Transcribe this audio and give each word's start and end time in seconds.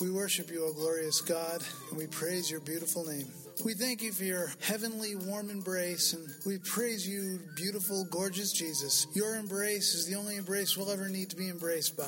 We 0.00 0.10
worship 0.12 0.48
you, 0.50 0.64
O 0.64 0.72
glorious 0.72 1.20
God, 1.20 1.60
and 1.90 1.98
we 1.98 2.06
praise 2.06 2.48
your 2.48 2.60
beautiful 2.60 3.04
name. 3.04 3.26
We 3.64 3.74
thank 3.74 4.00
you 4.00 4.12
for 4.12 4.22
your 4.22 4.52
heavenly 4.60 5.16
warm 5.16 5.50
embrace, 5.50 6.12
and 6.12 6.24
we 6.46 6.58
praise 6.58 7.06
you, 7.06 7.40
beautiful, 7.56 8.04
gorgeous 8.08 8.52
Jesus. 8.52 9.08
Your 9.14 9.34
embrace 9.34 9.94
is 9.94 10.06
the 10.06 10.14
only 10.14 10.36
embrace 10.36 10.76
we'll 10.76 10.92
ever 10.92 11.08
need 11.08 11.30
to 11.30 11.36
be 11.36 11.48
embraced 11.48 11.96
by. 11.96 12.04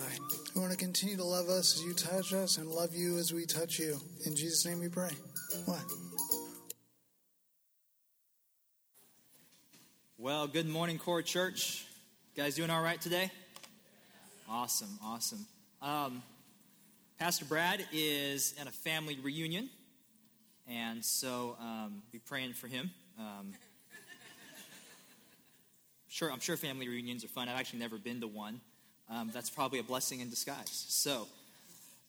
We 0.54 0.60
want 0.60 0.70
to 0.70 0.78
continue 0.78 1.16
to 1.16 1.24
love 1.24 1.48
us 1.48 1.74
as 1.74 1.82
you 1.82 1.92
touch 1.92 2.32
us 2.32 2.58
and 2.58 2.68
love 2.68 2.94
you 2.94 3.18
as 3.18 3.32
we 3.32 3.44
touch 3.44 3.80
you. 3.80 3.98
In 4.24 4.36
Jesus' 4.36 4.64
name 4.64 4.78
we 4.78 4.88
pray. 4.88 5.10
What? 5.64 5.82
Well, 10.16 10.46
good 10.46 10.68
morning, 10.68 10.98
Core 10.98 11.22
Church. 11.22 11.84
You 12.36 12.44
guys 12.44 12.54
doing 12.54 12.70
all 12.70 12.82
right 12.82 13.00
today? 13.00 13.32
Awesome, 14.48 14.96
awesome. 15.02 15.44
Um, 15.82 16.22
Pastor 17.20 17.44
Brad 17.44 17.84
is 17.92 18.54
at 18.58 18.66
a 18.66 18.70
family 18.70 19.18
reunion, 19.22 19.68
and 20.66 21.04
so 21.04 21.54
um, 21.60 22.02
be 22.10 22.18
praying 22.18 22.54
for 22.54 22.66
him. 22.66 22.90
Um, 23.18 23.52
sure, 26.08 26.32
I'm 26.32 26.40
sure 26.40 26.56
family 26.56 26.88
reunions 26.88 27.22
are 27.22 27.28
fun. 27.28 27.50
I've 27.50 27.60
actually 27.60 27.80
never 27.80 27.98
been 27.98 28.22
to 28.22 28.26
one. 28.26 28.62
Um, 29.10 29.30
that's 29.34 29.50
probably 29.50 29.80
a 29.80 29.82
blessing 29.82 30.20
in 30.20 30.30
disguise. 30.30 30.86
So, 30.88 31.28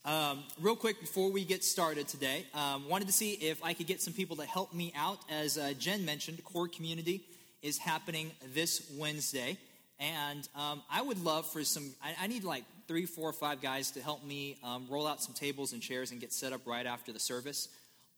um, 0.06 0.46
real 0.62 0.78
quick 0.78 1.02
before 1.02 1.30
we 1.30 1.44
get 1.44 1.66
started 1.66 2.08
today, 2.08 2.46
um, 2.54 2.88
wanted 2.88 3.08
to 3.08 3.14
see 3.14 3.34
if 3.34 3.62
I 3.66 3.74
could 3.74 3.88
get 3.88 4.02
some 4.02 4.14
people 4.14 4.38
to 4.38 4.46
help 4.46 4.74
me 4.74 4.94
out. 4.96 5.20
As 5.30 5.58
uh, 5.58 5.74
Jen 5.78 6.06
mentioned, 6.06 6.42
Core 6.46 6.70
Community 6.70 7.26
is 7.62 7.78
happening 7.78 8.32
this 8.54 8.90
Wednesday. 8.98 9.58
And 10.02 10.48
um, 10.56 10.82
I 10.90 11.04
would 11.04 11.24
love 11.24 11.46
for 11.46 11.64
some, 11.64 11.92
I, 12.04 12.24
I, 12.24 12.28
need 12.28 12.44
like 12.44 12.64
three, 12.92 13.06
four, 13.06 13.32
five 13.32 13.62
guys 13.62 13.90
to 13.90 14.02
help 14.02 14.22
me 14.22 14.58
um, 14.66 14.86
roll 14.90 15.08
out 15.08 15.24
some 15.24 15.34
tables 15.34 15.72
and 15.72 15.82
chairs 15.82 16.12
and 16.12 16.20
get 16.20 16.34
set 16.34 16.52
up 16.52 16.60
right 16.66 16.86
after 16.86 17.14
the 17.14 17.20
service. 17.22 17.70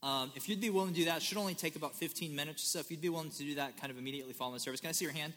Um, 0.02 0.32
if 0.36 0.50
you'd 0.50 0.62
be 0.62 0.72
willing 0.72 0.90
to 0.90 0.96
do 0.96 1.06
that, 1.06 1.18
it 1.18 1.22
should 1.22 1.38
only 1.38 1.54
take 1.54 1.76
about 1.76 1.94
15 1.94 2.36
minutes. 2.36 2.64
So 2.64 2.80
if 2.80 2.90
you'd 2.90 3.00
be 3.00 3.10
willing 3.10 3.30
to 3.30 3.44
do 3.44 3.54
that 3.54 3.80
kind 3.80 3.92
of 3.92 4.00
immediately 4.00 4.34
following 4.34 4.56
the 4.56 4.60
service, 4.60 4.82
can 4.82 4.90
I 4.90 4.94
see 4.94 5.06
your 5.06 5.14
hand 5.14 5.34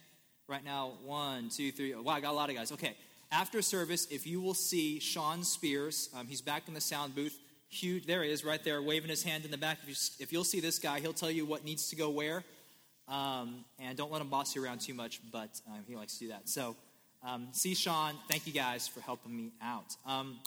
right 0.48 0.64
now? 0.64 0.92
One, 1.05 1.51
two, 1.51 1.70
three. 1.70 1.92
Oh, 1.92 2.01
wow, 2.01 2.14
I 2.14 2.20
got 2.20 2.31
a 2.31 2.33
lot 2.33 2.48
of 2.48 2.57
guys. 2.57 2.73
Okay. 2.73 2.97
After 3.31 3.61
service, 3.61 4.07
if 4.11 4.27
you 4.27 4.41
will 4.41 4.55
see 4.55 5.01
Sean 5.01 5.45
Spears, 5.45 6.09
um, 6.19 6.27
he's 6.29 6.41
back 6.41 6.67
in 6.67 6.73
the 6.73 6.81
sound 6.81 7.14
booth. 7.14 7.39
Huge, 7.69 8.07
there 8.07 8.25
he 8.25 8.31
is 8.31 8.42
right 8.42 8.64
there, 8.64 8.81
waving 8.81 9.11
his 9.11 9.23
hand 9.23 9.45
in 9.45 9.51
the 9.51 9.59
back. 9.59 9.81
If, 9.87 10.19
you, 10.19 10.27
you'll 10.31 10.45
see 10.45 10.61
this 10.61 10.79
guy, 10.79 11.01
he'll 11.01 11.12
tell 11.12 11.31
you 11.31 11.45
what 11.45 11.62
needs 11.62 11.91
to 11.91 11.97
go 11.97 12.09
where. 12.09 12.42
Um, 13.07 13.67
and 13.79 13.98
don't 13.98 14.11
let 14.11 14.23
him 14.23 14.31
boss 14.31 14.57
you 14.57 14.64
around 14.64 14.81
too 14.81 14.95
much, 14.95 15.20
but 15.31 15.61
um, 15.69 15.84
he 15.87 15.95
likes 15.95 16.14
to 16.14 16.20
do 16.20 16.29
that. 16.29 16.48
So, 16.48 16.75
um, 17.27 17.49
see 17.51 17.75
Sean, 17.75 18.15
thank 18.29 18.47
you 18.47 18.53
guys 18.53 18.87
for 18.87 19.01
helping 19.01 19.37
me 19.37 19.51
out. 19.61 19.97
Um, 20.07 20.39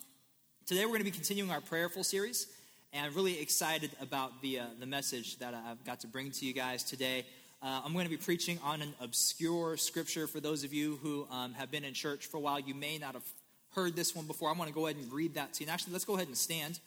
today 0.66 0.86
we're 0.86 0.92
going 0.92 1.02
to 1.02 1.06
be 1.06 1.12
continuing 1.12 1.52
our 1.52 1.60
prayerful 1.60 2.06
series, 2.06 2.48
and 2.94 3.06
I'm 3.06 3.14
really 3.14 3.42
excited 3.42 3.92
about 4.02 4.42
the, 4.42 4.60
uh, 4.60 4.66
the 4.80 4.86
message 4.86 5.38
that 5.40 5.54
I've 5.54 5.84
got 5.84 6.00
to 6.02 6.08
bring 6.08 6.32
to 6.32 6.46
you 6.46 6.54
guys 6.54 6.84
today. 6.84 7.26
Uh, 7.62 7.82
I'm 7.84 7.92
going 7.92 8.06
to 8.06 8.10
be 8.10 8.18
preaching 8.18 8.60
on 8.64 8.82
an 8.82 8.94
obscure 9.02 9.76
scripture 9.76 10.26
for 10.26 10.40
those 10.40 10.64
of 10.64 10.74
you 10.74 10.98
who 11.04 11.28
um, 11.30 11.54
have 11.56 11.70
been 11.70 11.84
in 11.84 11.94
church 11.94 12.28
for 12.28 12.38
a 12.38 12.40
while. 12.40 12.62
You 12.62 12.76
may 12.76 12.98
not 12.98 13.14
have 13.14 13.28
heard 13.76 13.98
this 13.98 14.16
one 14.16 14.26
before. 14.26 14.50
I'm 14.50 14.56
going 14.56 14.70
to 14.70 14.76
go 14.76 14.88
ahead 14.88 14.96
and 14.96 15.12
read 15.12 15.34
that 15.34 15.56
to 15.56 15.60
you. 15.60 15.68
And 15.68 15.74
actually, 15.74 15.92
let's 15.92 16.06
go 16.06 16.16
ahead 16.16 16.28
and 16.28 16.38
stand, 16.38 16.80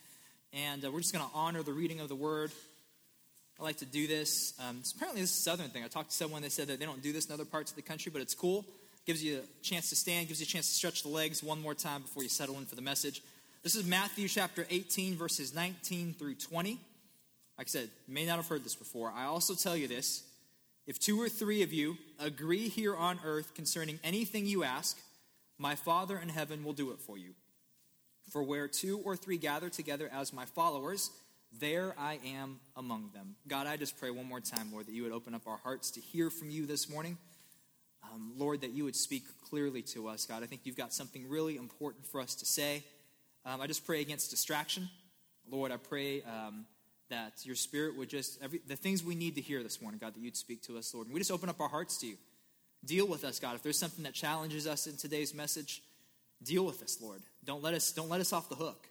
and 0.54 0.82
uh, 0.82 0.90
we're 0.90 1.00
just 1.00 1.12
going 1.12 1.24
to 1.24 1.30
honor 1.34 1.62
the 1.62 1.74
reading 1.74 2.00
of 2.00 2.08
the 2.08 2.16
word. 2.16 2.50
I 3.60 3.62
like 3.62 3.76
to 3.76 3.86
do 3.86 4.06
this. 4.06 4.54
Um, 4.58 4.80
apparently, 4.96 5.20
this 5.20 5.32
is 5.32 5.38
a 5.38 5.42
southern 5.42 5.68
thing. 5.68 5.84
I 5.84 5.88
talked 5.88 6.10
to 6.10 6.16
someone, 6.16 6.40
they 6.40 6.48
said 6.48 6.68
that 6.68 6.80
they 6.80 6.86
don't 6.86 7.02
do 7.02 7.12
this 7.12 7.26
in 7.26 7.34
other 7.34 7.44
parts 7.44 7.70
of 7.70 7.76
the 7.76 7.82
country, 7.82 8.10
but 8.10 8.22
it's 8.22 8.34
cool. 8.34 8.64
Gives 9.04 9.24
you 9.24 9.40
a 9.40 9.64
chance 9.64 9.88
to 9.88 9.96
stand, 9.96 10.28
gives 10.28 10.40
you 10.40 10.44
a 10.44 10.46
chance 10.46 10.68
to 10.68 10.74
stretch 10.74 11.02
the 11.02 11.08
legs 11.08 11.42
one 11.42 11.60
more 11.60 11.74
time 11.74 12.02
before 12.02 12.22
you 12.22 12.28
settle 12.28 12.56
in 12.58 12.66
for 12.66 12.76
the 12.76 12.82
message. 12.82 13.20
This 13.64 13.74
is 13.74 13.84
Matthew 13.84 14.28
chapter 14.28 14.64
18, 14.70 15.16
verses 15.16 15.52
19 15.52 16.14
through 16.16 16.36
20. 16.36 16.78
Like 17.58 17.66
I 17.66 17.68
said, 17.68 17.88
you 18.06 18.14
may 18.14 18.26
not 18.26 18.36
have 18.36 18.46
heard 18.46 18.64
this 18.64 18.76
before. 18.76 19.12
I 19.14 19.24
also 19.24 19.54
tell 19.54 19.76
you 19.76 19.88
this 19.88 20.22
if 20.86 21.00
two 21.00 21.20
or 21.20 21.28
three 21.28 21.62
of 21.62 21.72
you 21.72 21.96
agree 22.20 22.68
here 22.68 22.94
on 22.94 23.18
earth 23.24 23.54
concerning 23.54 23.98
anything 24.04 24.46
you 24.46 24.62
ask, 24.62 24.98
my 25.58 25.74
Father 25.74 26.18
in 26.18 26.28
heaven 26.28 26.64
will 26.64 26.72
do 26.72 26.92
it 26.92 27.00
for 27.00 27.18
you. 27.18 27.34
For 28.30 28.42
where 28.42 28.68
two 28.68 28.98
or 29.04 29.16
three 29.16 29.36
gather 29.36 29.68
together 29.68 30.08
as 30.12 30.32
my 30.32 30.44
followers, 30.44 31.10
there 31.60 31.94
I 31.98 32.18
am 32.24 32.60
among 32.76 33.10
them. 33.12 33.34
God, 33.46 33.66
I 33.66 33.76
just 33.76 33.98
pray 33.98 34.10
one 34.10 34.26
more 34.26 34.40
time, 34.40 34.70
Lord, 34.72 34.86
that 34.86 34.92
you 34.92 35.02
would 35.02 35.12
open 35.12 35.34
up 35.34 35.46
our 35.46 35.58
hearts 35.58 35.90
to 35.92 36.00
hear 36.00 36.30
from 36.30 36.50
you 36.50 36.66
this 36.66 36.88
morning. 36.88 37.18
Um, 38.12 38.32
Lord, 38.36 38.60
that 38.60 38.72
you 38.72 38.84
would 38.84 38.96
speak 38.96 39.24
clearly 39.48 39.82
to 39.82 40.08
us, 40.08 40.26
God. 40.26 40.42
I 40.42 40.46
think 40.46 40.62
you've 40.64 40.76
got 40.76 40.92
something 40.92 41.28
really 41.28 41.56
important 41.56 42.06
for 42.06 42.20
us 42.20 42.34
to 42.36 42.44
say. 42.44 42.84
Um, 43.46 43.60
I 43.60 43.66
just 43.66 43.86
pray 43.86 44.00
against 44.00 44.30
distraction. 44.30 44.88
Lord, 45.50 45.72
I 45.72 45.78
pray 45.78 46.22
um, 46.22 46.66
that 47.08 47.32
your 47.44 47.56
spirit 47.56 47.96
would 47.96 48.08
just, 48.08 48.42
every, 48.42 48.60
the 48.66 48.76
things 48.76 49.02
we 49.02 49.14
need 49.14 49.36
to 49.36 49.40
hear 49.40 49.62
this 49.62 49.80
morning, 49.80 49.98
God, 49.98 50.14
that 50.14 50.20
you'd 50.20 50.36
speak 50.36 50.62
to 50.64 50.76
us, 50.76 50.92
Lord. 50.94 51.06
And 51.06 51.14
we 51.14 51.20
just 51.20 51.30
open 51.30 51.48
up 51.48 51.60
our 51.60 51.68
hearts 51.68 51.96
to 51.98 52.06
you. 52.06 52.16
Deal 52.84 53.06
with 53.06 53.24
us, 53.24 53.38
God. 53.38 53.54
If 53.54 53.62
there's 53.62 53.78
something 53.78 54.04
that 54.04 54.12
challenges 54.12 54.66
us 54.66 54.86
in 54.86 54.96
today's 54.96 55.32
message, 55.32 55.82
deal 56.42 56.66
with 56.66 56.82
us, 56.82 56.98
Lord. 57.00 57.22
Don't 57.44 57.62
let 57.62 57.74
us, 57.74 57.92
don't 57.92 58.08
let 58.08 58.20
us 58.20 58.32
off 58.32 58.48
the 58.48 58.56
hook. 58.56 58.88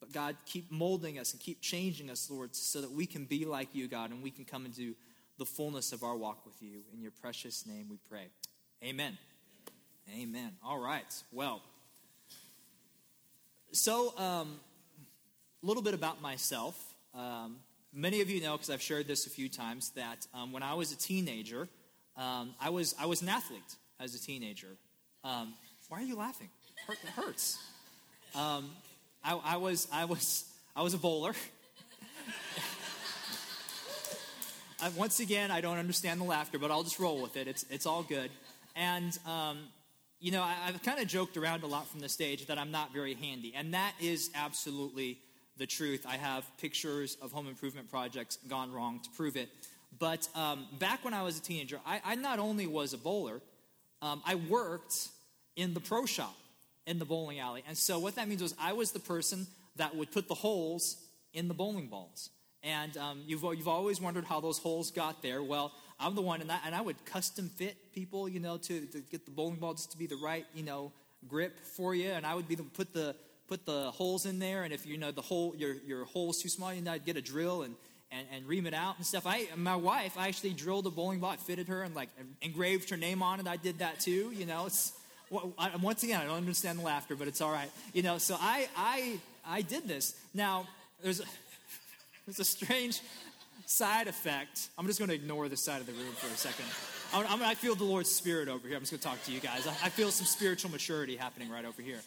But 0.00 0.12
God, 0.12 0.36
keep 0.46 0.70
molding 0.70 1.18
us 1.18 1.32
and 1.32 1.40
keep 1.40 1.60
changing 1.60 2.10
us, 2.10 2.30
Lord, 2.30 2.54
so 2.54 2.80
that 2.80 2.90
we 2.90 3.06
can 3.06 3.24
be 3.24 3.44
like 3.44 3.74
you, 3.74 3.88
God, 3.88 4.10
and 4.10 4.22
we 4.22 4.30
can 4.30 4.44
come 4.44 4.66
into 4.66 4.94
the 5.40 5.46
fullness 5.46 5.92
of 5.92 6.02
our 6.02 6.14
walk 6.14 6.44
with 6.44 6.60
you. 6.60 6.82
In 6.92 7.00
your 7.00 7.12
precious 7.12 7.66
name 7.66 7.86
we 7.88 7.96
pray. 8.10 8.26
Amen. 8.84 9.16
Amen. 10.14 10.52
All 10.62 10.78
right. 10.78 11.10
Well, 11.32 11.62
so 13.72 14.14
um, 14.18 14.60
a 15.62 15.66
little 15.66 15.82
bit 15.82 15.94
about 15.94 16.20
myself. 16.20 16.78
Um, 17.14 17.56
many 17.90 18.20
of 18.20 18.28
you 18.28 18.42
know, 18.42 18.52
because 18.52 18.68
I've 18.68 18.82
shared 18.82 19.08
this 19.08 19.26
a 19.26 19.30
few 19.30 19.48
times, 19.48 19.92
that 19.96 20.26
um, 20.34 20.52
when 20.52 20.62
I 20.62 20.74
was 20.74 20.92
a 20.92 20.96
teenager, 20.98 21.68
um, 22.18 22.54
I 22.60 22.68
was 22.68 22.94
I 23.00 23.06
was 23.06 23.22
an 23.22 23.30
athlete 23.30 23.76
as 23.98 24.14
a 24.14 24.20
teenager. 24.20 24.76
Um, 25.24 25.54
why 25.88 26.00
are 26.00 26.04
you 26.04 26.16
laughing? 26.16 26.50
It 26.86 26.98
hurts. 27.16 27.58
Um, 28.34 28.72
I, 29.24 29.40
I, 29.42 29.56
was, 29.56 29.88
I, 29.90 30.04
was, 30.04 30.44
I 30.76 30.82
was 30.82 30.92
a 30.92 30.98
bowler. 30.98 31.32
I, 34.82 34.88
once 34.90 35.20
again, 35.20 35.50
I 35.50 35.60
don't 35.60 35.78
understand 35.78 36.20
the 36.20 36.24
laughter, 36.24 36.58
but 36.58 36.70
I'll 36.70 36.82
just 36.82 36.98
roll 36.98 37.20
with 37.20 37.36
it. 37.36 37.46
It's, 37.46 37.64
it's 37.70 37.86
all 37.86 38.02
good. 38.02 38.30
And, 38.74 39.18
um, 39.26 39.58
you 40.20 40.32
know, 40.32 40.42
I, 40.42 40.52
have 40.52 40.82
kind 40.82 41.00
of 41.00 41.06
joked 41.06 41.36
around 41.36 41.62
a 41.62 41.66
lot 41.66 41.88
from 41.88 42.00
the 42.00 42.08
stage 42.08 42.46
that 42.46 42.58
I'm 42.58 42.70
not 42.70 42.92
very 42.92 43.14
handy. 43.14 43.52
And 43.54 43.74
that 43.74 43.92
is 44.00 44.30
absolutely 44.34 45.18
the 45.58 45.66
truth. 45.66 46.06
I 46.08 46.16
have 46.16 46.44
pictures 46.56 47.18
of 47.20 47.30
home 47.30 47.46
improvement 47.46 47.90
projects 47.90 48.38
gone 48.48 48.72
wrong 48.72 49.00
to 49.00 49.10
prove 49.10 49.36
it. 49.36 49.50
But 49.98 50.28
um, 50.34 50.66
back 50.78 51.04
when 51.04 51.12
I 51.12 51.22
was 51.22 51.38
a 51.38 51.42
teenager, 51.42 51.78
I, 51.84 52.00
I 52.04 52.14
not 52.14 52.38
only 52.38 52.66
was 52.66 52.94
a 52.94 52.98
bowler, 52.98 53.42
um, 54.00 54.22
I 54.24 54.36
worked 54.36 55.08
in 55.56 55.74
the 55.74 55.80
pro 55.80 56.06
shop 56.06 56.36
in 56.86 56.98
the 56.98 57.04
bowling 57.04 57.38
alley. 57.38 57.64
And 57.68 57.76
so 57.76 57.98
what 57.98 58.14
that 58.14 58.28
means 58.28 58.42
was 58.42 58.54
I 58.58 58.72
was 58.72 58.92
the 58.92 59.00
person 59.00 59.46
that 59.76 59.94
would 59.94 60.10
put 60.10 60.28
the 60.28 60.34
holes 60.34 60.96
in 61.34 61.48
the 61.48 61.54
bowling 61.54 61.88
balls. 61.88 62.30
And 62.62 62.96
um, 62.96 63.22
you've, 63.26 63.42
you've 63.42 63.68
always 63.68 64.00
wondered 64.00 64.24
how 64.24 64.40
those 64.40 64.58
holes 64.58 64.90
got 64.90 65.22
there. 65.22 65.42
Well, 65.42 65.72
I'm 65.98 66.14
the 66.14 66.22
one, 66.22 66.40
and 66.40 66.50
I, 66.50 66.58
and 66.66 66.74
I 66.74 66.80
would 66.80 67.04
custom 67.04 67.48
fit 67.48 67.76
people, 67.94 68.28
you 68.28 68.40
know, 68.40 68.56
to, 68.58 68.86
to 68.86 69.00
get 69.10 69.24
the 69.24 69.30
bowling 69.30 69.56
ball 69.56 69.74
just 69.74 69.92
to 69.92 69.98
be 69.98 70.06
the 70.06 70.16
right, 70.16 70.46
you 70.54 70.62
know, 70.62 70.92
grip 71.28 71.58
for 71.60 71.94
you. 71.94 72.10
And 72.10 72.26
I 72.26 72.34
would 72.34 72.48
be 72.48 72.54
the, 72.54 72.62
put 72.62 72.92
the 72.92 73.14
put 73.48 73.66
the 73.66 73.90
holes 73.90 74.26
in 74.26 74.38
there. 74.38 74.62
And 74.62 74.72
if 74.72 74.86
you 74.86 74.96
know 74.96 75.10
the 75.10 75.22
hole, 75.22 75.54
your 75.56 75.74
your 75.86 76.04
hole's 76.04 76.40
too 76.40 76.48
small, 76.48 76.72
you 76.72 76.82
know, 76.82 76.92
I'd 76.92 77.04
get 77.04 77.16
a 77.16 77.22
drill 77.22 77.62
and 77.62 77.74
and, 78.12 78.26
and 78.32 78.46
ream 78.46 78.66
it 78.66 78.74
out 78.74 78.96
and 78.96 79.06
stuff. 79.06 79.24
I 79.26 79.48
my 79.56 79.76
wife, 79.76 80.16
I 80.16 80.28
actually 80.28 80.54
drilled 80.54 80.86
a 80.86 80.90
bowling 80.90 81.20
ball, 81.20 81.36
fitted 81.36 81.68
her, 81.68 81.82
and 81.82 81.94
like 81.94 82.08
engraved 82.40 82.90
her 82.90 82.96
name 82.96 83.22
on 83.22 83.40
it. 83.40 83.46
I 83.46 83.56
did 83.56 83.78
that 83.78 84.00
too. 84.00 84.32
You 84.34 84.46
know, 84.46 84.66
it's 84.66 84.92
once 85.30 86.02
again, 86.02 86.20
I 86.20 86.24
don't 86.24 86.36
understand 86.36 86.78
the 86.78 86.82
laughter, 86.82 87.14
but 87.14 87.28
it's 87.28 87.40
all 87.40 87.52
right. 87.52 87.70
You 87.92 88.02
know, 88.02 88.18
so 88.18 88.36
I, 88.38 88.68
I, 88.76 89.18
I 89.46 89.62
did 89.62 89.86
this. 89.86 90.16
Now, 90.34 90.66
there's 91.02 91.22
there's 92.30 92.38
a 92.38 92.44
strange 92.44 93.00
side 93.66 94.06
effect. 94.06 94.68
I'm 94.78 94.86
just 94.86 95.00
going 95.00 95.08
to 95.08 95.14
ignore 95.14 95.48
this 95.48 95.62
side 95.62 95.80
of 95.80 95.86
the 95.86 95.92
room 95.92 96.12
for 96.12 96.32
a 96.32 96.36
second. 96.36 96.64
I'm, 97.12 97.42
i 97.42 97.54
feel 97.54 97.74
the 97.74 97.82
Lord's 97.82 98.08
Spirit 98.08 98.48
over 98.48 98.68
here. 98.68 98.76
I'm 98.76 98.82
just 98.82 98.92
going 98.92 99.00
to 99.00 99.08
talk 99.08 99.24
to 99.24 99.32
you 99.32 99.40
guys. 99.40 99.66
I, 99.66 99.70
I, 99.70 99.88
feel 99.88 100.12
some 100.12 100.26
spiritual 100.26 100.70
maturity 100.70 101.16
happening 101.16 101.50
right 101.50 101.64
over 101.64 101.82
here. 101.82 101.98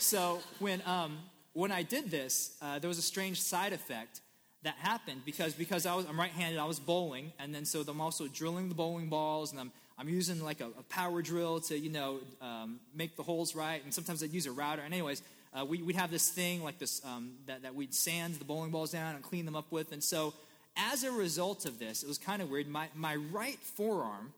So 0.00 0.40
when, 0.58 0.82
um, 0.84 1.18
when 1.52 1.70
I 1.70 1.84
did 1.84 2.10
this, 2.10 2.56
uh, 2.60 2.80
there 2.80 2.88
was 2.88 2.98
a 2.98 3.02
strange 3.02 3.40
side 3.40 3.72
effect 3.72 4.20
that 4.64 4.74
happened 4.78 5.22
because 5.24 5.54
because 5.54 5.86
I 5.86 5.94
was 5.94 6.04
I'm 6.06 6.18
right-handed. 6.18 6.58
I 6.58 6.64
was 6.64 6.80
bowling, 6.80 7.32
and 7.38 7.54
then 7.54 7.64
so 7.64 7.84
I'm 7.86 8.00
also 8.00 8.26
drilling 8.26 8.68
the 8.68 8.74
bowling 8.74 9.08
balls, 9.08 9.52
and 9.52 9.60
I'm 9.60 9.70
I'm 9.98 10.08
using 10.08 10.42
like 10.42 10.60
a, 10.60 10.66
a 10.78 10.82
power 10.88 11.22
drill 11.22 11.60
to, 11.62 11.76
you 11.76 11.90
know, 11.90 12.20
um, 12.40 12.78
make 12.94 13.16
the 13.16 13.22
holes 13.24 13.56
right. 13.56 13.82
And 13.82 13.92
sometimes 13.92 14.22
I'd 14.22 14.32
use 14.32 14.46
a 14.46 14.52
router. 14.52 14.82
And 14.82 14.94
anyways, 14.94 15.22
uh, 15.52 15.64
we, 15.64 15.82
would 15.82 15.96
have 15.96 16.10
this 16.10 16.28
thing 16.28 16.62
like 16.62 16.78
this 16.78 17.04
um, 17.04 17.32
that, 17.46 17.62
that 17.62 17.74
we'd 17.74 17.94
sand 17.94 18.34
the 18.34 18.44
bowling 18.44 18.70
balls 18.70 18.90
down 18.90 19.14
and 19.14 19.24
clean 19.24 19.44
them 19.44 19.56
up 19.56 19.70
with. 19.70 19.92
And 19.92 20.02
so 20.02 20.34
as 20.76 21.04
a 21.04 21.10
result 21.10 21.64
of 21.64 21.78
this, 21.78 22.02
it 22.02 22.08
was 22.08 22.18
kind 22.18 22.42
of 22.42 22.50
weird. 22.50 22.68
My, 22.68 22.88
my 22.94 23.16
right 23.16 23.58
forearm 23.58 24.32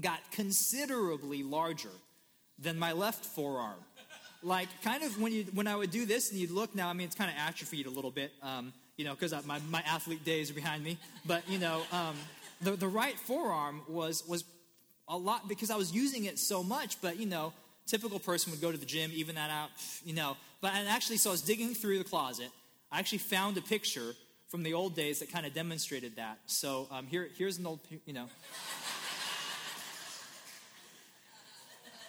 got 0.00 0.18
considerably 0.32 1.42
larger 1.42 1.90
than 2.58 2.78
my 2.78 2.92
left 2.92 3.24
forearm. 3.24 3.78
like 4.42 4.68
kind 4.82 5.02
of 5.02 5.20
when 5.20 5.32
you 5.32 5.44
when 5.54 5.66
I 5.66 5.76
would 5.76 5.90
do 5.90 6.06
this 6.06 6.30
and 6.30 6.40
you'd 6.40 6.50
look 6.50 6.74
now, 6.74 6.88
I 6.88 6.92
mean, 6.92 7.06
it's 7.06 7.16
kind 7.16 7.30
of 7.30 7.36
atrophied 7.38 7.86
a 7.86 7.90
little 7.90 8.10
bit, 8.10 8.32
um, 8.42 8.72
you 8.96 9.04
know, 9.04 9.14
because 9.14 9.34
my, 9.46 9.60
my 9.70 9.82
athlete 9.86 10.24
days 10.24 10.50
are 10.50 10.54
behind 10.54 10.82
me. 10.84 10.98
But 11.26 11.48
you 11.48 11.58
know, 11.58 11.82
um, 11.92 12.16
the 12.60 12.72
the 12.72 12.88
right 12.88 13.18
forearm 13.18 13.82
was 13.88 14.26
was 14.26 14.44
a 15.08 15.16
lot 15.16 15.48
because 15.48 15.70
I 15.70 15.76
was 15.76 15.92
using 15.92 16.24
it 16.24 16.38
so 16.38 16.62
much. 16.62 17.00
But 17.00 17.18
you 17.18 17.26
know, 17.26 17.52
typical 17.86 18.18
person 18.18 18.52
would 18.52 18.60
go 18.60 18.70
to 18.70 18.78
the 18.78 18.86
gym, 18.86 19.10
even 19.14 19.34
that 19.34 19.50
out, 19.50 19.70
you 20.04 20.14
know. 20.14 20.36
But 20.60 20.74
and 20.74 20.88
actually, 20.88 21.16
so 21.16 21.30
I 21.30 21.32
was 21.32 21.42
digging 21.42 21.74
through 21.74 21.98
the 21.98 22.04
closet. 22.04 22.50
I 22.92 22.98
actually 22.98 23.18
found 23.18 23.56
a 23.56 23.62
picture 23.62 24.14
from 24.48 24.62
the 24.62 24.74
old 24.74 24.96
days 24.96 25.20
that 25.20 25.32
kind 25.32 25.46
of 25.46 25.54
demonstrated 25.54 26.16
that. 26.16 26.38
So 26.46 26.88
um, 26.90 27.06
here, 27.06 27.28
here's 27.36 27.58
an 27.58 27.66
old, 27.66 27.80
you 28.04 28.12
know. 28.12 28.26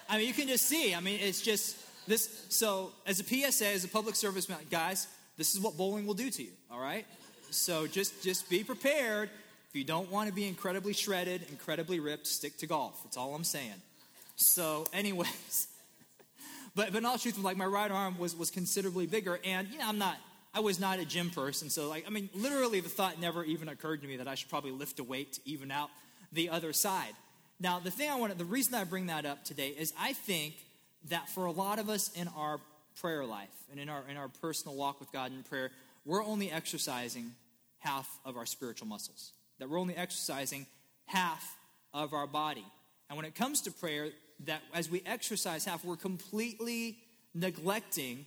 I 0.09 0.17
mean, 0.17 0.27
you 0.27 0.33
can 0.33 0.47
just 0.47 0.65
see. 0.65 0.93
I 0.93 0.99
mean, 0.99 1.19
it's 1.21 1.41
just 1.41 1.77
this. 2.07 2.45
So, 2.49 2.91
as 3.05 3.21
a 3.21 3.23
PSA, 3.23 3.67
as 3.67 3.85
a 3.85 3.87
public 3.87 4.15
service, 4.15 4.45
guys, 4.69 5.07
this 5.37 5.55
is 5.55 5.61
what 5.61 5.77
bowling 5.77 6.05
will 6.05 6.15
do 6.15 6.29
to 6.29 6.43
you. 6.43 6.51
All 6.69 6.81
right. 6.81 7.05
So 7.49 7.87
just 7.87 8.21
just 8.23 8.49
be 8.49 8.63
prepared. 8.63 9.29
If 9.69 9.75
you 9.75 9.83
don't 9.85 10.11
want 10.11 10.27
to 10.27 10.33
be 10.33 10.47
incredibly 10.47 10.91
shredded, 10.93 11.45
incredibly 11.49 12.01
ripped, 12.01 12.27
stick 12.27 12.57
to 12.57 12.67
golf. 12.67 13.03
That's 13.03 13.15
all 13.15 13.33
I'm 13.33 13.45
saying. 13.45 13.81
So, 14.41 14.87
anyways, 14.91 15.67
but 16.75 16.91
but 16.91 16.97
in 16.97 17.05
all 17.05 17.17
truth, 17.17 17.37
like 17.37 17.57
my 17.57 17.65
right 17.65 17.91
arm 17.91 18.17
was 18.17 18.35
was 18.35 18.49
considerably 18.49 19.05
bigger, 19.05 19.39
and 19.45 19.67
you 19.69 19.77
know 19.77 19.87
I'm 19.87 19.99
not 19.99 20.17
I 20.53 20.61
was 20.61 20.79
not 20.79 20.99
a 20.99 21.05
gym 21.05 21.29
person, 21.29 21.69
so 21.69 21.87
like 21.87 22.05
I 22.07 22.09
mean, 22.09 22.29
literally 22.33 22.81
the 22.81 22.89
thought 22.89 23.21
never 23.21 23.43
even 23.43 23.69
occurred 23.69 24.01
to 24.01 24.07
me 24.07 24.17
that 24.17 24.27
I 24.27 24.35
should 24.35 24.49
probably 24.49 24.71
lift 24.71 24.99
a 24.99 25.03
weight 25.03 25.33
to 25.33 25.41
even 25.45 25.69
out 25.69 25.89
the 26.31 26.49
other 26.49 26.73
side. 26.73 27.13
Now, 27.59 27.77
the 27.77 27.91
thing 27.91 28.09
I 28.09 28.15
want 28.15 28.35
the 28.37 28.45
reason 28.45 28.73
I 28.73 28.83
bring 28.83 29.07
that 29.07 29.25
up 29.25 29.45
today 29.45 29.69
is 29.69 29.93
I 29.99 30.13
think 30.13 30.55
that 31.09 31.29
for 31.29 31.45
a 31.45 31.51
lot 31.51 31.77
of 31.77 31.89
us 31.89 32.09
in 32.13 32.27
our 32.29 32.59
prayer 32.99 33.23
life 33.23 33.49
and 33.69 33.79
in 33.79 33.89
our 33.89 34.03
in 34.09 34.17
our 34.17 34.27
personal 34.27 34.75
walk 34.75 34.99
with 34.99 35.11
God 35.11 35.31
in 35.31 35.43
prayer, 35.43 35.69
we're 36.03 36.23
only 36.23 36.51
exercising 36.51 37.31
half 37.77 38.09
of 38.25 38.37
our 38.37 38.47
spiritual 38.47 38.87
muscles. 38.87 39.33
That 39.59 39.69
we're 39.69 39.79
only 39.79 39.95
exercising 39.95 40.65
half 41.05 41.55
of 41.93 42.13
our 42.13 42.25
body. 42.25 42.65
And 43.11 43.17
when 43.17 43.25
it 43.25 43.35
comes 43.35 43.61
to 43.63 43.71
prayer, 43.71 44.11
that 44.45 44.61
as 44.73 44.89
we 44.89 45.01
exercise 45.05 45.65
half, 45.65 45.83
we're 45.83 45.95
completely 45.95 46.97
neglecting 47.33 48.25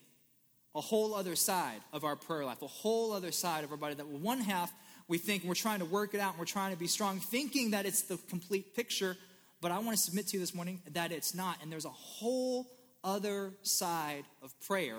a 0.74 0.80
whole 0.80 1.14
other 1.14 1.36
side 1.36 1.80
of 1.92 2.04
our 2.04 2.16
prayer 2.16 2.44
life, 2.44 2.62
a 2.62 2.66
whole 2.66 3.12
other 3.12 3.32
side 3.32 3.64
of 3.64 3.70
our 3.70 3.76
body. 3.76 3.94
That 3.94 4.08
one 4.08 4.40
half 4.40 4.72
we 5.06 5.18
think 5.18 5.44
we're 5.44 5.54
trying 5.54 5.80
to 5.80 5.84
work 5.84 6.14
it 6.14 6.20
out 6.20 6.30
and 6.30 6.38
we're 6.38 6.46
trying 6.46 6.72
to 6.72 6.78
be 6.78 6.86
strong, 6.86 7.20
thinking 7.20 7.72
that 7.72 7.86
it's 7.86 8.02
the 8.02 8.16
complete 8.28 8.74
picture. 8.74 9.16
But 9.60 9.70
I 9.70 9.78
want 9.78 9.96
to 9.96 10.02
submit 10.02 10.28
to 10.28 10.36
you 10.36 10.40
this 10.40 10.54
morning 10.54 10.80
that 10.92 11.12
it's 11.12 11.34
not. 11.34 11.58
And 11.62 11.70
there's 11.70 11.84
a 11.84 11.90
whole 11.90 12.66
other 13.02 13.52
side 13.62 14.24
of 14.42 14.58
prayer 14.60 14.96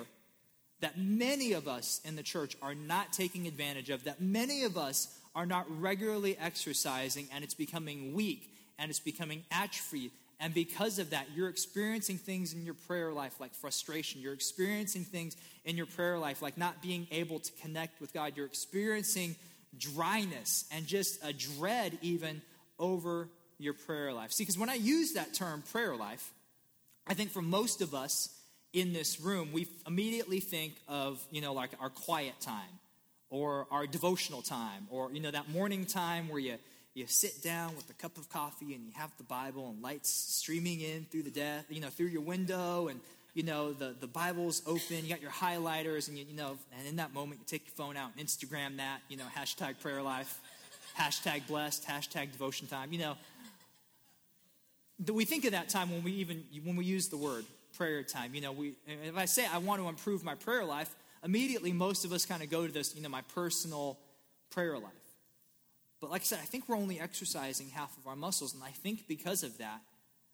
that 0.81 0.97
many 0.97 1.53
of 1.53 1.67
us 1.67 2.01
in 2.05 2.15
the 2.15 2.23
church 2.23 2.55
are 2.61 2.75
not 2.75 3.13
taking 3.13 3.47
advantage 3.47 3.89
of, 3.89 4.03
that 4.03 4.21
many 4.21 4.63
of 4.63 4.77
us 4.77 5.17
are 5.33 5.45
not 5.45 5.65
regularly 5.81 6.37
exercising, 6.37 7.27
and 7.33 7.43
it's 7.43 7.53
becoming 7.53 8.13
weak 8.13 8.51
and 8.77 8.89
it's 8.89 8.99
becoming 8.99 9.43
atrophy 9.51 10.11
and 10.39 10.53
because 10.53 10.99
of 10.99 11.11
that, 11.11 11.27
you're 11.33 11.49
experiencing 11.49 12.17
things 12.17 12.53
in 12.53 12.65
your 12.65 12.73
prayer 12.73 13.13
life 13.13 13.39
like 13.39 13.53
frustration. 13.53 14.21
You're 14.21 14.33
experiencing 14.33 15.03
things 15.03 15.37
in 15.63 15.77
your 15.77 15.85
prayer 15.85 16.17
life 16.17 16.41
like 16.41 16.57
not 16.57 16.81
being 16.81 17.07
able 17.11 17.39
to 17.39 17.51
connect 17.61 18.01
with 18.01 18.13
God. 18.13 18.33
You're 18.35 18.45
experiencing 18.45 19.35
dryness 19.77 20.65
and 20.71 20.85
just 20.85 21.23
a 21.23 21.33
dread 21.33 21.97
even 22.01 22.41
over 22.79 23.29
your 23.57 23.73
prayer 23.73 24.11
life. 24.11 24.31
See, 24.31 24.43
because 24.43 24.57
when 24.57 24.69
I 24.69 24.75
use 24.75 25.13
that 25.13 25.33
term 25.33 25.63
prayer 25.71 25.95
life, 25.95 26.33
I 27.07 27.13
think 27.13 27.31
for 27.31 27.41
most 27.41 27.81
of 27.81 27.93
us 27.93 28.29
in 28.73 28.91
this 28.91 29.21
room, 29.21 29.53
we 29.53 29.67
immediately 29.87 30.41
think 30.41 30.73
of, 30.87 31.25
you 31.31 31.39
know, 31.39 31.53
like 31.53 31.71
our 31.79 31.89
quiet 31.89 32.39
time 32.41 32.79
or 33.29 33.67
our 33.71 33.87
devotional 33.87 34.41
time 34.41 34.87
or, 34.89 35.11
you 35.11 35.21
know, 35.21 35.31
that 35.31 35.49
morning 35.49 35.85
time 35.85 36.27
where 36.27 36.39
you 36.39 36.55
you 36.95 37.05
sit 37.07 37.43
down 37.43 37.75
with 37.75 37.89
a 37.89 37.93
cup 37.93 38.17
of 38.17 38.29
coffee 38.29 38.73
and 38.73 38.85
you 38.85 38.93
have 38.95 39.11
the 39.17 39.23
Bible 39.23 39.69
and 39.69 39.83
lights 39.83 40.09
streaming 40.09 40.79
in 40.79 41.05
through 41.11 41.23
the 41.23 41.29
death, 41.29 41.65
you 41.69 41.81
know, 41.81 41.89
through 41.89 42.07
your 42.07 42.21
window 42.21 42.87
and 42.87 43.01
you 43.33 43.43
know 43.43 43.73
the, 43.73 43.93
the 43.99 44.07
Bible's 44.07 44.61
open, 44.65 45.03
you 45.03 45.09
got 45.09 45.21
your 45.21 45.29
highlighters, 45.29 46.07
and 46.07 46.17
you, 46.17 46.25
you 46.29 46.37
know, 46.37 46.57
and 46.79 46.87
in 46.87 46.95
that 46.95 47.13
moment 47.13 47.41
you 47.41 47.45
take 47.45 47.67
your 47.67 47.75
phone 47.75 47.97
out 47.97 48.11
and 48.17 48.25
Instagram 48.25 48.77
that, 48.77 49.01
you 49.09 49.17
know, 49.17 49.25
hashtag 49.35 49.81
prayer 49.81 50.01
life, 50.01 50.39
hashtag 50.97 51.45
blessed, 51.45 51.85
hashtag 51.85 52.31
devotion 52.31 52.65
time, 52.65 52.93
you 52.93 52.99
know. 52.99 53.17
We 55.11 55.25
think 55.25 55.43
of 55.43 55.51
that 55.51 55.67
time 55.67 55.91
when 55.91 56.01
we 56.01 56.13
even 56.13 56.45
when 56.63 56.77
we 56.77 56.85
use 56.85 57.09
the 57.09 57.17
word 57.17 57.43
prayer 57.77 58.03
time. 58.03 58.33
You 58.33 58.39
know, 58.39 58.53
we 58.53 58.75
if 58.87 59.17
I 59.17 59.25
say 59.25 59.45
I 59.45 59.57
want 59.57 59.81
to 59.81 59.89
improve 59.89 60.23
my 60.23 60.35
prayer 60.35 60.63
life, 60.63 60.95
immediately 61.21 61.73
most 61.73 62.05
of 62.05 62.13
us 62.13 62.25
kind 62.25 62.41
of 62.41 62.49
go 62.49 62.65
to 62.65 62.71
this, 62.71 62.95
you 62.95 63.01
know, 63.01 63.09
my 63.09 63.23
personal 63.33 63.97
prayer 64.49 64.77
life. 64.77 64.93
But 66.01 66.11
like 66.11 66.21
I 66.21 66.25
said, 66.25 66.39
I 66.41 66.45
think 66.45 66.67
we're 66.67 66.77
only 66.77 66.99
exercising 66.99 67.69
half 67.69 67.97
of 67.97 68.07
our 68.07 68.15
muscles. 68.15 68.53
And 68.53 68.63
I 68.63 68.69
think 68.69 69.07
because 69.07 69.43
of 69.43 69.57
that, 69.59 69.81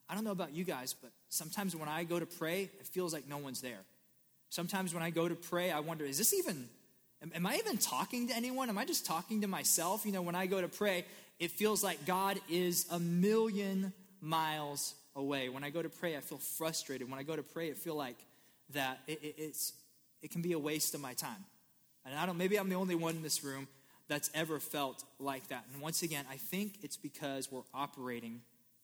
I 0.08 0.14
don't 0.14 0.24
know 0.24 0.32
about 0.32 0.52
you 0.52 0.64
guys, 0.64 0.92
but 0.92 1.10
sometimes 1.28 1.74
when 1.74 1.88
I 1.88 2.04
go 2.04 2.18
to 2.18 2.26
pray, 2.26 2.70
it 2.78 2.86
feels 2.86 3.12
like 3.12 3.28
no 3.28 3.38
one's 3.38 3.60
there. 3.60 3.80
Sometimes 4.50 4.92
when 4.92 5.02
I 5.02 5.10
go 5.10 5.28
to 5.28 5.34
pray, 5.34 5.70
I 5.70 5.80
wonder, 5.80 6.04
is 6.04 6.18
this 6.18 6.34
even, 6.34 6.68
am, 7.34 7.46
I 7.46 7.56
even 7.56 7.78
talking 7.78 8.28
to 8.28 8.36
anyone? 8.36 8.68
Am 8.68 8.76
I 8.76 8.84
just 8.84 9.06
talking 9.06 9.40
to 9.40 9.46
myself? 9.46 10.04
You 10.04 10.12
know, 10.12 10.20
when 10.20 10.34
I 10.34 10.46
go 10.46 10.60
to 10.60 10.68
pray, 10.68 11.06
it 11.38 11.50
feels 11.50 11.82
like 11.82 12.04
God 12.04 12.38
is 12.50 12.84
a 12.90 12.98
million 12.98 13.94
miles 14.20 14.94
away. 15.16 15.48
When 15.48 15.64
I 15.64 15.70
go 15.70 15.80
to 15.80 15.88
pray, 15.88 16.16
I 16.16 16.20
feel 16.20 16.38
frustrated. 16.38 17.08
When 17.08 17.18
I 17.18 17.22
go 17.22 17.34
to 17.34 17.42
pray, 17.42 17.70
I 17.70 17.74
feel 17.74 17.94
like 17.94 18.18
that 18.74 19.00
it, 19.06 19.20
it, 19.22 19.34
it's, 19.38 19.72
it 20.20 20.30
can 20.30 20.42
be 20.42 20.52
a 20.52 20.58
waste 20.58 20.94
of 20.94 21.00
my 21.00 21.14
time. 21.14 21.44
And 22.04 22.18
I 22.18 22.26
don't, 22.26 22.36
maybe 22.36 22.58
I'm 22.58 22.68
the 22.68 22.74
only 22.74 22.94
one 22.94 23.16
in 23.16 23.22
this 23.22 23.42
room 23.42 23.68
that's 24.12 24.30
ever 24.34 24.60
felt 24.60 25.04
like 25.18 25.48
that. 25.48 25.64
And 25.72 25.80
once 25.80 26.02
again, 26.02 26.26
I 26.30 26.36
think 26.36 26.74
it's 26.82 26.98
because 26.98 27.50
we're 27.50 27.62
operating 27.72 28.42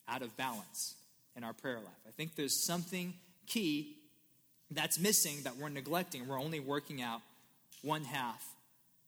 out 0.08 0.22
of 0.22 0.34
balance 0.38 0.94
in 1.36 1.44
our 1.44 1.52
prayer 1.52 1.76
life. 1.76 2.02
I 2.06 2.12
think 2.12 2.34
there's 2.34 2.56
something 2.56 3.12
key 3.46 3.96
that's 4.70 4.98
missing 4.98 5.42
that 5.44 5.58
we're 5.58 5.68
neglecting. 5.68 6.26
We're 6.26 6.40
only 6.40 6.60
working 6.60 7.02
out 7.02 7.20
one 7.82 8.04
half 8.04 8.42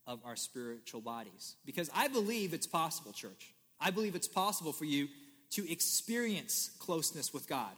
of 0.06 0.20
our 0.26 0.36
spiritual 0.36 1.00
bodies. 1.00 1.54
Because 1.64 1.90
I 1.94 2.08
believe 2.08 2.52
it's 2.52 2.66
possible, 2.66 3.12
church. 3.12 3.54
I 3.80 3.90
believe 3.90 4.14
it's 4.14 4.28
possible 4.28 4.74
for 4.74 4.84
you 4.84 5.08
to 5.52 5.72
experience 5.72 6.70
closeness 6.80 7.32
with 7.32 7.48
God 7.48 7.72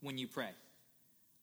when 0.00 0.18
you 0.18 0.26
pray. 0.26 0.50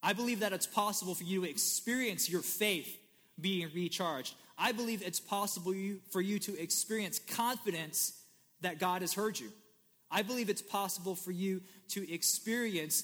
I 0.04 0.12
believe 0.12 0.42
that 0.42 0.52
it's 0.52 0.68
possible 0.68 1.16
for 1.16 1.24
you 1.24 1.46
to 1.46 1.50
experience 1.50 2.30
your 2.30 2.42
faith 2.42 2.94
being 3.40 3.70
recharged. 3.74 4.36
I 4.62 4.74
believe 4.74 5.02
it's 5.02 5.20
possible 5.20 5.74
for 6.12 6.22
you 6.22 6.38
to 6.40 6.62
experience 6.62 7.18
confidence 7.18 8.14
that 8.62 8.78
God 8.78 9.02
has 9.02 9.14
heard 9.14 9.40
you. 9.40 9.52
I 10.12 10.22
believe 10.22 10.50
it's 10.50 10.62
possible 10.62 11.16
for 11.16 11.32
you 11.32 11.62
to 11.90 12.14
experience 12.14 13.04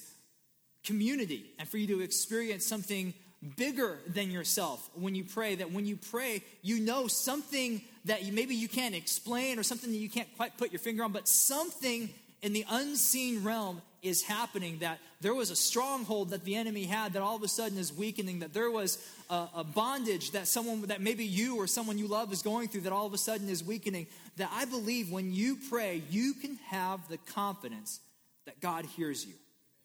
community 0.84 1.46
and 1.58 1.68
for 1.68 1.78
you 1.78 1.88
to 1.88 2.00
experience 2.00 2.64
something 2.64 3.12
bigger 3.56 3.98
than 4.06 4.30
yourself 4.30 4.88
when 4.94 5.14
you 5.14 5.24
pray 5.24 5.54
that 5.56 5.70
when 5.70 5.86
you 5.86 5.96
pray 5.96 6.42
you 6.62 6.80
know 6.80 7.06
something 7.06 7.80
that 8.04 8.24
you, 8.24 8.32
maybe 8.32 8.54
you 8.54 8.68
can't 8.68 8.96
explain 8.96 9.58
or 9.60 9.62
something 9.62 9.92
that 9.92 9.98
you 9.98 10.08
can't 10.08 10.28
quite 10.36 10.56
put 10.58 10.72
your 10.72 10.80
finger 10.80 11.04
on 11.04 11.12
but 11.12 11.28
something 11.28 12.08
in 12.42 12.52
the 12.52 12.64
unseen 12.68 13.44
realm 13.44 13.80
is 14.02 14.22
happening 14.22 14.78
that 14.78 14.98
there 15.20 15.34
was 15.34 15.50
a 15.50 15.56
stronghold 15.56 16.30
that 16.30 16.44
the 16.44 16.54
enemy 16.54 16.84
had 16.84 17.12
that 17.14 17.22
all 17.22 17.36
of 17.36 17.42
a 17.42 17.48
sudden 17.48 17.78
is 17.78 17.92
weakening 17.92 18.40
that 18.40 18.52
there 18.52 18.70
was 18.70 18.98
a, 19.30 19.48
a, 19.56 19.64
bondage 19.64 20.32
that 20.32 20.46
someone 20.46 20.82
that 20.82 21.00
maybe 21.00 21.24
you 21.24 21.56
or 21.56 21.66
someone 21.66 21.98
you 21.98 22.06
love 22.06 22.32
is 22.32 22.42
going 22.42 22.68
through 22.68 22.82
that 22.82 22.92
all 22.92 23.06
of 23.06 23.14
a 23.14 23.18
sudden 23.18 23.48
is 23.48 23.62
weakening 23.64 24.06
that 24.36 24.48
i 24.52 24.64
believe 24.64 25.10
when 25.10 25.32
you 25.32 25.56
pray 25.68 26.02
you 26.10 26.34
can 26.34 26.56
have 26.68 27.06
the 27.08 27.18
confidence 27.18 28.00
that 28.46 28.60
god 28.60 28.84
hears 28.84 29.24
you 29.24 29.34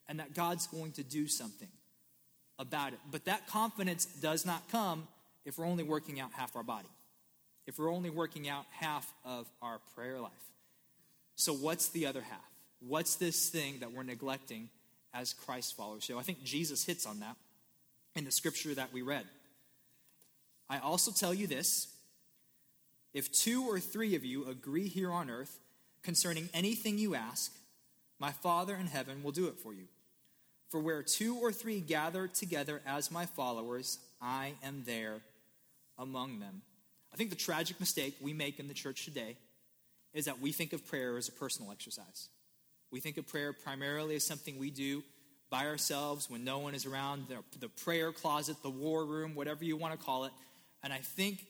and 0.08 0.20
that 0.20 0.34
god's 0.34 0.66
going 0.68 0.92
to 0.92 1.02
do 1.02 1.26
something 1.26 1.68
about 2.58 2.92
it. 2.92 3.00
But 3.10 3.24
that 3.24 3.48
confidence 3.48 4.04
does 4.04 4.46
not 4.46 4.70
come 4.70 5.08
if 5.44 5.58
we're 5.58 5.66
only 5.66 5.82
working 5.82 6.20
out 6.20 6.30
half 6.32 6.54
our 6.54 6.62
body 6.62 6.88
if 7.66 7.78
we're 7.78 7.92
only 7.92 8.10
working 8.10 8.48
out 8.48 8.66
half 8.70 9.12
of 9.24 9.48
our 9.62 9.80
prayer 9.94 10.20
life. 10.20 10.32
So 11.36 11.52
what's 11.52 11.88
the 11.88 12.06
other 12.06 12.22
half 12.22 12.53
What's 12.86 13.16
this 13.16 13.48
thing 13.48 13.80
that 13.80 13.92
we're 13.92 14.02
neglecting 14.02 14.68
as 15.12 15.32
Christ 15.32 15.76
followers? 15.76 16.04
So 16.04 16.18
I 16.18 16.22
think 16.22 16.42
Jesus 16.42 16.84
hits 16.84 17.06
on 17.06 17.20
that 17.20 17.36
in 18.14 18.24
the 18.24 18.30
scripture 18.30 18.74
that 18.74 18.92
we 18.92 19.02
read. 19.02 19.24
I 20.68 20.78
also 20.78 21.10
tell 21.10 21.32
you 21.32 21.46
this 21.46 21.88
if 23.12 23.30
two 23.32 23.64
or 23.64 23.78
three 23.78 24.16
of 24.16 24.24
you 24.24 24.48
agree 24.48 24.88
here 24.88 25.10
on 25.10 25.30
earth 25.30 25.60
concerning 26.02 26.48
anything 26.52 26.98
you 26.98 27.14
ask, 27.14 27.52
my 28.18 28.32
Father 28.32 28.74
in 28.74 28.86
heaven 28.86 29.22
will 29.22 29.32
do 29.32 29.46
it 29.46 29.58
for 29.58 29.72
you. 29.72 29.84
For 30.68 30.80
where 30.80 31.02
two 31.02 31.36
or 31.36 31.52
three 31.52 31.80
gather 31.80 32.26
together 32.26 32.82
as 32.86 33.10
my 33.10 33.26
followers, 33.26 33.98
I 34.20 34.54
am 34.64 34.82
there 34.84 35.20
among 35.98 36.40
them. 36.40 36.62
I 37.12 37.16
think 37.16 37.30
the 37.30 37.36
tragic 37.36 37.78
mistake 37.78 38.16
we 38.20 38.32
make 38.32 38.58
in 38.58 38.66
the 38.66 38.74
church 38.74 39.04
today 39.04 39.36
is 40.12 40.24
that 40.24 40.40
we 40.40 40.50
think 40.50 40.72
of 40.72 40.86
prayer 40.86 41.16
as 41.16 41.28
a 41.28 41.32
personal 41.32 41.70
exercise. 41.70 42.28
We 42.94 43.00
think 43.00 43.18
of 43.18 43.26
prayer 43.26 43.52
primarily 43.52 44.14
as 44.14 44.24
something 44.24 44.56
we 44.56 44.70
do 44.70 45.02
by 45.50 45.66
ourselves 45.66 46.30
when 46.30 46.44
no 46.44 46.60
one 46.60 46.76
is 46.76 46.86
around, 46.86 47.24
the, 47.26 47.38
the 47.58 47.68
prayer 47.68 48.12
closet, 48.12 48.56
the 48.62 48.70
war 48.70 49.04
room, 49.04 49.34
whatever 49.34 49.64
you 49.64 49.76
want 49.76 49.98
to 49.98 50.06
call 50.06 50.26
it. 50.26 50.32
And 50.80 50.92
I 50.92 50.98
think 50.98 51.44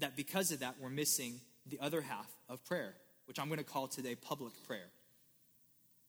that 0.00 0.16
because 0.16 0.50
of 0.50 0.58
that, 0.58 0.74
we're 0.82 0.90
missing 0.90 1.34
the 1.68 1.78
other 1.78 2.00
half 2.00 2.26
of 2.48 2.64
prayer, 2.64 2.94
which 3.26 3.38
I'm 3.38 3.46
going 3.46 3.58
to 3.58 3.64
call 3.64 3.86
today 3.86 4.16
public 4.16 4.52
prayer. 4.66 4.88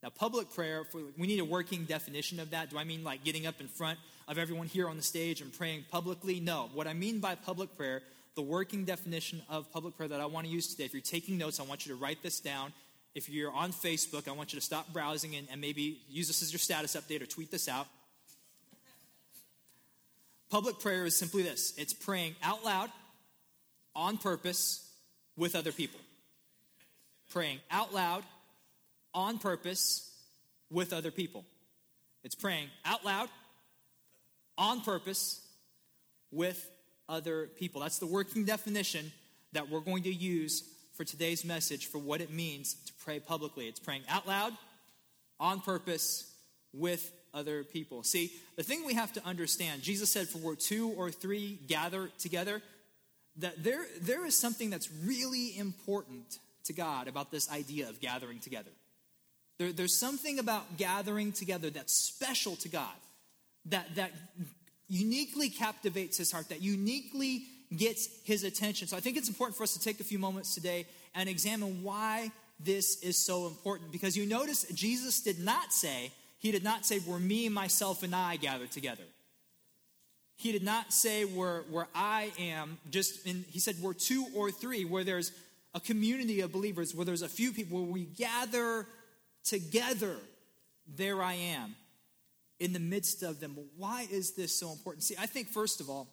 Now, 0.01 0.09
public 0.09 0.51
prayer, 0.51 0.87
we 1.19 1.27
need 1.27 1.39
a 1.39 1.45
working 1.45 1.85
definition 1.85 2.39
of 2.39 2.49
that. 2.49 2.71
Do 2.71 2.79
I 2.79 2.83
mean 2.83 3.03
like 3.03 3.23
getting 3.23 3.45
up 3.45 3.61
in 3.61 3.67
front 3.67 3.99
of 4.27 4.39
everyone 4.39 4.65
here 4.65 4.89
on 4.89 4.97
the 4.97 5.03
stage 5.03 5.41
and 5.41 5.53
praying 5.53 5.85
publicly? 5.91 6.39
No. 6.39 6.71
What 6.73 6.87
I 6.87 6.93
mean 6.93 7.19
by 7.19 7.35
public 7.35 7.77
prayer, 7.77 8.01
the 8.33 8.41
working 8.41 8.85
definition 8.85 9.43
of 9.49 9.71
public 9.71 9.95
prayer 9.95 10.09
that 10.09 10.19
I 10.19 10.25
want 10.25 10.47
to 10.47 10.51
use 10.51 10.65
today, 10.65 10.85
if 10.85 10.93
you're 10.93 11.01
taking 11.03 11.37
notes, 11.37 11.59
I 11.59 11.63
want 11.63 11.85
you 11.85 11.93
to 11.93 12.01
write 12.01 12.23
this 12.23 12.39
down. 12.39 12.73
If 13.13 13.29
you're 13.29 13.51
on 13.51 13.73
Facebook, 13.73 14.27
I 14.27 14.31
want 14.31 14.53
you 14.53 14.59
to 14.59 14.65
stop 14.65 14.93
browsing 14.93 15.35
and, 15.35 15.47
and 15.51 15.59
maybe 15.59 16.01
use 16.09 16.27
this 16.27 16.41
as 16.41 16.51
your 16.53 16.59
status 16.59 16.95
update 16.95 17.21
or 17.21 17.25
tweet 17.25 17.51
this 17.51 17.67
out. 17.67 17.87
Public 20.49 20.79
prayer 20.79 21.05
is 21.05 21.15
simply 21.15 21.43
this 21.43 21.73
it's 21.77 21.93
praying 21.93 22.35
out 22.43 22.63
loud, 22.63 22.89
on 23.95 24.17
purpose, 24.17 24.87
with 25.37 25.55
other 25.55 25.71
people. 25.71 25.99
Praying 27.29 27.59
out 27.69 27.93
loud, 27.93 28.23
on 29.13 29.39
purpose 29.39 30.11
with 30.69 30.93
other 30.93 31.11
people. 31.11 31.45
It's 32.23 32.35
praying 32.35 32.67
out 32.85 33.03
loud, 33.03 33.29
on 34.57 34.81
purpose, 34.81 35.45
with 36.31 36.69
other 37.09 37.47
people. 37.57 37.81
That's 37.81 37.99
the 37.99 38.05
working 38.05 38.45
definition 38.45 39.11
that 39.53 39.69
we're 39.69 39.81
going 39.81 40.03
to 40.03 40.13
use 40.13 40.63
for 40.93 41.03
today's 41.03 41.43
message 41.45 41.87
for 41.87 41.97
what 41.97 42.21
it 42.21 42.31
means 42.31 42.73
to 42.85 42.93
pray 43.03 43.19
publicly. 43.19 43.67
It's 43.67 43.79
praying 43.79 44.03
out 44.09 44.27
loud, 44.27 44.53
on 45.39 45.61
purpose, 45.61 46.31
with 46.73 47.11
other 47.33 47.63
people. 47.63 48.03
See, 48.03 48.31
the 48.55 48.63
thing 48.63 48.85
we 48.85 48.93
have 48.93 49.13
to 49.13 49.25
understand, 49.25 49.81
Jesus 49.81 50.11
said, 50.11 50.27
for 50.27 50.37
where 50.39 50.55
two 50.55 50.89
or 50.89 51.11
three 51.11 51.59
gather 51.67 52.09
together, 52.17 52.61
that 53.37 53.63
there, 53.63 53.85
there 54.01 54.25
is 54.25 54.37
something 54.37 54.69
that's 54.69 54.89
really 55.05 55.57
important 55.57 56.39
to 56.65 56.73
God 56.73 57.07
about 57.07 57.31
this 57.31 57.49
idea 57.51 57.89
of 57.89 57.99
gathering 57.99 58.39
together. 58.39 58.71
There, 59.57 59.71
there's 59.71 59.95
something 59.95 60.39
about 60.39 60.77
gathering 60.77 61.31
together 61.31 61.69
that's 61.69 61.93
special 61.93 62.55
to 62.57 62.69
God, 62.69 62.95
that, 63.65 63.95
that 63.95 64.11
uniquely 64.87 65.49
captivates 65.49 66.17
his 66.17 66.31
heart, 66.31 66.49
that 66.49 66.61
uniquely 66.61 67.43
gets 67.75 68.09
his 68.23 68.43
attention. 68.43 68.87
So 68.87 68.97
I 68.97 68.99
think 68.99 69.17
it's 69.17 69.29
important 69.29 69.55
for 69.55 69.63
us 69.63 69.73
to 69.73 69.79
take 69.79 69.99
a 69.99 70.03
few 70.03 70.19
moments 70.19 70.53
today 70.53 70.85
and 71.15 71.29
examine 71.29 71.83
why 71.83 72.31
this 72.59 73.01
is 73.01 73.17
so 73.17 73.47
important. 73.47 73.91
Because 73.91 74.15
you 74.15 74.25
notice 74.25 74.65
Jesus 74.73 75.21
did 75.21 75.39
not 75.39 75.73
say, 75.73 76.11
He 76.39 76.51
did 76.51 76.63
not 76.63 76.85
say, 76.85 76.99
where 76.99 77.19
me, 77.19 77.49
myself, 77.49 78.03
and 78.03 78.15
I 78.15 78.35
gathered 78.35 78.71
together. 78.71 79.03
He 80.35 80.51
did 80.51 80.63
not 80.63 80.91
say 80.91 81.23
where, 81.23 81.61
where 81.69 81.87
I 81.93 82.31
am, 82.39 82.79
just 82.89 83.27
in, 83.27 83.45
he 83.47 83.59
said, 83.59 83.75
we're 83.79 83.93
two 83.93 84.25
or 84.35 84.49
three, 84.49 84.85
where 84.85 85.03
there's 85.03 85.31
a 85.75 85.79
community 85.79 86.41
of 86.41 86.51
believers, 86.51 86.95
where 86.95 87.05
there's 87.05 87.21
a 87.21 87.29
few 87.29 87.51
people, 87.51 87.79
where 87.79 87.91
we 87.91 88.05
gather 88.05 88.87
together, 89.43 90.15
there 90.87 91.21
I 91.21 91.33
am 91.33 91.75
in 92.59 92.73
the 92.73 92.79
midst 92.79 93.21
of 93.21 93.39
them. 93.39 93.55
Why 93.77 94.07
is 94.11 94.31
this 94.31 94.51
so 94.51 94.71
important? 94.71 95.03
See, 95.03 95.15
I 95.19 95.27
think, 95.27 95.47
first 95.47 95.79
of 95.79 95.91
all, 95.91 96.07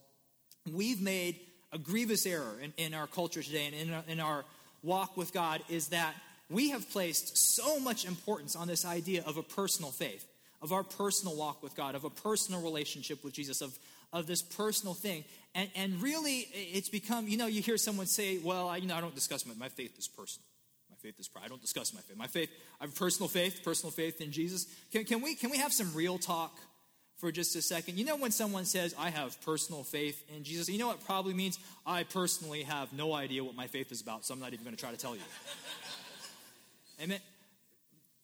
we've 0.71 1.01
made 1.01 1.41
a 1.73 1.79
grievous 1.79 2.27
error 2.27 2.57
in, 2.63 2.73
in 2.77 2.95
our 2.95 3.07
culture 3.07 3.43
today 3.43 3.67
and 3.67 3.75
in 3.75 3.93
our, 3.93 4.05
in 4.09 4.21
our 4.21 4.45
walk 4.83 5.17
with 5.17 5.33
God 5.33 5.61
is 5.69 5.89
that 5.89 6.15
we 6.51 6.71
have 6.71 6.89
placed 6.91 7.37
so 7.37 7.79
much 7.79 8.05
importance 8.05 8.57
on 8.57 8.69
this 8.69 8.85
idea 8.85 9.23
of 9.27 9.37
a 9.37 9.43
personal 9.43 9.91
faith, 9.91 10.27
of 10.63 10.73
our 10.73 10.83
personal 10.83 11.37
walk 11.37 11.63
with 11.63 11.77
God, 11.77 11.95
of 11.95 12.05
a 12.05 12.11
personal 12.11 12.63
relationship 12.63 13.23
with 13.23 13.35
Jesus, 13.35 13.61
of, 13.61 13.79
of 14.13 14.27
this 14.27 14.41
personal 14.41 14.95
thing. 14.95 15.25
And, 15.55 15.69
and 15.77 16.01
really, 16.01 16.49
it's 16.53 16.89
become, 16.89 17.29
you 17.29 17.37
know, 17.37 17.47
you 17.47 17.61
hear 17.61 17.77
someone 17.77 18.07
say, 18.07 18.39
well, 18.39 18.69
I, 18.69 18.79
you 18.79 18.87
know, 18.87 18.97
I 18.97 19.01
don't 19.01 19.15
discuss 19.15 19.45
my, 19.45 19.55
my 19.55 19.69
faith 19.69 19.99
is 19.99 20.09
personal 20.09 20.47
My 20.91 20.97
faith 20.97 21.21
is 21.21 21.29
pride. 21.29 21.45
I 21.45 21.49
don't 21.49 21.61
discuss 21.61 21.93
my 21.93 22.01
faith. 22.01 22.17
My 22.17 22.27
faith, 22.27 22.51
I 22.81 22.85
have 22.85 22.95
personal 22.95 23.29
faith, 23.29 23.61
personal 23.63 23.91
faith 23.91 24.21
in 24.23 24.33
Jesus. 24.33 24.67
Can, 24.91 25.05
can, 25.05 25.21
we, 25.21 25.35
can 25.35 25.51
we 25.51 25.59
have 25.59 25.73
some 25.73 25.93
real 25.95 26.17
talk 26.17 26.57
for 27.19 27.31
just 27.31 27.55
a 27.57 27.63
second? 27.63 27.99
You 27.99 28.05
know, 28.05 28.17
when 28.17 28.31
someone 28.31 28.65
says, 28.65 28.95
I 28.99 29.11
have 29.11 29.41
personal 29.43 29.85
faith 29.85 30.23
in 30.35 30.45
Jesus, 30.45 30.69
you 30.69 30.79
know 30.79 30.89
what 30.89 31.05
probably 31.05 31.35
means? 31.35 31.59
I 31.87 32.05
personally 32.05 32.63
have 32.63 32.93
no 32.93 33.13
idea 33.13 33.45
what 33.45 33.55
my 33.55 33.67
faith 33.67 33.93
is 33.93 34.01
about, 34.01 34.25
so 34.25 34.35
I'm 34.35 34.41
not 34.41 34.53
even 34.53 34.65
going 34.65 34.77
to 34.77 34.81
try 34.81 34.91
to 34.91 34.97
tell 34.97 35.15
you. 35.15 35.23
Amen. 37.03 37.21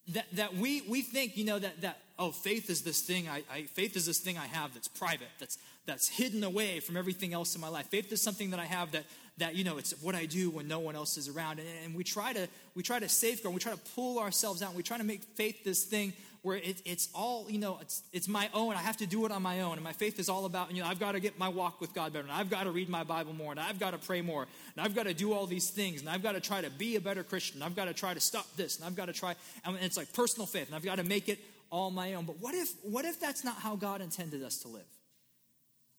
That, 0.08 0.26
that 0.32 0.54
we, 0.56 0.82
we 0.82 1.02
think, 1.02 1.36
you 1.36 1.44
know, 1.44 1.58
that, 1.58 1.80
that, 1.82 1.98
oh, 2.18 2.30
faith 2.30 2.70
is 2.70 2.82
this 2.82 3.00
thing, 3.00 3.28
I, 3.28 3.42
I, 3.52 3.62
faith 3.62 3.96
is 3.96 4.06
this 4.06 4.18
thing 4.18 4.36
I 4.36 4.46
have 4.46 4.74
that's 4.74 4.88
private, 4.88 5.28
that's, 5.38 5.58
that's 5.86 6.08
hidden 6.08 6.44
away 6.44 6.80
from 6.80 6.96
everything 6.96 7.32
else 7.32 7.54
in 7.54 7.60
my 7.60 7.68
life. 7.68 7.86
Faith 7.86 8.12
is 8.12 8.22
something 8.22 8.50
that 8.50 8.60
I 8.60 8.64
have 8.64 8.92
that, 8.92 9.04
that 9.38 9.54
you 9.54 9.64
know 9.64 9.78
it's 9.78 9.92
what 10.02 10.14
I 10.14 10.26
do 10.26 10.50
when 10.50 10.68
no 10.68 10.78
one 10.78 10.94
else 10.94 11.16
is 11.16 11.28
around. 11.28 11.58
And, 11.58 11.68
and 11.84 11.94
we 11.94 12.04
try 12.04 12.32
to 12.32 12.48
we 12.74 12.82
try 12.82 12.98
to 12.98 13.08
safeguard, 13.08 13.54
we 13.54 13.60
try 13.60 13.72
to 13.72 13.80
pull 13.94 14.18
ourselves 14.18 14.62
out. 14.62 14.74
We 14.74 14.82
try 14.82 14.98
to 14.98 15.04
make 15.04 15.22
faith 15.22 15.64
this 15.64 15.84
thing 15.84 16.12
where 16.44 16.58
it, 16.58 16.82
it's 16.84 17.08
all 17.14 17.46
you 17.48 17.58
know 17.58 17.78
it's 17.80 18.02
it's 18.12 18.28
my 18.28 18.50
own. 18.52 18.74
I 18.74 18.82
have 18.82 18.98
to 18.98 19.06
do 19.06 19.24
it 19.24 19.32
on 19.32 19.42
my 19.42 19.62
own, 19.62 19.74
and 19.74 19.82
my 19.82 19.94
faith 19.94 20.18
is 20.18 20.28
all 20.28 20.44
about 20.44 20.72
you 20.74 20.82
know 20.82 20.88
I've 20.88 21.00
got 21.00 21.12
to 21.12 21.20
get 21.20 21.38
my 21.38 21.48
walk 21.48 21.80
with 21.80 21.94
God 21.94 22.12
better, 22.12 22.24
and 22.24 22.32
I've 22.32 22.50
got 22.50 22.64
to 22.64 22.70
read 22.70 22.90
my 22.90 23.02
Bible 23.02 23.32
more, 23.32 23.50
and 23.50 23.58
I've 23.58 23.80
got 23.80 23.92
to 23.92 23.98
pray 23.98 24.20
more, 24.20 24.42
and 24.42 24.84
I've 24.84 24.94
got 24.94 25.04
to 25.04 25.14
do 25.14 25.32
all 25.32 25.46
these 25.46 25.70
things, 25.70 26.02
and 26.02 26.08
I've 26.08 26.22
got 26.22 26.32
to 26.32 26.40
try 26.40 26.60
to 26.60 26.68
be 26.70 26.96
a 26.96 27.00
better 27.00 27.24
Christian. 27.24 27.62
I've 27.62 27.74
got 27.74 27.86
to 27.86 27.94
try 27.94 28.12
to 28.12 28.20
stop 28.20 28.46
this, 28.56 28.76
and 28.76 28.84
I've 28.84 28.94
got 28.94 29.06
to 29.06 29.14
try. 29.14 29.34
And 29.64 29.76
it's 29.80 29.96
like 29.96 30.12
personal 30.12 30.46
faith, 30.46 30.66
and 30.66 30.76
I've 30.76 30.84
got 30.84 30.96
to 30.96 31.04
make 31.04 31.30
it 31.30 31.38
all 31.70 31.90
my 31.90 32.12
own. 32.12 32.26
But 32.26 32.40
what 32.40 32.54
if 32.54 32.68
what 32.82 33.06
if 33.06 33.18
that's 33.18 33.42
not 33.42 33.56
how 33.56 33.74
God 33.76 34.02
intended 34.02 34.42
us 34.42 34.58
to 34.58 34.68
live? 34.68 34.86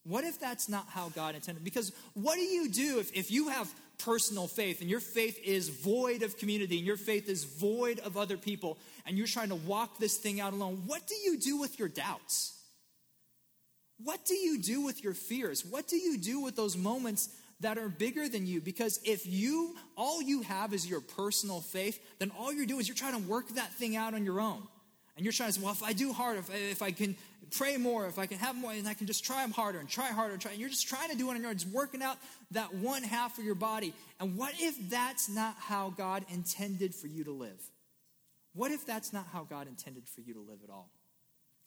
What 0.03 0.23
if 0.23 0.39
that's 0.39 0.69
not 0.69 0.85
how 0.89 1.09
God 1.09 1.33
intended? 1.33 1.63
Because 1.63 1.91
what 2.13 2.35
do 2.35 2.41
you 2.41 2.69
do 2.69 2.99
if, 2.99 3.11
if 3.15 3.31
you 3.31 3.49
have 3.49 3.73
personal 3.97 4.47
faith 4.47 4.81
and 4.81 4.89
your 4.89 4.99
faith 4.99 5.39
is 5.43 5.69
void 5.69 6.23
of 6.23 6.37
community 6.37 6.77
and 6.77 6.85
your 6.85 6.97
faith 6.97 7.29
is 7.29 7.43
void 7.43 7.99
of 7.99 8.17
other 8.17 8.37
people 8.37 8.77
and 9.05 9.17
you're 9.17 9.27
trying 9.27 9.49
to 9.49 9.55
walk 9.55 9.97
this 9.97 10.17
thing 10.17 10.39
out 10.39 10.53
alone? 10.53 10.83
What 10.85 11.07
do 11.07 11.15
you 11.15 11.37
do 11.37 11.57
with 11.57 11.79
your 11.79 11.87
doubts? 11.87 12.59
What 14.03 14.25
do 14.25 14.33
you 14.33 14.61
do 14.61 14.81
with 14.81 15.03
your 15.03 15.13
fears? 15.13 15.65
What 15.65 15.87
do 15.87 15.95
you 15.95 16.17
do 16.17 16.41
with 16.41 16.55
those 16.55 16.75
moments 16.75 17.29
that 17.61 17.77
are 17.77 17.87
bigger 17.87 18.27
than 18.27 18.45
you? 18.45 18.59
Because 18.59 18.99
if 19.05 19.25
you, 19.25 19.75
all 19.95 20.21
you 20.21 20.41
have 20.41 20.73
is 20.73 20.87
your 20.87 21.01
personal 21.01 21.61
faith, 21.61 21.99
then 22.19 22.31
all 22.37 22.51
you're 22.51 22.65
doing 22.65 22.81
is 22.81 22.87
you're 22.87 22.95
trying 22.95 23.21
to 23.21 23.29
work 23.29 23.47
that 23.55 23.73
thing 23.73 23.95
out 23.95 24.13
on 24.13 24.25
your 24.25 24.41
own. 24.41 24.63
And 25.15 25.23
you're 25.23 25.33
trying 25.33 25.49
to 25.49 25.53
say, 25.53 25.61
well, 25.61 25.71
if 25.71 25.83
I 25.83 25.93
do 25.93 26.11
hard, 26.11 26.37
if 26.37 26.51
I, 26.51 26.55
if 26.55 26.81
I 26.81 26.91
can 26.91 27.15
pray 27.51 27.77
more, 27.77 28.05
if 28.07 28.19
I 28.19 28.25
can 28.25 28.37
have 28.39 28.55
more, 28.55 28.71
and 28.71 28.87
I 28.87 28.93
can 28.93 29.07
just 29.07 29.23
try 29.23 29.41
them 29.41 29.51
harder 29.51 29.79
and 29.79 29.87
try 29.87 30.07
harder 30.07 30.33
and 30.33 30.41
try. 30.41 30.51
And 30.51 30.59
you're 30.59 30.69
just 30.69 30.87
trying 30.87 31.09
to 31.09 31.15
do 31.15 31.27
it 31.29 31.35
on 31.35 31.41
your 31.41 31.49
own, 31.49 31.57
just 31.57 31.73
working 31.73 32.01
out 32.01 32.17
that 32.51 32.73
one 32.73 33.03
half 33.03 33.37
of 33.37 33.45
your 33.45 33.55
body. 33.55 33.93
And 34.19 34.37
what 34.37 34.53
if 34.59 34.89
that's 34.89 35.29
not 35.29 35.55
how 35.57 35.93
God 35.95 36.25
intended 36.29 36.93
for 36.93 37.07
you 37.07 37.23
to 37.23 37.31
live? 37.31 37.61
What 38.53 38.71
if 38.71 38.85
that's 38.85 39.13
not 39.13 39.27
how 39.31 39.43
God 39.43 39.67
intended 39.67 40.07
for 40.07 40.21
you 40.21 40.33
to 40.33 40.41
live 40.41 40.59
at 40.63 40.69
all? 40.69 40.89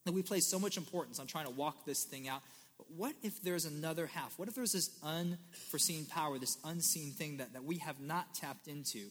That 0.04 0.12
we 0.12 0.22
place 0.22 0.46
so 0.46 0.58
much 0.58 0.76
importance 0.76 1.18
on 1.18 1.26
trying 1.26 1.46
to 1.46 1.50
walk 1.50 1.84
this 1.84 2.04
thing 2.04 2.28
out. 2.28 2.42
But 2.76 2.86
what 2.96 3.14
if 3.22 3.42
there's 3.42 3.64
another 3.64 4.06
half? 4.06 4.38
What 4.38 4.48
if 4.48 4.54
there's 4.54 4.72
this 4.72 4.90
unforeseen 5.02 6.06
power, 6.06 6.38
this 6.38 6.56
unseen 6.64 7.10
thing 7.12 7.38
that, 7.38 7.52
that 7.52 7.64
we 7.64 7.78
have 7.78 8.00
not 8.00 8.34
tapped 8.34 8.68
into 8.68 9.10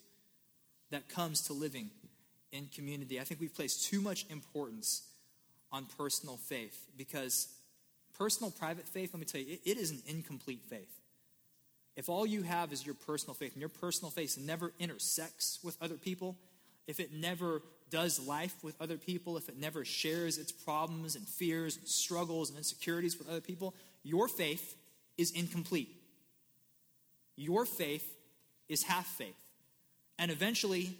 that 0.89 1.09
comes 1.09 1.41
to 1.43 1.53
living 1.53 1.89
in 2.51 2.67
community? 2.67 3.19
I 3.19 3.23
think 3.23 3.39
we've 3.39 3.53
placed 3.53 3.85
too 3.89 4.01
much 4.01 4.25
importance 4.29 5.03
on 5.71 5.85
personal 5.97 6.37
faith 6.37 6.85
because 6.97 7.47
personal 8.17 8.51
private 8.51 8.87
faith, 8.87 9.11
let 9.13 9.19
me 9.19 9.25
tell 9.25 9.41
you, 9.41 9.53
it, 9.53 9.61
it 9.65 9.77
is 9.77 9.91
an 9.91 10.01
incomplete 10.07 10.61
faith. 10.69 10.91
If 11.95 12.09
all 12.09 12.25
you 12.25 12.43
have 12.43 12.71
is 12.71 12.85
your 12.85 12.95
personal 12.95 13.33
faith 13.33 13.53
and 13.53 13.59
your 13.59 13.69
personal 13.69 14.11
faith 14.11 14.37
never 14.37 14.71
intersects 14.79 15.59
with 15.63 15.75
other 15.81 15.95
people, 15.95 16.37
if 16.85 16.99
it 16.99 17.11
never 17.11 17.61
does 17.89 18.19
life 18.19 18.55
with 18.63 18.79
other 18.81 18.97
people, 18.97 19.37
if 19.37 19.49
it 19.49 19.57
never 19.57 19.83
shares 19.83 20.37
its 20.37 20.51
problems 20.51 21.15
and 21.15 21.27
fears 21.27 21.77
and 21.77 21.87
struggles 21.87 22.49
and 22.49 22.57
insecurities 22.57 23.17
with 23.17 23.29
other 23.29 23.41
people, 23.41 23.73
your 24.03 24.27
faith 24.27 24.75
is 25.17 25.31
incomplete. 25.31 25.89
Your 27.35 27.65
faith 27.65 28.15
is 28.69 28.83
half 28.83 29.07
faith. 29.07 29.35
And 30.19 30.31
eventually, 30.31 30.97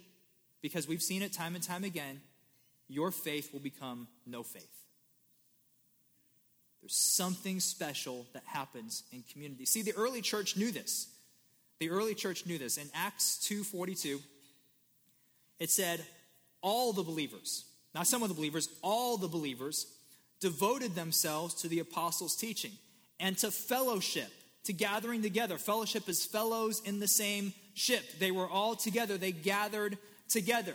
because 0.62 0.88
we've 0.88 1.02
seen 1.02 1.22
it 1.22 1.32
time 1.32 1.54
and 1.54 1.62
time 1.62 1.84
again, 1.84 2.20
your 2.88 3.10
faith 3.10 3.52
will 3.52 3.60
become 3.60 4.08
no 4.26 4.42
faith. 4.42 4.64
There's 6.80 6.96
something 6.96 7.60
special 7.60 8.26
that 8.32 8.44
happens 8.46 9.02
in 9.12 9.24
community. 9.32 9.66
See, 9.66 9.82
the 9.82 9.94
early 9.94 10.22
church 10.22 10.56
knew 10.56 10.70
this. 10.70 11.08
The 11.80 11.90
early 11.90 12.14
church 12.14 12.46
knew 12.46 12.58
this. 12.58 12.76
In 12.76 12.88
Acts 12.94 13.38
2:42, 13.48 14.20
it 15.58 15.70
said, 15.70 16.04
all 16.60 16.92
the 16.92 17.02
believers, 17.02 17.64
not 17.94 18.06
some 18.06 18.22
of 18.22 18.28
the 18.28 18.34
believers, 18.34 18.68
all 18.82 19.16
the 19.16 19.28
believers 19.28 19.86
devoted 20.40 20.94
themselves 20.94 21.54
to 21.54 21.68
the 21.68 21.80
apostles' 21.80 22.36
teaching 22.36 22.72
and 23.20 23.36
to 23.38 23.50
fellowship, 23.50 24.30
to 24.64 24.72
gathering 24.72 25.22
together. 25.22 25.58
Fellowship 25.58 26.08
is 26.08 26.24
fellows 26.24 26.80
in 26.84 27.00
the 27.00 27.08
same 27.08 27.52
ship. 27.74 28.04
They 28.18 28.30
were 28.30 28.48
all 28.48 28.76
together, 28.76 29.18
they 29.18 29.32
gathered 29.32 29.98
together. 30.28 30.74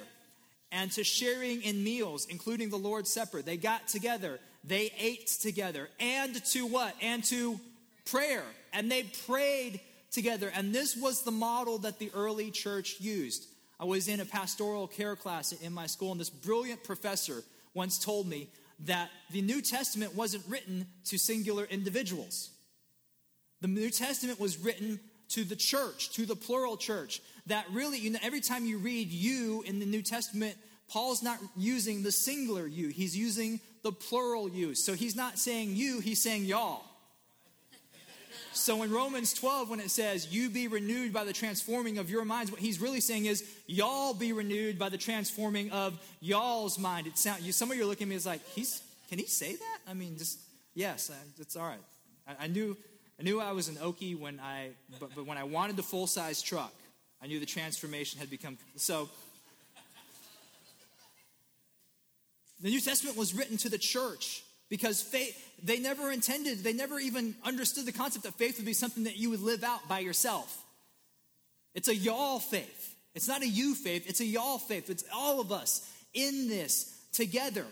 and 0.73 0.91
to 0.91 1.03
sharing 1.03 1.61
in 1.61 1.83
meals, 1.83 2.25
including 2.29 2.69
the 2.69 2.77
Lord's 2.77 3.11
Supper. 3.11 3.41
They 3.43 3.57
got 3.57 3.87
together, 3.87 4.39
they 4.63 4.91
ate 4.99 5.27
together, 5.27 5.87
and 5.99 6.43
to 6.45 6.65
what? 6.65 6.95
And 6.99 7.23
to 7.25 7.59
prayer. 8.05 8.43
And 8.73 8.91
they 8.91 9.03
prayed 9.03 9.79
together. 10.11 10.51
And 10.53 10.73
this 10.73 10.97
was 10.97 11.21
the 11.21 11.31
model 11.31 11.77
that 11.79 11.99
the 11.99 12.09
early 12.15 12.49
church 12.49 12.99
used. 12.99 13.47
I 13.79 13.85
was 13.85 14.07
in 14.07 14.19
a 14.19 14.25
pastoral 14.25 14.87
care 14.87 15.15
class 15.15 15.51
in 15.51 15.73
my 15.73 15.85
school, 15.85 16.11
and 16.11 16.19
this 16.19 16.31
brilliant 16.31 16.83
professor 16.83 17.43
once 17.75 17.99
told 17.99 18.27
me 18.27 18.49
that 18.85 19.11
the 19.31 19.41
New 19.43 19.61
Testament 19.61 20.15
wasn't 20.15 20.43
written 20.49 20.87
to 21.05 21.19
singular 21.19 21.65
individuals. 21.65 22.49
The 23.61 23.67
New 23.67 23.91
Testament 23.91 24.39
was 24.39 24.57
written 24.57 24.99
to 25.29 25.43
the 25.43 25.55
church, 25.55 26.09
to 26.13 26.25
the 26.25 26.35
plural 26.35 26.77
church. 26.77 27.21
That 27.47 27.65
really, 27.71 27.97
you 27.97 28.11
know, 28.11 28.19
every 28.21 28.41
time 28.41 28.65
you 28.65 28.77
read 28.77 29.11
you 29.11 29.63
in 29.63 29.79
the 29.79 29.85
New 29.85 30.01
Testament, 30.01 30.55
Paul's 30.89 31.23
not 31.23 31.39
using 31.57 32.03
the 32.03 32.11
singular 32.11 32.67
you, 32.67 32.89
he's 32.89 33.15
using 33.15 33.59
the 33.83 33.91
plural 33.91 34.49
you. 34.49 34.75
So 34.75 34.93
he's 34.93 35.15
not 35.15 35.37
saying 35.37 35.75
you, 35.75 35.99
he's 35.99 36.21
saying 36.21 36.45
y'all. 36.45 36.83
So 38.53 38.83
in 38.83 38.91
Romans 38.91 39.33
12, 39.33 39.69
when 39.71 39.79
it 39.79 39.89
says, 39.89 40.31
you 40.31 40.49
be 40.49 40.67
renewed 40.67 41.11
by 41.11 41.23
the 41.23 41.33
transforming 41.33 41.97
of 41.97 42.11
your 42.11 42.23
minds, 42.23 42.51
what 42.51 42.61
he's 42.61 42.79
really 42.79 43.01
saying 43.01 43.25
is, 43.25 43.43
y'all 43.65 44.13
be 44.13 44.31
renewed 44.31 44.77
by 44.77 44.89
the 44.89 44.97
transforming 44.97 45.71
of 45.71 45.99
y'all's 46.21 46.77
mind. 46.77 47.07
It 47.07 47.17
sound, 47.17 47.41
you, 47.41 47.51
some 47.51 47.71
of 47.71 47.77
you 47.77 47.83
are 47.83 47.87
looking 47.87 48.05
at 48.05 48.09
me 48.09 48.15
as 48.15 48.27
like, 48.27 48.47
he's, 48.49 48.83
can 49.09 49.17
he 49.17 49.25
say 49.25 49.55
that? 49.55 49.79
I 49.87 49.95
mean, 49.95 50.17
just, 50.17 50.39
yes, 50.75 51.11
it's 51.39 51.55
all 51.55 51.65
right. 51.65 51.79
I, 52.27 52.45
I 52.45 52.47
knew, 52.47 52.77
I 53.19 53.23
knew 53.23 53.41
I 53.41 53.53
was 53.53 53.69
an 53.69 53.75
Okie 53.75 54.17
when 54.17 54.39
I, 54.39 54.69
but, 54.99 55.15
but 55.15 55.25
when 55.25 55.39
I 55.39 55.43
wanted 55.43 55.75
the 55.75 55.83
full 55.83 56.05
size 56.05 56.39
truck, 56.41 56.73
I 57.23 57.27
knew 57.27 57.39
the 57.39 57.45
transformation 57.45 58.19
had 58.19 58.29
become, 58.29 58.57
so. 58.75 59.09
The 62.61 62.69
New 62.69 62.81
Testament 62.81 63.15
was 63.15 63.33
written 63.33 63.55
to 63.57 63.69
the 63.69 63.77
church 63.77 64.43
because 64.69 65.01
faith, 65.01 65.37
they 65.63 65.79
never 65.79 66.11
intended, 66.11 66.65
they 66.65 66.73
never 66.73 66.99
even 66.99 67.35
understood 67.45 67.85
the 67.85 67.93
concept 67.93 68.25
that 68.25 68.33
faith 68.33 68.57
would 68.57 68.65
be 68.65 68.73
something 68.73 69.05
that 69.05 69.15
you 69.15 69.29
would 69.29 69.39
live 69.39 69.63
out 69.63 69.87
by 69.87 69.99
yourself. 69.99 70.63
It's 71.73 71.87
a 71.87 71.95
y'all 71.95 72.39
faith. 72.39 72.95
It's 73.15 73.27
not 73.27 73.41
a 73.41 73.47
you 73.47 73.73
faith, 73.73 74.09
it's 74.09 74.19
a 74.19 74.25
y'all 74.25 74.57
faith. 74.57 74.89
It's 74.89 75.05
all 75.13 75.39
of 75.39 75.51
us 75.51 75.89
in 76.13 76.49
this 76.49 76.93
together. 77.13 77.65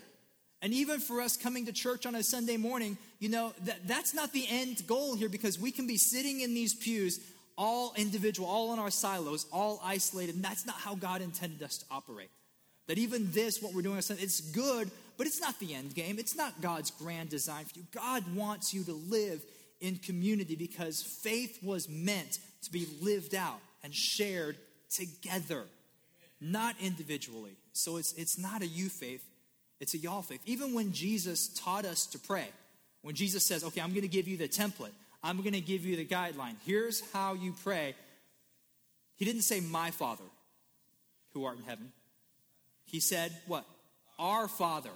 And 0.62 0.74
even 0.74 1.00
for 1.00 1.22
us 1.22 1.36
coming 1.36 1.66
to 1.66 1.74
church 1.74 2.06
on 2.06 2.16
a 2.16 2.24
Sunday 2.24 2.56
morning, 2.56 2.98
you 3.20 3.30
know, 3.30 3.54
that, 3.66 3.88
that's 3.88 4.14
not 4.14 4.32
the 4.32 4.46
end 4.48 4.86
goal 4.88 5.16
here 5.16 5.30
because 5.30 5.60
we 5.60 5.72
can 5.72 5.88
be 5.88 5.98
sitting 5.98 6.42
in 6.42 6.54
these 6.54 6.74
pews 6.74 7.20
all 7.58 7.94
individual, 7.96 8.48
all 8.48 8.74
in 8.74 8.80
our 8.80 8.92
silos, 8.92 9.46
all 9.52 9.80
isolated. 9.84 10.36
And 10.36 10.44
that's 10.44 10.66
not 10.66 10.76
how 10.76 10.96
God 10.96 11.22
intended 11.22 11.62
us 11.64 11.78
to 11.80 11.86
operate. 11.92 12.30
That 12.88 12.98
even 12.98 13.32
this, 13.32 13.62
what 13.62 13.74
we're 13.74 13.82
doing, 13.84 13.98
it's 13.98 14.42
good, 14.52 14.90
but 15.18 15.28
it's 15.28 15.40
not 15.40 15.60
the 15.60 15.74
end 15.74 15.94
game. 15.94 16.18
It's 16.20 16.36
not 16.36 16.62
God's 16.62 16.92
grand 16.92 17.30
design 17.30 17.66
for 17.66 17.80
you. 17.80 17.86
God 17.94 18.24
wants 18.36 18.74
you 18.74 18.84
to 18.84 18.94
live 18.94 19.44
in 19.80 19.98
community 19.98 20.56
because 20.56 21.02
faith 21.02 21.60
was 21.64 21.88
meant 21.90 22.40
to 22.64 22.72
be 22.72 22.88
lived 23.02 23.36
out 23.36 23.60
and 23.84 23.94
shared 23.94 24.58
together, 24.90 25.64
not 26.40 26.76
individually. 26.82 27.56
So 27.74 27.98
it's, 27.98 28.14
it's 28.14 28.38
not 28.38 28.62
a 28.62 28.68
you 28.68 28.90
faith, 28.90 29.24
it's 29.80 29.94
a 29.94 29.98
y'all 29.98 30.22
faith. 30.22 30.42
Even 30.46 30.74
when 30.74 30.92
Jesus 30.92 31.48
taught 31.48 31.86
us 31.86 32.06
to 32.08 32.20
pray, 32.20 32.48
when 33.02 33.16
Jesus 33.16 33.46
says, 33.46 33.64
okay, 33.64 33.82
I'm 33.82 33.92
going 33.92 34.02
to 34.02 34.08
give 34.08 34.28
you 34.28 34.38
the 34.38 34.48
template, 34.48 34.92
I'm 35.24 35.38
going 35.38 35.54
to 35.54 35.62
give 35.62 35.86
you 35.86 35.96
the 35.96 36.06
guideline, 36.06 36.56
here's 36.66 37.04
how 37.12 37.34
you 37.34 37.54
pray, 37.64 37.96
he 39.16 39.26
didn't 39.26 39.44
say, 39.44 39.60
my 39.60 39.92
Father 39.92 40.24
who 41.34 41.46
art 41.46 41.58
in 41.58 41.64
heaven. 41.64 41.92
He 42.86 43.00
said, 43.00 43.32
what? 43.46 43.66
Our 44.18 44.48
Father 44.48 44.90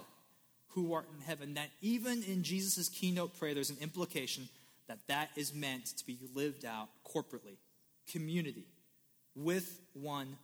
who 0.70 0.92
art 0.92 1.06
in 1.16 1.24
heaven. 1.24 1.54
That 1.54 1.70
even 1.80 2.22
in 2.24 2.42
Jesus' 2.42 2.88
keynote 2.88 3.38
prayer, 3.38 3.54
there's 3.54 3.70
an 3.70 3.78
implication 3.80 4.48
that 4.88 4.98
that 5.08 5.30
is 5.36 5.54
meant 5.54 5.86
to 5.96 6.06
be 6.06 6.18
lived 6.34 6.64
out 6.64 6.88
corporately, 7.06 7.56
community, 8.10 8.66
with 9.34 9.80
one 9.94 10.36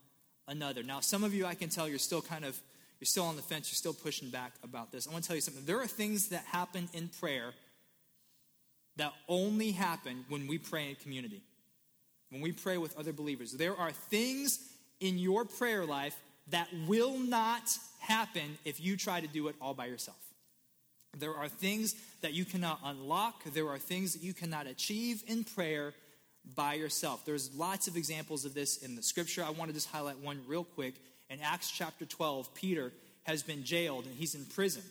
another. 0.48 0.83
Now, 0.83 1.00
some 1.00 1.24
of 1.24 1.35
you, 1.35 1.44
I 1.44 1.54
can 1.54 1.68
tell, 1.68 1.88
you're 1.88 1.98
still 1.98 2.22
kind 2.22 2.44
of, 2.44 2.61
you're 3.00 3.06
still 3.06 3.24
on 3.24 3.37
the 3.37 3.42
fence, 3.42 3.70
you're 3.70 3.76
still 3.76 3.94
pushing 3.94 4.30
back 4.30 4.52
about 4.62 4.92
this. 4.92 5.06
I 5.06 5.12
want 5.12 5.24
to 5.24 5.28
tell 5.28 5.37
you 5.37 5.42
something. 5.42 5.64
There 5.64 5.80
are 5.80 5.87
things 5.87 6.28
that 6.28 6.44
happen 6.44 6.88
in 6.92 7.09
prayer 7.09 7.52
that 8.96 9.12
only 9.28 9.72
happen 9.72 10.24
when 10.28 10.46
we 10.46 10.59
pray 10.59 10.90
in 10.90 10.96
community, 10.96 11.42
when 12.31 12.42
we 12.42 12.52
pray 12.52 12.78
with 12.78 12.96
other 12.98 13.12
believers. 13.12 13.52
There 13.52 13.76
are 13.76 13.92
things 13.92 14.59
in 15.00 15.18
your 15.18 15.44
prayer 15.44 15.85
life 15.85 16.16
that 16.48 16.68
will 16.87 17.18
not 17.18 17.62
happen 18.00 18.59
if 18.64 18.81
you 18.81 18.96
try 18.96 19.20
to 19.20 19.26
do 19.26 19.48
it 19.48 19.57
all 19.61 19.74
by 19.74 19.87
yourself. 19.87 20.18
There 21.18 21.35
are 21.35 21.48
things 21.48 21.94
that 22.22 22.33
you 22.33 22.44
cannot 22.44 22.81
unlock, 22.85 23.44
there 23.44 23.68
are 23.68 23.78
things 23.78 24.14
that 24.14 24.22
you 24.22 24.33
cannot 24.33 24.66
achieve 24.66 25.22
in 25.26 25.44
prayer 25.44 25.92
by 26.55 26.74
yourself. 26.74 27.24
There's 27.24 27.55
lots 27.55 27.87
of 27.87 27.96
examples 27.96 28.44
of 28.44 28.55
this 28.55 28.78
in 28.78 28.96
the 28.96 29.02
scripture. 29.02 29.44
I 29.44 29.50
want 29.50 29.68
to 29.68 29.74
just 29.74 29.88
highlight 29.88 30.18
one 30.18 30.40
real 30.46 30.64
quick. 30.64 30.94
In 31.31 31.38
Acts 31.40 31.70
chapter 31.70 32.05
12, 32.05 32.55
Peter 32.55 32.92
has 33.24 33.42
been 33.42 33.62
jailed 33.62 34.07
and 34.07 34.14
he's 34.16 34.35
in 34.35 34.44
prison. 34.46 34.83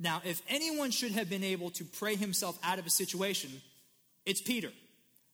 Now, 0.00 0.22
if 0.24 0.42
anyone 0.48 0.90
should 0.90 1.12
have 1.12 1.28
been 1.28 1.44
able 1.44 1.70
to 1.70 1.84
pray 1.84 2.14
himself 2.14 2.58
out 2.62 2.78
of 2.78 2.86
a 2.86 2.90
situation, 2.90 3.50
it's 4.24 4.40
Peter. 4.40 4.70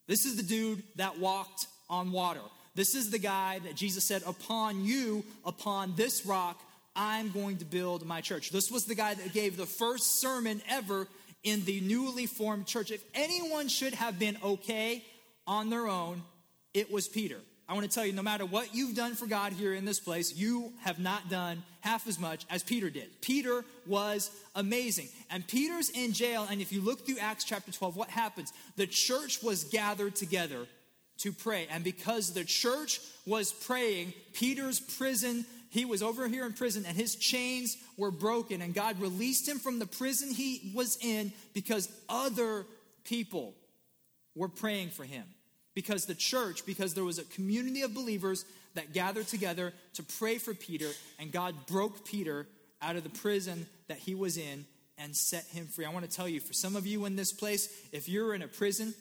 This 0.07 0.25
is 0.25 0.37
the 0.37 0.43
dude 0.43 0.83
that 0.97 1.19
walked 1.19 1.67
on 1.91 2.13
water. 2.13 2.41
This 2.75 2.95
is 2.95 3.11
the 3.11 3.19
guy 3.19 3.61
that 3.61 3.75
Jesus 3.75 4.05
said, 4.05 4.23
Upon 4.27 4.85
you, 4.85 5.25
upon 5.45 5.95
this 5.97 6.27
rock, 6.27 6.61
I'm 6.97 7.31
going 7.31 7.59
to 7.59 7.65
build 7.65 8.07
my 8.07 8.21
church. 8.21 8.51
This 8.51 8.71
was 8.71 8.85
the 8.85 8.95
guy 8.95 9.15
that 9.15 9.33
gave 9.33 9.57
the 9.57 9.67
first 9.67 10.21
sermon 10.21 10.63
ever 10.69 11.09
in 11.43 11.65
the 11.65 11.81
newly 11.81 12.27
formed 12.27 12.67
church. 12.67 12.91
If 12.91 13.03
anyone 13.15 13.69
should 13.69 13.95
have 13.95 14.19
been 14.19 14.39
okay 14.43 15.05
on 15.47 15.71
their 15.71 15.87
own, 15.87 16.23
it 16.73 16.91
was 16.91 17.07
Peter. 17.07 17.39
I 17.69 17.73
want 17.73 17.91
to 17.91 17.95
tell 17.95 18.05
you 18.05 18.13
no 18.13 18.23
matter 18.23 18.45
what 18.45 18.75
you've 18.75 18.95
done 18.95 19.15
for 19.15 19.27
God 19.27 19.53
here 19.53 19.73
in 19.73 19.87
this 19.87 19.99
place, 19.99 20.37
you 20.37 20.73
have 20.83 20.99
not 20.99 21.31
done 21.31 21.63
half 21.81 22.07
as 22.07 22.19
much 22.19 22.45
as 22.51 22.63
Peter 22.63 22.91
did. 22.91 23.09
Peter 23.23 23.65
was 23.87 24.31
amazing. 24.55 25.09
And 25.31 25.47
Peter's 25.47 25.89
in 25.89 26.13
jail. 26.13 26.47
And 26.51 26.61
if 26.61 26.73
you 26.73 26.83
look 26.83 27.07
through 27.07 27.19
Acts 27.21 27.45
chapter 27.45 27.73
12, 27.73 27.97
what 27.97 28.11
happens? 28.11 28.53
The 28.77 28.87
church 28.87 29.43
was 29.43 29.65
gathered 29.65 30.15
together 30.15 30.67
to 31.19 31.33
pray. 31.33 31.67
And 31.71 31.83
because 31.83 32.35
the 32.35 32.45
church 32.45 33.01
was 33.27 33.53
praying, 33.53 34.13
Peter's 34.35 34.81
prison, 34.81 35.47
he 35.71 35.87
was 35.87 36.03
over 36.03 36.29
here 36.29 36.45
in 36.45 36.53
prison 36.53 36.85
and 36.87 36.97
his 36.97 37.17
chains 37.17 37.79
were 37.97 38.11
broken. 38.11 38.61
And 38.61 38.75
God 38.75 39.01
released 39.01 39.49
him 39.49 39.59
from 39.59 39.79
the 39.79 39.87
prison 39.87 40.35
he 40.35 40.71
was 40.75 40.99
in 41.01 41.33
because 41.55 41.89
other 42.11 42.67
people 43.05 43.55
were 44.35 44.49
praying 44.49 44.91
for 44.91 45.05
him. 45.05 45.25
Because 45.75 46.07
the 46.07 46.15
church, 46.15 46.65
because 46.65 46.95
there 46.95 47.05
was 47.05 47.19
a 47.19 47.25
community 47.25 47.83
of 47.83 47.95
believers 47.95 48.45
that 48.75 48.93
gathered 48.93 49.27
together 49.27 49.73
to 49.95 50.03
pray 50.03 50.39
for 50.39 50.55
Peter, 50.55 50.91
and 51.19 51.33
God 51.33 51.55
broke 51.67 52.05
Peter 52.05 52.47
out 52.81 52.97
of 52.97 53.03
the 53.03 53.11
prison 53.11 53.67
that 53.89 53.99
he 53.99 54.15
was 54.15 54.37
in 54.37 54.67
and 54.99 55.15
set 55.15 55.45
him 55.47 55.67
free. 55.67 55.85
I 55.85 55.91
want 55.91 56.09
to 56.09 56.17
tell 56.17 56.29
you, 56.29 56.41
for 56.41 56.53
some 56.53 56.77
of 56.77 56.87
you 56.87 57.05
in 57.05 57.17
this 57.17 57.33
place, 57.33 57.69
if 57.93 58.09
you're 58.09 58.35
in 58.35 58.43
a 58.43 58.49
prison, 58.49 58.95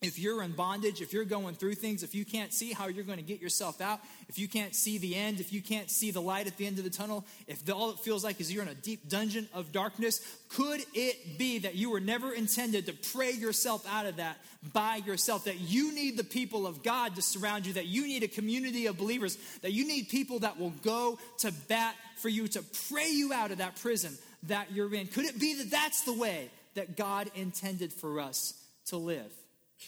if 0.00 0.18
you're 0.18 0.44
in 0.44 0.52
bondage, 0.52 1.00
if 1.00 1.12
you're 1.12 1.24
going 1.24 1.56
through 1.56 1.74
things, 1.74 2.04
if 2.04 2.14
you 2.14 2.24
can't 2.24 2.52
see 2.52 2.72
how 2.72 2.86
you're 2.86 3.04
going 3.04 3.18
to 3.18 3.24
get 3.24 3.40
yourself 3.40 3.80
out, 3.80 3.98
if 4.28 4.38
you 4.38 4.46
can't 4.46 4.74
see 4.74 4.96
the 4.98 5.16
end, 5.16 5.40
if 5.40 5.52
you 5.52 5.60
can't 5.60 5.90
see 5.90 6.12
the 6.12 6.22
light 6.22 6.46
at 6.46 6.56
the 6.56 6.66
end 6.66 6.78
of 6.78 6.84
the 6.84 6.90
tunnel, 6.90 7.24
if 7.48 7.68
all 7.72 7.90
it 7.90 7.98
feels 7.98 8.22
like 8.22 8.40
is 8.40 8.52
you're 8.52 8.62
in 8.62 8.68
a 8.68 8.74
deep 8.74 9.08
dungeon 9.08 9.48
of 9.52 9.72
darkness, 9.72 10.20
could 10.50 10.84
it 10.94 11.36
be 11.36 11.58
that 11.60 11.74
you 11.74 11.90
were 11.90 11.98
never 11.98 12.32
intended 12.32 12.86
to 12.86 12.92
pray 13.12 13.32
yourself 13.32 13.84
out 13.92 14.06
of 14.06 14.16
that 14.16 14.38
by 14.72 14.96
yourself? 14.96 15.44
That 15.44 15.58
you 15.58 15.92
need 15.92 16.16
the 16.16 16.24
people 16.24 16.64
of 16.64 16.84
God 16.84 17.16
to 17.16 17.22
surround 17.22 17.66
you, 17.66 17.72
that 17.72 17.86
you 17.86 18.06
need 18.06 18.22
a 18.22 18.28
community 18.28 18.86
of 18.86 18.96
believers, 18.96 19.36
that 19.62 19.72
you 19.72 19.84
need 19.84 20.08
people 20.08 20.38
that 20.40 20.60
will 20.60 20.74
go 20.84 21.18
to 21.38 21.52
bat 21.68 21.96
for 22.18 22.28
you, 22.28 22.46
to 22.48 22.62
pray 22.88 23.10
you 23.10 23.32
out 23.32 23.50
of 23.50 23.58
that 23.58 23.74
prison 23.76 24.16
that 24.44 24.70
you're 24.72 24.94
in? 24.94 25.08
Could 25.08 25.24
it 25.24 25.40
be 25.40 25.54
that 25.54 25.70
that's 25.72 26.02
the 26.02 26.12
way 26.12 26.50
that 26.74 26.96
God 26.96 27.30
intended 27.34 27.92
for 27.92 28.20
us 28.20 28.54
to 28.86 28.96
live? 28.96 29.32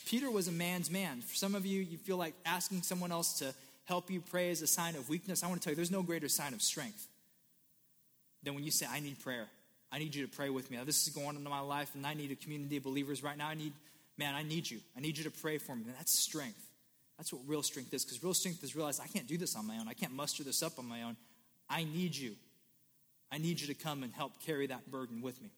Peter 0.06 0.30
was 0.30 0.48
a 0.48 0.52
man's 0.52 0.90
man. 0.90 1.20
For 1.20 1.34
some 1.34 1.54
of 1.54 1.66
you, 1.66 1.80
you 1.80 1.98
feel 1.98 2.16
like 2.16 2.34
asking 2.44 2.82
someone 2.82 3.12
else 3.12 3.38
to 3.40 3.54
help 3.84 4.10
you 4.10 4.20
pray 4.20 4.50
is 4.50 4.62
a 4.62 4.66
sign 4.66 4.94
of 4.94 5.08
weakness. 5.08 5.42
I 5.42 5.48
want 5.48 5.60
to 5.60 5.64
tell 5.64 5.72
you, 5.72 5.76
there's 5.76 5.90
no 5.90 6.02
greater 6.02 6.28
sign 6.28 6.54
of 6.54 6.62
strength 6.62 7.08
than 8.42 8.54
when 8.54 8.64
you 8.64 8.70
say, 8.70 8.86
I 8.90 9.00
need 9.00 9.18
prayer. 9.20 9.46
I 9.92 9.98
need 9.98 10.14
you 10.14 10.24
to 10.24 10.30
pray 10.30 10.50
with 10.50 10.70
me. 10.70 10.78
This 10.84 11.06
is 11.06 11.12
going 11.12 11.28
on 11.28 11.36
in 11.36 11.42
my 11.42 11.60
life, 11.60 11.90
and 11.94 12.06
I 12.06 12.14
need 12.14 12.30
a 12.30 12.36
community 12.36 12.76
of 12.76 12.84
believers 12.84 13.22
right 13.22 13.36
now. 13.36 13.48
I 13.48 13.54
need, 13.54 13.72
man, 14.16 14.34
I 14.34 14.44
need 14.44 14.70
you. 14.70 14.78
I 14.96 15.00
need 15.00 15.18
you 15.18 15.24
to 15.24 15.30
pray 15.30 15.58
for 15.58 15.74
me. 15.74 15.84
That's 15.96 16.12
strength. 16.12 16.64
That's 17.18 17.32
what 17.32 17.42
real 17.46 17.62
strength 17.62 17.92
is, 17.92 18.04
because 18.04 18.22
real 18.22 18.32
strength 18.32 18.62
is 18.62 18.76
realized 18.76 19.00
I 19.02 19.08
can't 19.08 19.26
do 19.26 19.36
this 19.36 19.56
on 19.56 19.66
my 19.66 19.76
own. 19.78 19.88
I 19.88 19.94
can't 19.94 20.14
muster 20.14 20.44
this 20.44 20.62
up 20.62 20.78
on 20.78 20.86
my 20.86 21.02
own. 21.02 21.16
I 21.68 21.84
need 21.84 22.16
you. 22.16 22.36
I 23.32 23.38
need 23.38 23.60
you 23.60 23.66
to 23.66 23.74
come 23.74 24.02
and 24.04 24.12
help 24.12 24.32
carry 24.46 24.68
that 24.68 24.90
burden 24.90 25.20
with 25.20 25.42
me. 25.42 25.50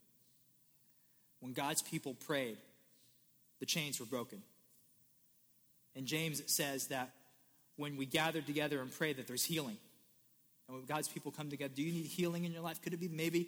When 1.41 1.53
God's 1.53 1.83
people 1.83 2.15
prayed, 2.27 2.57
the 3.63 3.67
chains 3.67 4.01
were 4.01 4.07
broken. 4.07 4.43
And 5.95 6.05
James, 6.05 6.43
says 6.47 6.89
that 6.89 7.11
when 7.77 7.97
we 7.97 8.07
gather 8.07 8.41
together 8.41 8.81
and 8.81 8.91
pray, 8.91 9.13
that 9.13 9.29
there's 9.29 9.45
healing. 9.45 9.77
And 10.67 10.79
when 10.79 10.85
God's 10.85 11.07
people 11.07 11.31
come 11.31 11.49
together, 11.49 11.73
do 11.73 11.81
you 11.81 11.93
need 11.93 12.07
healing 12.07 12.45
in 12.45 12.53
your 12.53 12.63
life? 12.63 12.83
Could 12.83 12.93
it 12.93 12.99
be 12.99 13.07
maybe 13.07 13.47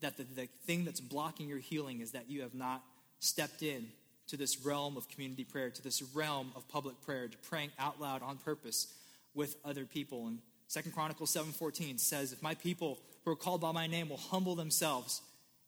that 0.00 0.16
the, 0.16 0.24
the 0.24 0.48
thing 0.66 0.84
that's 0.84 0.98
blocking 0.98 1.48
your 1.48 1.60
healing 1.60 2.00
is 2.00 2.10
that 2.10 2.28
you 2.28 2.42
have 2.42 2.54
not 2.54 2.82
stepped 3.20 3.62
in 3.62 3.86
to 4.26 4.36
this 4.36 4.66
realm 4.66 4.96
of 4.96 5.08
community 5.08 5.44
prayer, 5.44 5.70
to 5.70 5.82
this 5.82 6.02
realm 6.12 6.50
of 6.56 6.66
public 6.68 7.00
prayer, 7.00 7.28
to 7.28 7.38
praying 7.38 7.70
out 7.78 8.00
loud 8.00 8.20
on 8.20 8.38
purpose 8.38 8.92
with 9.32 9.54
other 9.64 9.84
people. 9.84 10.26
And 10.26 10.38
Second 10.66 10.90
Chronicles 10.90 11.30
7:14 11.30 11.98
says, 11.98 12.32
"If 12.32 12.42
my 12.42 12.56
people 12.56 12.98
who 13.24 13.30
are 13.30 13.36
called 13.36 13.60
by 13.60 13.70
my 13.70 13.86
name 13.86 14.08
will 14.08 14.16
humble 14.16 14.56
themselves 14.56 15.22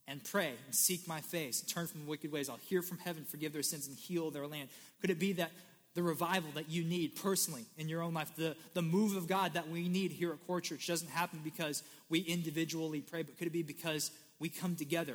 and 0.07 0.23
pray 0.23 0.53
and 0.67 0.75
seek 0.75 1.09
my 1.09 1.21
face 1.21 1.61
and 1.61 1.69
turn 1.69 1.87
from 1.87 2.07
wicked 2.07 2.31
ways, 2.31 2.49
I'll 2.49 2.57
hear 2.57 2.83
from 2.83 2.99
heaven, 2.99 3.25
forgive 3.25 3.53
their 3.53 3.63
sins, 3.63 3.87
and 3.87 3.97
heal 3.97 4.31
their 4.31 4.47
land." 4.47 4.69
Could 5.01 5.11
it 5.11 5.19
be 5.19 5.33
that 5.35 5.51
the 5.95 6.03
revival 6.03 6.51
that 6.55 6.69
you 6.69 6.83
need 6.83 7.15
personally 7.17 7.65
in 7.79 7.89
your 7.89 8.03
own 8.03 8.15
life, 8.15 8.33
the, 8.37 8.57
the 8.75 8.83
move 8.83 9.17
of 9.17 9.29
God 9.29 9.55
that 9.55 9.69
we 9.69 9.89
need 9.89 10.11
here 10.11 10.33
at 10.33 10.45
Core 10.47 10.61
Church 10.61 10.87
doesn't 10.87 11.11
happen 11.11 11.41
because 11.45 11.85
we 12.09 12.21
individually 12.21 13.01
pray, 13.01 13.23
but 13.23 13.39
could 13.39 13.47
it 13.47 13.53
be 13.53 13.63
because 13.63 14.11
we 14.41 14.49
come 14.49 14.75
together 14.75 15.15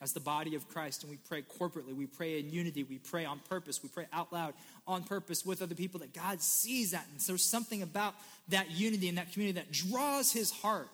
as 0.00 0.12
the 0.12 0.20
body 0.20 0.54
of 0.54 0.68
Christ 0.68 1.02
and 1.02 1.10
we 1.10 1.18
pray 1.18 1.42
corporately, 1.42 1.94
we 1.94 2.06
pray 2.06 2.38
in 2.38 2.50
unity, 2.50 2.82
we 2.84 2.98
pray 2.98 3.24
on 3.24 3.38
purpose, 3.48 3.82
we 3.82 3.88
pray 3.88 4.06
out 4.12 4.32
loud 4.32 4.54
on 4.86 5.04
purpose 5.04 5.44
with 5.44 5.62
other 5.62 5.74
people 5.74 6.00
that 6.00 6.14
God 6.14 6.40
sees 6.40 6.90
that. 6.92 7.06
And 7.12 7.20
so 7.20 7.32
there's 7.32 7.44
something 7.44 7.82
about 7.82 8.14
that 8.48 8.70
unity 8.70 9.08
and 9.08 9.18
that 9.18 9.32
community 9.32 9.60
that 9.60 9.72
draws 9.72 10.32
his 10.32 10.50
heart. 10.50 10.88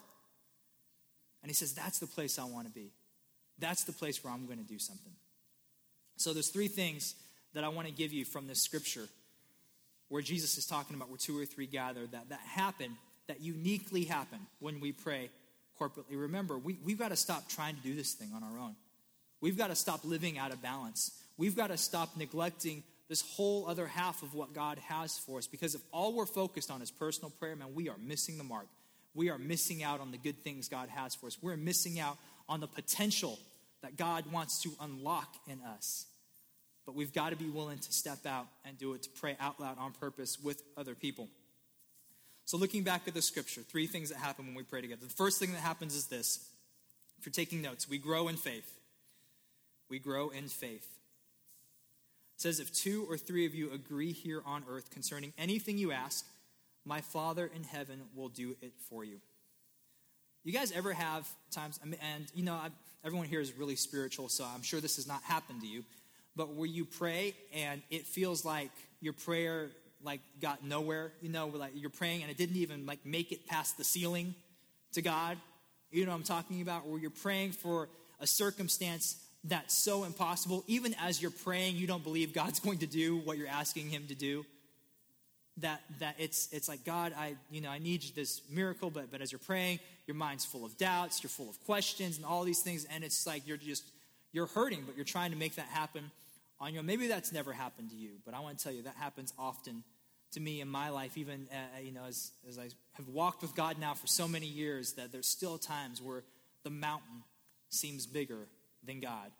And 1.42 1.50
he 1.50 1.54
says, 1.54 1.72
That's 1.72 1.98
the 1.98 2.06
place 2.06 2.38
I 2.38 2.44
want 2.44 2.66
to 2.66 2.72
be. 2.72 2.92
That's 3.60 3.84
the 3.84 3.92
place 3.92 4.22
where 4.24 4.32
I'm 4.32 4.46
going 4.46 4.58
to 4.58 4.64
do 4.64 4.78
something. 4.78 5.12
So 6.16 6.32
there's 6.32 6.48
three 6.48 6.68
things 6.68 7.14
that 7.54 7.64
I 7.64 7.68
want 7.68 7.88
to 7.88 7.92
give 7.92 8.12
you 8.12 8.24
from 8.24 8.46
this 8.46 8.60
scripture 8.60 9.08
where 10.08 10.22
Jesus 10.22 10.58
is 10.58 10.66
talking 10.66 10.96
about 10.96 11.08
where 11.08 11.18
two 11.18 11.38
or 11.38 11.46
three 11.46 11.66
gather 11.66 12.06
that, 12.06 12.28
that 12.28 12.40
happen, 12.40 12.96
that 13.28 13.40
uniquely 13.40 14.04
happen 14.04 14.40
when 14.58 14.80
we 14.80 14.92
pray 14.92 15.30
corporately. 15.80 16.12
Remember, 16.12 16.58
we, 16.58 16.76
we've 16.84 16.98
got 16.98 17.08
to 17.08 17.16
stop 17.16 17.48
trying 17.48 17.76
to 17.76 17.82
do 17.82 17.94
this 17.94 18.12
thing 18.12 18.30
on 18.34 18.42
our 18.42 18.58
own. 18.58 18.74
We've 19.40 19.56
got 19.56 19.68
to 19.68 19.76
stop 19.76 20.04
living 20.04 20.36
out 20.36 20.52
of 20.52 20.60
balance. 20.60 21.12
We've 21.38 21.56
got 21.56 21.68
to 21.68 21.78
stop 21.78 22.16
neglecting 22.16 22.82
this 23.08 23.22
whole 23.22 23.66
other 23.66 23.86
half 23.86 24.22
of 24.22 24.34
what 24.34 24.52
God 24.52 24.78
has 24.78 25.16
for 25.16 25.38
us. 25.38 25.46
Because 25.46 25.74
if 25.74 25.80
all 25.92 26.14
we're 26.14 26.26
focused 26.26 26.70
on 26.70 26.82
is 26.82 26.90
personal 26.90 27.30
prayer, 27.30 27.56
man, 27.56 27.74
we 27.74 27.88
are 27.88 27.96
missing 27.98 28.36
the 28.36 28.44
mark. 28.44 28.66
We 29.14 29.30
are 29.30 29.38
missing 29.38 29.82
out 29.82 30.00
on 30.00 30.10
the 30.10 30.18
good 30.18 30.44
things 30.44 30.68
God 30.68 30.88
has 30.90 31.14
for 31.14 31.26
us. 31.26 31.38
We're 31.40 31.56
missing 31.56 31.98
out 31.98 32.18
on 32.48 32.60
the 32.60 32.68
potential 32.68 33.38
that 33.82 33.96
God 33.96 34.30
wants 34.32 34.62
to 34.62 34.70
unlock 34.80 35.36
in 35.46 35.60
us. 35.62 36.06
But 36.86 36.94
we've 36.94 37.12
got 37.12 37.30
to 37.30 37.36
be 37.36 37.48
willing 37.48 37.78
to 37.78 37.92
step 37.92 38.26
out 38.26 38.46
and 38.64 38.78
do 38.78 38.94
it, 38.94 39.02
to 39.04 39.10
pray 39.10 39.36
out 39.40 39.60
loud 39.60 39.78
on 39.78 39.92
purpose 39.92 40.38
with 40.42 40.62
other 40.76 40.94
people. 40.94 41.28
So, 42.46 42.56
looking 42.56 42.82
back 42.82 43.02
at 43.06 43.14
the 43.14 43.22
scripture, 43.22 43.60
three 43.60 43.86
things 43.86 44.08
that 44.10 44.18
happen 44.18 44.46
when 44.46 44.54
we 44.54 44.64
pray 44.64 44.80
together. 44.80 45.02
The 45.02 45.12
first 45.12 45.38
thing 45.38 45.52
that 45.52 45.60
happens 45.60 45.94
is 45.94 46.06
this. 46.06 46.48
If 47.18 47.26
you're 47.26 47.32
taking 47.32 47.62
notes, 47.62 47.88
we 47.88 47.98
grow 47.98 48.28
in 48.28 48.36
faith 48.36 48.80
we 49.90 49.98
grow 49.98 50.30
in 50.30 50.48
faith. 50.48 50.98
It 52.36 52.40
says, 52.40 52.60
If 52.60 52.72
two 52.72 53.04
or 53.10 53.18
three 53.18 53.44
of 53.44 53.54
you 53.54 53.72
agree 53.72 54.12
here 54.12 54.42
on 54.46 54.64
earth 54.70 54.90
concerning 54.90 55.34
anything 55.36 55.76
you 55.76 55.92
ask, 55.92 56.24
my 56.84 57.00
Father 57.00 57.50
in 57.54 57.64
heaven 57.64 58.02
will 58.14 58.28
do 58.28 58.56
it 58.62 58.72
for 58.88 59.04
you. 59.04 59.20
You 60.44 60.52
guys 60.52 60.72
ever 60.72 60.94
have 60.94 61.28
times, 61.50 61.78
and 61.82 62.26
you 62.34 62.44
know, 62.44 62.58
everyone 63.04 63.26
here 63.26 63.40
is 63.40 63.56
really 63.56 63.76
spiritual, 63.76 64.28
so 64.28 64.44
I'm 64.44 64.62
sure 64.62 64.80
this 64.80 64.96
has 64.96 65.06
not 65.06 65.22
happened 65.22 65.60
to 65.62 65.66
you, 65.66 65.84
but 66.36 66.54
where 66.54 66.66
you 66.66 66.84
pray 66.84 67.34
and 67.52 67.82
it 67.90 68.06
feels 68.06 68.44
like 68.44 68.70
your 69.00 69.12
prayer 69.12 69.70
like 70.02 70.20
got 70.40 70.64
nowhere, 70.64 71.12
you 71.20 71.28
know, 71.28 71.48
like 71.48 71.72
you're 71.74 71.90
praying 71.90 72.22
and 72.22 72.30
it 72.30 72.36
didn't 72.36 72.56
even 72.56 72.86
like 72.86 73.04
make 73.04 73.32
it 73.32 73.46
past 73.46 73.76
the 73.76 73.84
ceiling 73.84 74.34
to 74.92 75.02
God. 75.02 75.36
You 75.90 76.04
know 76.04 76.12
what 76.12 76.18
I'm 76.18 76.22
talking 76.24 76.62
about? 76.62 76.86
Where 76.86 77.00
you're 77.00 77.10
praying 77.10 77.52
for 77.52 77.88
a 78.20 78.26
circumstance 78.26 79.16
that's 79.44 79.74
so 79.74 80.04
impossible, 80.04 80.64
even 80.66 80.94
as 81.00 81.20
you're 81.20 81.30
praying, 81.30 81.76
you 81.76 81.86
don't 81.86 82.04
believe 82.04 82.32
God's 82.34 82.60
going 82.60 82.78
to 82.78 82.86
do 82.86 83.16
what 83.18 83.38
you're 83.38 83.48
asking 83.48 83.88
Him 83.88 84.06
to 84.08 84.14
do. 84.14 84.44
That, 85.58 85.82
that 85.98 86.14
it's, 86.18 86.48
it's 86.52 86.68
like, 86.68 86.84
God, 86.84 87.12
I, 87.18 87.34
you 87.50 87.60
know, 87.60 87.68
I 87.68 87.78
need 87.78 88.02
this 88.14 88.40
miracle, 88.50 88.90
but, 88.90 89.10
but 89.10 89.20
as 89.20 89.30
you're 89.30 89.40
praying, 89.40 89.80
your 90.10 90.16
mind's 90.16 90.44
full 90.44 90.64
of 90.64 90.76
doubts, 90.76 91.22
you're 91.22 91.30
full 91.30 91.48
of 91.48 91.64
questions 91.64 92.16
and 92.16 92.26
all 92.26 92.42
these 92.42 92.62
things, 92.62 92.84
and 92.92 93.04
it's 93.04 93.28
like 93.28 93.46
you're 93.46 93.56
just, 93.56 93.84
you're 94.32 94.46
hurting, 94.46 94.82
but 94.84 94.96
you're 94.96 95.04
trying 95.04 95.30
to 95.30 95.36
make 95.36 95.54
that 95.54 95.66
happen 95.66 96.10
on 96.60 96.72
your 96.74 96.80
own. 96.80 96.86
Maybe 96.86 97.06
that's 97.06 97.32
never 97.32 97.52
happened 97.52 97.90
to 97.90 97.96
you, 97.96 98.10
but 98.24 98.34
I 98.34 98.40
want 98.40 98.58
to 98.58 98.64
tell 98.64 98.72
you 98.72 98.82
that 98.82 98.96
happens 98.96 99.32
often 99.38 99.84
to 100.32 100.40
me 100.40 100.60
in 100.60 100.66
my 100.66 100.90
life, 100.90 101.16
even, 101.16 101.46
uh, 101.52 101.80
you 101.80 101.92
know, 101.92 102.02
as, 102.08 102.32
as 102.48 102.58
I 102.58 102.70
have 102.94 103.06
walked 103.06 103.42
with 103.42 103.54
God 103.54 103.78
now 103.78 103.94
for 103.94 104.08
so 104.08 104.26
many 104.26 104.46
years, 104.46 104.94
that 104.94 105.12
there's 105.12 105.28
still 105.28 105.58
times 105.58 106.02
where 106.02 106.24
the 106.64 106.70
mountain 106.70 107.22
seems 107.68 108.04
bigger 108.04 108.48
than 108.84 108.98
God, 108.98 109.30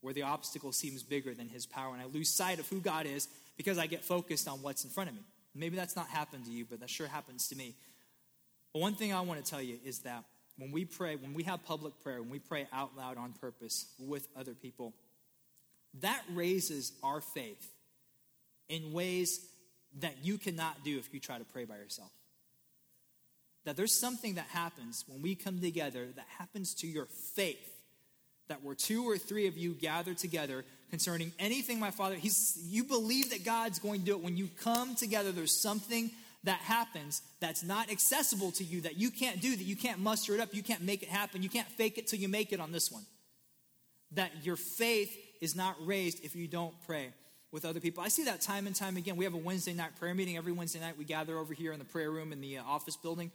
where 0.00 0.14
the 0.14 0.22
obstacle 0.22 0.72
seems 0.72 1.02
bigger 1.02 1.34
than 1.34 1.50
his 1.50 1.66
power, 1.66 1.92
and 1.92 2.00
I 2.00 2.06
lose 2.06 2.30
sight 2.30 2.58
of 2.58 2.68
who 2.68 2.80
God 2.80 3.04
is 3.04 3.28
because 3.58 3.76
I 3.76 3.86
get 3.86 4.02
focused 4.02 4.48
on 4.48 4.62
what's 4.62 4.84
in 4.84 4.90
front 4.90 5.10
of 5.10 5.16
me. 5.16 5.22
Maybe 5.54 5.76
that's 5.76 5.96
not 5.96 6.08
happened 6.08 6.46
to 6.46 6.50
you, 6.50 6.64
but 6.64 6.80
that 6.80 6.88
sure 6.88 7.08
happens 7.08 7.48
to 7.48 7.56
me. 7.56 7.74
But 8.74 8.80
one 8.80 8.94
thing 8.94 9.14
I 9.14 9.20
want 9.22 9.42
to 9.42 9.50
tell 9.50 9.62
you 9.62 9.78
is 9.84 10.00
that 10.00 10.24
when 10.58 10.72
we 10.72 10.84
pray, 10.84 11.16
when 11.16 11.32
we 11.32 11.44
have 11.44 11.64
public 11.64 11.94
prayer, 12.02 12.20
when 12.20 12.30
we 12.30 12.40
pray 12.40 12.66
out 12.72 12.96
loud 12.96 13.16
on 13.16 13.32
purpose 13.32 13.86
with 13.98 14.28
other 14.36 14.52
people, 14.52 14.92
that 16.00 16.22
raises 16.32 16.92
our 17.02 17.20
faith 17.20 17.70
in 18.68 18.92
ways 18.92 19.40
that 20.00 20.16
you 20.24 20.38
cannot 20.38 20.82
do 20.84 20.98
if 20.98 21.14
you 21.14 21.20
try 21.20 21.38
to 21.38 21.44
pray 21.44 21.64
by 21.64 21.76
yourself. 21.76 22.10
That 23.64 23.76
there's 23.76 23.92
something 23.92 24.34
that 24.34 24.46
happens 24.46 25.04
when 25.06 25.22
we 25.22 25.36
come 25.36 25.60
together 25.60 26.08
that 26.16 26.26
happens 26.38 26.74
to 26.76 26.86
your 26.88 27.06
faith 27.06 27.70
that 28.48 28.62
where 28.62 28.74
two 28.74 29.08
or 29.08 29.16
three 29.16 29.46
of 29.46 29.56
you 29.56 29.72
gather 29.72 30.12
together 30.12 30.64
concerning 30.90 31.32
anything 31.38 31.80
my 31.80 31.90
father 31.90 32.14
he's 32.14 32.62
you 32.68 32.84
believe 32.84 33.30
that 33.30 33.44
god's 33.44 33.78
going 33.78 34.00
to 34.00 34.06
do 34.06 34.12
it 34.12 34.22
when 34.22 34.36
you 34.36 34.48
come 34.62 34.94
together 34.94 35.32
there's 35.32 35.50
something 35.50 36.10
that 36.44 36.60
happens 36.60 37.22
that's 37.40 37.62
not 37.62 37.90
accessible 37.90 38.52
to 38.52 38.64
you 38.64 38.80
that 38.82 38.96
you 38.96 39.10
can't 39.10 39.40
do 39.40 39.56
that 39.56 39.64
you 39.64 39.76
can't 39.76 39.98
muster 39.98 40.34
it 40.34 40.40
up 40.40 40.54
you 40.54 40.62
can't 40.62 40.82
make 40.82 41.02
it 41.02 41.08
happen 41.08 41.42
you 41.42 41.48
can't 41.48 41.68
fake 41.68 41.98
it 41.98 42.06
till 42.06 42.18
you 42.18 42.28
make 42.28 42.52
it 42.52 42.60
on 42.60 42.72
this 42.72 42.90
one 42.90 43.04
that 44.12 44.30
your 44.42 44.56
faith 44.56 45.16
is 45.40 45.56
not 45.56 45.74
raised 45.84 46.24
if 46.24 46.36
you 46.36 46.46
don't 46.46 46.74
pray 46.86 47.12
with 47.50 47.64
other 47.64 47.80
people 47.80 48.02
i 48.02 48.08
see 48.08 48.24
that 48.24 48.40
time 48.40 48.66
and 48.66 48.76
time 48.76 48.96
again 48.96 49.16
we 49.16 49.24
have 49.24 49.34
a 49.34 49.38
wednesday 49.38 49.74
night 49.74 49.90
prayer 49.98 50.14
meeting 50.14 50.36
every 50.36 50.52
wednesday 50.52 50.80
night 50.80 50.96
we 50.98 51.04
gather 51.04 51.38
over 51.38 51.54
here 51.54 51.72
in 51.72 51.78
the 51.78 51.84
prayer 51.84 52.10
room 52.10 52.32
in 52.32 52.40
the 52.40 52.58
uh, 52.58 52.64
office 52.64 52.96
building 52.96 53.30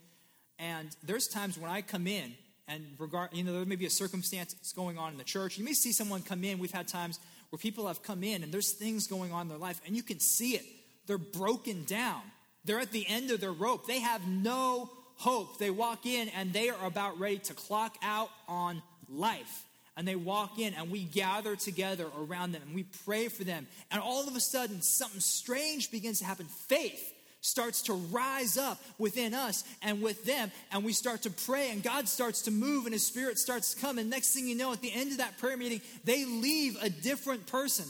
and 0.58 0.96
there's 1.04 1.28
times 1.28 1.58
when 1.58 1.70
i 1.70 1.82
come 1.82 2.08
in 2.08 2.34
and 2.70 2.86
regard, 3.00 3.32
you 3.34 3.44
know, 3.44 3.52
there 3.52 3.66
may 3.66 3.76
be 3.76 3.88
a 3.88 3.90
circumstance 3.90 4.54
that's 4.54 4.74
going 4.74 4.98
on 4.98 5.12
in 5.12 5.18
the 5.18 5.24
church. 5.24 5.58
You 5.58 5.66
may 5.66 5.74
see 5.74 5.92
someone 5.92 6.22
come 6.22 6.44
in. 6.44 6.60
We've 6.60 6.72
had 6.72 6.88
times 6.88 7.20
where 7.50 7.58
people 7.58 7.88
have 7.88 8.04
come 8.04 8.24
in 8.24 8.44
and 8.44 8.54
there's 8.54 8.72
things 8.72 9.08
going 9.08 9.34
on 9.34 9.42
in 9.42 9.48
their 9.50 9.58
life, 9.58 9.82
and 9.86 9.96
you 9.96 10.04
can 10.04 10.20
see 10.20 10.52
it. 10.52 10.64
They're 11.08 11.18
broken 11.18 11.84
down. 11.86 12.22
They're 12.66 12.80
at 12.80 12.92
the 12.92 13.08
end 13.08 13.32
of 13.32 13.42
their 13.42 13.52
rope. 13.52 13.88
They 13.88 14.00
have 14.00 14.28
no 14.28 14.90
hope. 15.16 15.58
They 15.60 15.70
walk 15.70 16.06
in 16.06 16.30
and 16.30 16.54
they 16.54 16.70
are 16.70 16.86
about 16.86 17.20
ready 17.20 17.40
to 17.40 17.54
clock 17.54 17.98
out 18.02 18.30
on 18.48 18.82
life. 19.08 19.66
And 19.98 20.08
they 20.08 20.16
walk 20.16 20.60
in 20.60 20.74
and 20.74 20.90
we 20.90 21.04
gather 21.04 21.56
together 21.56 22.08
around 22.18 22.54
them 22.54 22.62
and 22.66 22.74
we 22.74 22.84
pray 23.06 23.28
for 23.28 23.44
them. 23.44 23.68
And 23.92 24.02
all 24.02 24.28
of 24.28 24.36
a 24.36 24.40
sudden, 24.40 24.82
something 24.82 25.20
strange 25.20 25.92
begins 25.92 26.20
to 26.20 26.26
happen. 26.26 26.46
Faith 26.46 27.14
starts 27.42 27.82
to 27.84 27.94
rise 27.94 28.58
up 28.58 28.80
within 28.98 29.34
us 29.34 29.64
and 29.82 30.02
with 30.02 30.26
them, 30.26 30.52
and 30.72 30.84
we 30.84 30.94
start 30.94 31.22
to 31.24 31.30
pray, 31.30 31.72
and 31.72 31.82
God 31.82 32.08
starts 32.08 32.42
to 32.44 32.52
move, 32.52 32.86
and 32.86 32.94
His 32.94 33.06
Spirit 33.06 33.38
starts 33.38 33.74
to 33.74 33.82
come. 33.82 33.98
And 33.98 34.10
next 34.10 34.34
thing 34.34 34.48
you 34.48 34.56
know, 34.56 34.74
at 34.74 34.82
the 34.82 34.94
end 34.94 35.12
of 35.12 35.18
that 35.18 35.38
prayer 35.38 35.58
meeting, 35.58 35.82
they 36.04 36.26
leave 36.26 36.78
a 36.82 36.90
different 36.90 37.48
person 37.48 37.86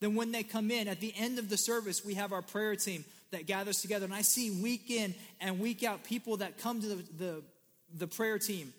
than 0.00 0.14
when 0.14 0.32
they 0.32 0.42
come 0.42 0.70
in. 0.70 0.88
At 0.88 1.00
the 1.00 1.14
end 1.16 1.38
of 1.38 1.48
the 1.48 1.56
service, 1.56 2.04
we 2.04 2.14
have 2.14 2.32
our 2.32 2.42
prayer 2.42 2.76
team 2.76 3.04
that 3.34 3.46
gathers 3.46 3.80
together, 3.80 4.04
and 4.04 4.14
I 4.14 4.22
see 4.22 4.50
week 4.50 4.90
in 4.90 5.14
and 5.40 5.60
week 5.60 5.84
out 5.84 6.02
people 6.02 6.38
that 6.38 6.58
come 6.58 6.80
to 6.80 6.86
the, 6.86 7.04
the, 7.18 7.42
the 7.98 8.06
prayer 8.06 8.38
team 8.38 8.72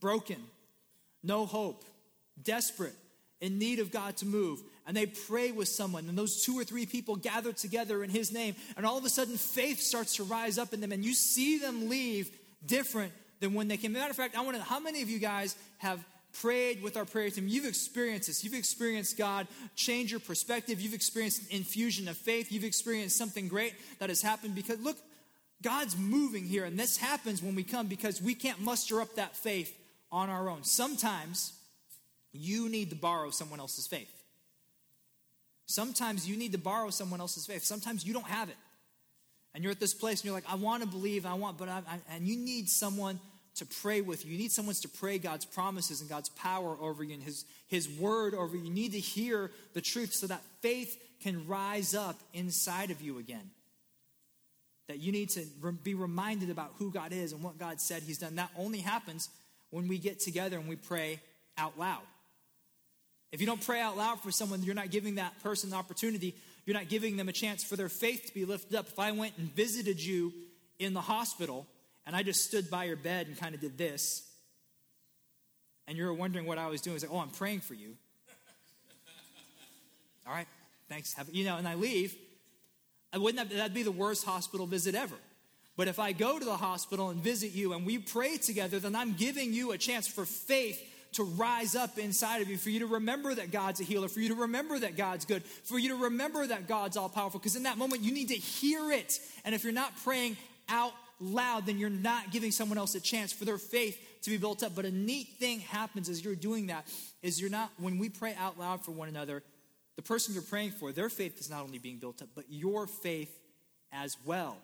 broken, 0.00 0.38
no 1.22 1.44
hope, 1.44 1.84
desperate, 2.42 2.94
in 3.40 3.58
need 3.58 3.78
of 3.78 3.90
God 3.90 4.16
to 4.18 4.26
move 4.26 4.62
and 4.90 4.96
they 4.96 5.06
pray 5.06 5.52
with 5.52 5.68
someone, 5.68 6.08
and 6.08 6.18
those 6.18 6.44
two 6.44 6.58
or 6.58 6.64
three 6.64 6.84
people 6.84 7.14
gather 7.14 7.52
together 7.52 8.02
in 8.02 8.10
His 8.10 8.32
name, 8.32 8.56
and 8.76 8.84
all 8.84 8.98
of 8.98 9.04
a 9.04 9.08
sudden 9.08 9.36
faith 9.36 9.80
starts 9.80 10.16
to 10.16 10.24
rise 10.24 10.58
up 10.58 10.74
in 10.74 10.80
them, 10.80 10.90
and 10.90 11.04
you 11.04 11.14
see 11.14 11.58
them 11.58 11.88
leave 11.88 12.28
different 12.66 13.12
than 13.38 13.54
when 13.54 13.68
they 13.68 13.76
came. 13.76 13.92
Matter 13.92 14.10
of 14.10 14.16
fact, 14.16 14.36
I 14.36 14.44
to. 14.44 14.60
How 14.60 14.80
many 14.80 15.00
of 15.02 15.08
you 15.08 15.20
guys 15.20 15.54
have 15.78 16.04
prayed 16.32 16.82
with 16.82 16.96
our 16.96 17.04
prayer 17.04 17.30
team? 17.30 17.48
You've 17.48 17.66
experienced 17.66 18.28
this. 18.28 18.44
You've 18.44 18.54
experienced 18.54 19.16
God 19.16 19.46
change 19.76 20.10
your 20.10 20.20
perspective. 20.20 20.80
You've 20.80 20.94
experienced 20.94 21.50
infusion 21.50 22.08
of 22.08 22.16
faith. 22.16 22.50
You've 22.50 22.64
experienced 22.64 23.16
something 23.16 23.48
great 23.48 23.74
that 23.98 24.08
has 24.08 24.22
happened 24.22 24.54
because 24.54 24.78
look, 24.80 24.96
God's 25.62 25.96
moving 25.98 26.44
here, 26.44 26.64
and 26.64 26.78
this 26.78 26.96
happens 26.96 27.42
when 27.42 27.54
we 27.54 27.62
come 27.62 27.86
because 27.86 28.22
we 28.22 28.34
can't 28.34 28.60
muster 28.60 29.00
up 29.00 29.16
that 29.16 29.36
faith 29.36 29.76
on 30.10 30.30
our 30.30 30.48
own. 30.48 30.64
Sometimes 30.64 31.52
you 32.32 32.68
need 32.68 32.90
to 32.90 32.96
borrow 32.96 33.30
someone 33.30 33.60
else's 33.60 33.86
faith. 33.86 34.10
Sometimes 35.66 36.28
you 36.28 36.36
need 36.36 36.52
to 36.52 36.58
borrow 36.58 36.90
someone 36.90 37.20
else's 37.20 37.46
faith. 37.46 37.62
Sometimes 37.62 38.04
you 38.04 38.12
don't 38.12 38.26
have 38.26 38.48
it. 38.48 38.56
And 39.54 39.62
you're 39.62 39.72
at 39.72 39.80
this 39.80 39.94
place 39.94 40.20
and 40.20 40.26
you're 40.26 40.34
like, 40.34 40.50
I 40.50 40.54
want 40.54 40.82
to 40.82 40.88
believe, 40.88 41.26
I 41.26 41.34
want, 41.34 41.58
but 41.58 41.68
I, 41.68 41.78
I, 41.88 41.98
and 42.14 42.26
you 42.26 42.36
need 42.36 42.68
someone 42.68 43.20
to 43.56 43.66
pray 43.66 44.00
with 44.00 44.24
you. 44.24 44.32
You 44.32 44.38
need 44.38 44.52
someone 44.52 44.74
to 44.76 44.88
pray 44.88 45.18
God's 45.18 45.44
promises 45.44 46.00
and 46.00 46.08
God's 46.08 46.28
power 46.30 46.76
over 46.80 47.02
you 47.02 47.14
and 47.14 47.22
His, 47.22 47.44
His 47.68 47.88
word 47.88 48.34
over 48.34 48.56
you. 48.56 48.64
You 48.64 48.70
need 48.70 48.92
to 48.92 49.00
hear 49.00 49.50
the 49.74 49.80
truth 49.80 50.12
so 50.12 50.26
that 50.28 50.42
faith 50.60 51.00
can 51.22 51.46
rise 51.46 51.94
up 51.94 52.18
inside 52.32 52.90
of 52.90 53.02
you 53.02 53.18
again. 53.18 53.50
That 54.88 54.98
you 54.98 55.12
need 55.12 55.30
to 55.30 55.44
re- 55.60 55.72
be 55.72 55.94
reminded 55.94 56.50
about 56.50 56.72
who 56.78 56.90
God 56.90 57.12
is 57.12 57.32
and 57.32 57.42
what 57.42 57.58
God 57.58 57.80
said 57.80 58.02
He's 58.02 58.18
done. 58.18 58.36
That 58.36 58.50
only 58.56 58.78
happens 58.78 59.28
when 59.70 59.88
we 59.88 59.98
get 59.98 60.20
together 60.20 60.58
and 60.58 60.68
we 60.68 60.76
pray 60.76 61.20
out 61.58 61.78
loud. 61.78 62.02
If 63.32 63.40
you 63.40 63.46
don't 63.46 63.64
pray 63.64 63.80
out 63.80 63.96
loud 63.96 64.20
for 64.20 64.32
someone, 64.32 64.62
you're 64.62 64.74
not 64.74 64.90
giving 64.90 65.16
that 65.16 65.40
person 65.42 65.70
the 65.70 65.76
opportunity. 65.76 66.34
You're 66.66 66.76
not 66.76 66.88
giving 66.88 67.16
them 67.16 67.28
a 67.28 67.32
chance 67.32 67.62
for 67.62 67.76
their 67.76 67.88
faith 67.88 68.26
to 68.26 68.34
be 68.34 68.44
lifted 68.44 68.76
up. 68.76 68.88
If 68.88 68.98
I 68.98 69.12
went 69.12 69.34
and 69.38 69.54
visited 69.54 70.02
you 70.02 70.32
in 70.78 70.94
the 70.94 71.00
hospital 71.00 71.66
and 72.10 72.16
I 72.16 72.24
just 72.24 72.44
stood 72.44 72.68
by 72.68 72.86
your 72.86 72.96
bed 72.96 73.28
and 73.28 73.38
kind 73.38 73.54
of 73.54 73.60
did 73.60 73.78
this, 73.78 74.28
and 75.86 75.96
you 75.96 76.04
were 76.04 76.12
wondering 76.12 76.44
what 76.44 76.58
I 76.58 76.66
was 76.66 76.80
doing, 76.80 76.96
it's 76.96 77.04
like, 77.04 77.14
oh, 77.14 77.20
I'm 77.20 77.28
praying 77.28 77.60
for 77.60 77.74
you. 77.74 77.94
All 80.26 80.32
right, 80.32 80.48
thanks. 80.88 81.14
Have, 81.14 81.32
you 81.32 81.44
know, 81.44 81.56
and 81.56 81.68
I 81.68 81.76
leave. 81.76 82.16
I 83.12 83.18
wouldn't 83.18 83.38
have, 83.38 83.56
that'd 83.56 83.74
be 83.74 83.84
the 83.84 83.92
worst 83.92 84.24
hospital 84.24 84.66
visit 84.66 84.96
ever. 84.96 85.14
But 85.76 85.86
if 85.86 86.00
I 86.00 86.10
go 86.10 86.36
to 86.36 86.44
the 86.44 86.56
hospital 86.56 87.10
and 87.10 87.22
visit 87.22 87.52
you 87.52 87.74
and 87.74 87.86
we 87.86 87.98
pray 87.98 88.38
together, 88.38 88.80
then 88.80 88.96
I'm 88.96 89.12
giving 89.12 89.52
you 89.52 89.70
a 89.70 89.78
chance 89.78 90.08
for 90.08 90.24
faith 90.24 90.84
to 91.12 91.22
rise 91.22 91.76
up 91.76 91.96
inside 91.96 92.42
of 92.42 92.48
you, 92.48 92.58
for 92.58 92.70
you 92.70 92.80
to 92.80 92.86
remember 92.86 93.36
that 93.36 93.52
God's 93.52 93.80
a 93.80 93.84
healer, 93.84 94.08
for 94.08 94.18
you 94.18 94.30
to 94.30 94.34
remember 94.34 94.80
that 94.80 94.96
God's 94.96 95.26
good, 95.26 95.44
for 95.44 95.78
you 95.78 95.90
to 95.90 96.02
remember 96.02 96.44
that 96.44 96.66
God's 96.66 96.96
all 96.96 97.08
powerful. 97.08 97.38
Because 97.38 97.54
in 97.54 97.62
that 97.62 97.78
moment, 97.78 98.02
you 98.02 98.12
need 98.12 98.30
to 98.30 98.34
hear 98.34 98.90
it. 98.90 99.20
And 99.44 99.54
if 99.54 99.62
you're 99.62 99.72
not 99.72 99.96
praying 100.02 100.36
out 100.68 100.92
loud, 101.20 101.66
then 101.66 101.78
you're 101.78 101.90
not 101.90 102.30
giving 102.30 102.50
someone 102.50 102.78
else 102.78 102.94
a 102.94 103.00
chance 103.00 103.32
for 103.32 103.44
their 103.44 103.58
faith 103.58 103.98
to 104.22 104.30
be 104.30 104.38
built 104.38 104.62
up. 104.62 104.74
But 104.74 104.84
a 104.84 104.90
neat 104.90 105.28
thing 105.38 105.60
happens 105.60 106.08
as 106.08 106.24
you're 106.24 106.34
doing 106.34 106.68
that 106.68 106.86
is 107.22 107.40
you're 107.40 107.50
not, 107.50 107.70
when 107.78 107.98
we 107.98 108.08
pray 108.08 108.34
out 108.38 108.58
loud 108.58 108.84
for 108.84 108.92
one 108.92 109.08
another, 109.08 109.42
the 109.96 110.02
person 110.02 110.34
you're 110.34 110.42
praying 110.42 110.70
for, 110.72 110.92
their 110.92 111.08
faith 111.08 111.38
is 111.40 111.50
not 111.50 111.62
only 111.62 111.78
being 111.78 111.98
built 111.98 112.22
up, 112.22 112.28
but 112.34 112.44
your 112.48 112.86
faith 112.86 113.38
as 113.92 114.16
well 114.24 114.56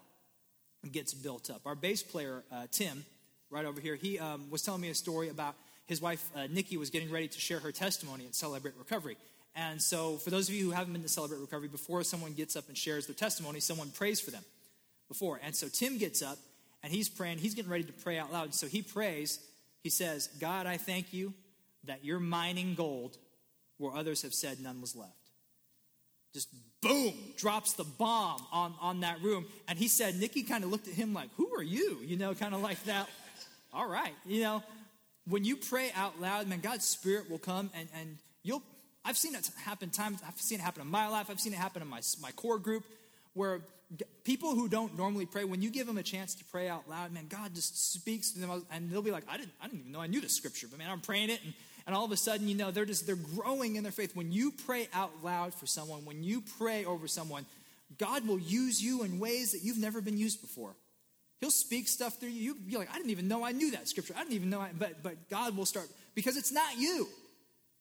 gets 0.92 1.12
built 1.12 1.50
up. 1.50 1.62
Our 1.66 1.74
bass 1.74 2.02
player, 2.02 2.42
uh, 2.50 2.66
Tim, 2.70 3.04
right 3.50 3.64
over 3.64 3.80
here, 3.80 3.96
he 3.96 4.18
um, 4.18 4.50
was 4.50 4.62
telling 4.62 4.80
me 4.80 4.88
a 4.88 4.94
story 4.94 5.28
about 5.28 5.54
his 5.86 6.00
wife, 6.00 6.28
uh, 6.34 6.46
Nikki, 6.50 6.76
was 6.76 6.90
getting 6.90 7.10
ready 7.10 7.28
to 7.28 7.40
share 7.40 7.60
her 7.60 7.72
testimony 7.72 8.24
at 8.26 8.34
Celebrate 8.34 8.74
Recovery. 8.78 9.16
And 9.54 9.80
so, 9.80 10.16
for 10.16 10.30
those 10.30 10.48
of 10.48 10.54
you 10.54 10.64
who 10.64 10.70
haven't 10.72 10.92
been 10.92 11.02
to 11.02 11.08
Celebrate 11.08 11.40
Recovery, 11.40 11.68
before 11.68 12.02
someone 12.02 12.32
gets 12.32 12.56
up 12.56 12.68
and 12.68 12.76
shares 12.76 13.06
their 13.06 13.14
testimony, 13.14 13.60
someone 13.60 13.90
prays 13.90 14.20
for 14.20 14.30
them 14.30 14.42
before. 15.08 15.40
And 15.42 15.54
so, 15.54 15.68
Tim 15.68 15.98
gets 15.98 16.22
up 16.22 16.38
and 16.82 16.92
he's 16.92 17.08
praying. 17.08 17.38
He's 17.38 17.54
getting 17.54 17.70
ready 17.70 17.84
to 17.84 17.92
pray 17.92 18.18
out 18.18 18.32
loud. 18.32 18.54
So, 18.54 18.66
he 18.66 18.82
prays. 18.82 19.40
He 19.82 19.90
says, 19.90 20.28
God, 20.40 20.66
I 20.66 20.76
thank 20.76 21.12
you 21.12 21.32
that 21.84 22.04
you're 22.04 22.20
mining 22.20 22.74
gold 22.74 23.16
where 23.78 23.94
others 23.94 24.22
have 24.22 24.34
said 24.34 24.58
none 24.60 24.80
was 24.80 24.96
left. 24.96 25.12
Just 26.34 26.48
boom, 26.82 27.14
drops 27.36 27.74
the 27.74 27.84
bomb 27.84 28.44
on, 28.52 28.74
on 28.80 29.00
that 29.00 29.22
room. 29.22 29.46
And 29.68 29.78
he 29.78 29.88
said, 29.88 30.16
Nikki 30.16 30.42
kind 30.42 30.64
of 30.64 30.70
looked 30.70 30.88
at 30.88 30.94
him 30.94 31.14
like, 31.14 31.30
Who 31.36 31.54
are 31.56 31.62
you? 31.62 31.98
You 32.02 32.16
know, 32.16 32.34
kind 32.34 32.54
of 32.54 32.62
like 32.62 32.82
that. 32.84 33.08
All 33.72 33.88
right, 33.88 34.12
you 34.24 34.42
know 34.42 34.62
when 35.28 35.44
you 35.44 35.56
pray 35.56 35.90
out 35.94 36.20
loud, 36.20 36.46
man, 36.48 36.60
God's 36.60 36.84
Spirit 36.84 37.30
will 37.30 37.38
come 37.38 37.70
and, 37.74 37.88
and 37.98 38.18
you'll. 38.42 38.62
I've 39.04 39.16
seen 39.16 39.34
it 39.34 39.48
happen 39.64 39.90
times. 39.90 40.20
I've 40.26 40.40
seen 40.40 40.58
it 40.58 40.62
happen 40.62 40.82
in 40.82 40.88
my 40.90 41.08
life. 41.08 41.30
I've 41.30 41.40
seen 41.40 41.52
it 41.52 41.58
happen 41.58 41.80
in 41.82 41.88
my, 41.88 42.00
my 42.20 42.32
core 42.32 42.58
group 42.58 42.84
where 43.34 43.60
people 44.24 44.54
who 44.54 44.68
don't 44.68 44.96
normally 44.96 45.26
pray, 45.26 45.44
when 45.44 45.62
you 45.62 45.70
give 45.70 45.86
them 45.86 45.98
a 45.98 46.02
chance 46.02 46.34
to 46.34 46.44
pray 46.44 46.68
out 46.68 46.88
loud, 46.88 47.12
man, 47.12 47.26
God 47.28 47.54
just 47.54 47.92
speaks 47.92 48.32
to 48.32 48.40
them 48.40 48.64
and 48.70 48.90
they'll 48.90 49.02
be 49.02 49.10
like, 49.10 49.24
I 49.28 49.36
didn't, 49.36 49.52
I 49.60 49.66
didn't 49.66 49.80
even 49.80 49.92
know 49.92 50.00
I 50.00 50.06
knew 50.06 50.20
the 50.20 50.28
scripture, 50.28 50.66
but 50.68 50.78
man, 50.78 50.90
I'm 50.90 51.00
praying 51.00 51.30
it. 51.30 51.40
And, 51.44 51.54
and 51.86 51.94
all 51.94 52.04
of 52.04 52.10
a 52.10 52.16
sudden, 52.16 52.48
you 52.48 52.56
know, 52.56 52.72
they're 52.72 52.84
just, 52.84 53.06
they're 53.06 53.14
growing 53.14 53.76
in 53.76 53.84
their 53.84 53.92
faith. 53.92 54.16
When 54.16 54.32
you 54.32 54.50
pray 54.50 54.88
out 54.92 55.12
loud 55.22 55.54
for 55.54 55.66
someone, 55.66 56.04
when 56.04 56.24
you 56.24 56.42
pray 56.58 56.84
over 56.84 57.06
someone, 57.06 57.46
God 57.98 58.26
will 58.26 58.40
use 58.40 58.82
you 58.82 59.04
in 59.04 59.20
ways 59.20 59.52
that 59.52 59.62
you've 59.62 59.78
never 59.78 60.00
been 60.00 60.18
used 60.18 60.40
before. 60.40 60.74
He'll 61.40 61.50
speak 61.50 61.86
stuff 61.86 62.18
through 62.18 62.30
you. 62.30 62.42
You'll 62.42 62.54
be 62.66 62.76
like, 62.76 62.90
I 62.90 62.96
didn't 62.96 63.10
even 63.10 63.28
know 63.28 63.44
I 63.44 63.52
knew 63.52 63.70
that 63.72 63.88
scripture. 63.88 64.14
I 64.16 64.20
didn't 64.20 64.34
even 64.34 64.50
know, 64.50 64.60
I, 64.60 64.70
but 64.76 65.02
but 65.02 65.28
God 65.28 65.56
will 65.56 65.66
start 65.66 65.88
because 66.14 66.36
it's 66.36 66.50
not 66.50 66.78
you. 66.78 67.08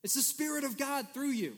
It's 0.04 0.14
the 0.14 0.20
Spirit 0.20 0.64
of 0.64 0.76
God 0.76 1.08
through 1.14 1.30
you. 1.30 1.56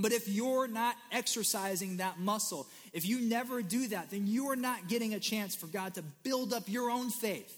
But 0.00 0.12
if 0.12 0.28
you're 0.28 0.68
not 0.68 0.96
exercising 1.12 1.98
that 1.98 2.18
muscle, 2.18 2.66
if 2.92 3.06
you 3.06 3.20
never 3.20 3.62
do 3.62 3.88
that, 3.88 4.10
then 4.10 4.26
you 4.26 4.50
are 4.50 4.56
not 4.56 4.88
getting 4.88 5.14
a 5.14 5.20
chance 5.20 5.54
for 5.54 5.66
God 5.66 5.94
to 5.94 6.02
build 6.22 6.52
up 6.52 6.64
your 6.68 6.90
own 6.90 7.10
faith, 7.10 7.56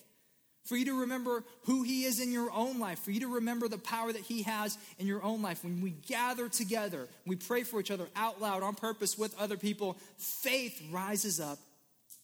for 0.64 0.76
you 0.76 0.84
to 0.86 1.00
remember 1.00 1.44
who 1.64 1.82
He 1.82 2.04
is 2.04 2.20
in 2.20 2.32
your 2.32 2.50
own 2.52 2.78
life, 2.78 3.00
for 3.00 3.10
you 3.10 3.20
to 3.20 3.34
remember 3.34 3.68
the 3.68 3.78
power 3.78 4.12
that 4.12 4.22
He 4.22 4.42
has 4.42 4.78
in 4.98 5.06
your 5.06 5.22
own 5.22 5.42
life. 5.42 5.64
When 5.64 5.80
we 5.80 5.90
gather 5.90 6.48
together, 6.48 7.08
we 7.26 7.36
pray 7.36 7.62
for 7.62 7.80
each 7.80 7.90
other 7.90 8.08
out 8.16 8.40
loud 8.40 8.62
on 8.62 8.74
purpose 8.74 9.18
with 9.18 9.38
other 9.38 9.56
people, 9.56 9.96
faith 10.18 10.82
rises 10.90 11.40
up 11.40 11.58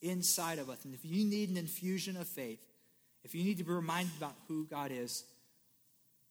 inside 0.01 0.59
of 0.59 0.71
us. 0.71 0.85
And 0.85 0.95
if 0.95 1.05
you 1.05 1.25
need 1.25 1.51
an 1.51 1.57
infusion 1.57 2.17
of 2.17 2.27
faith, 2.27 2.61
if 3.25 3.35
you 3.35 3.45
need 3.45 3.59
to 3.59 3.65
be 3.65 3.73
reminded 3.73 4.17
about 4.17 4.35
who 4.47 4.65
God 4.67 4.91
is, 4.93 5.25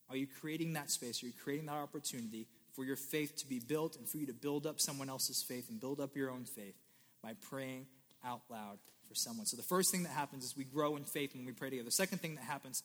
are 0.09 0.15
you 0.15 0.27
creating 0.39 0.73
that 0.73 0.89
space? 0.89 1.21
Are 1.21 1.27
you 1.27 1.33
creating 1.43 1.65
that 1.65 1.73
opportunity 1.75 2.47
for 2.77 2.85
your 2.85 2.95
faith 2.95 3.35
to 3.37 3.47
be 3.47 3.57
built 3.59 3.97
and 3.97 4.07
for 4.07 4.17
you 4.17 4.27
to 4.27 4.33
build 4.33 4.67
up 4.67 4.79
someone 4.79 5.09
else's 5.09 5.41
faith 5.41 5.67
and 5.71 5.81
build 5.81 5.99
up 5.99 6.15
your 6.15 6.29
own 6.29 6.45
faith 6.45 6.75
by 7.23 7.33
praying 7.49 7.87
out 8.23 8.41
loud 8.51 8.77
for 9.09 9.15
someone? 9.15 9.47
So 9.47 9.57
the 9.57 9.63
first 9.63 9.91
thing 9.91 10.03
that 10.03 10.11
happens 10.11 10.45
is 10.45 10.55
we 10.55 10.63
grow 10.63 10.95
in 10.95 11.03
faith 11.03 11.35
when 11.35 11.43
we 11.43 11.53
pray 11.53 11.71
together. 11.71 11.85
The 11.85 11.91
second 11.91 12.19
thing 12.19 12.35
that 12.35 12.43
happens 12.43 12.83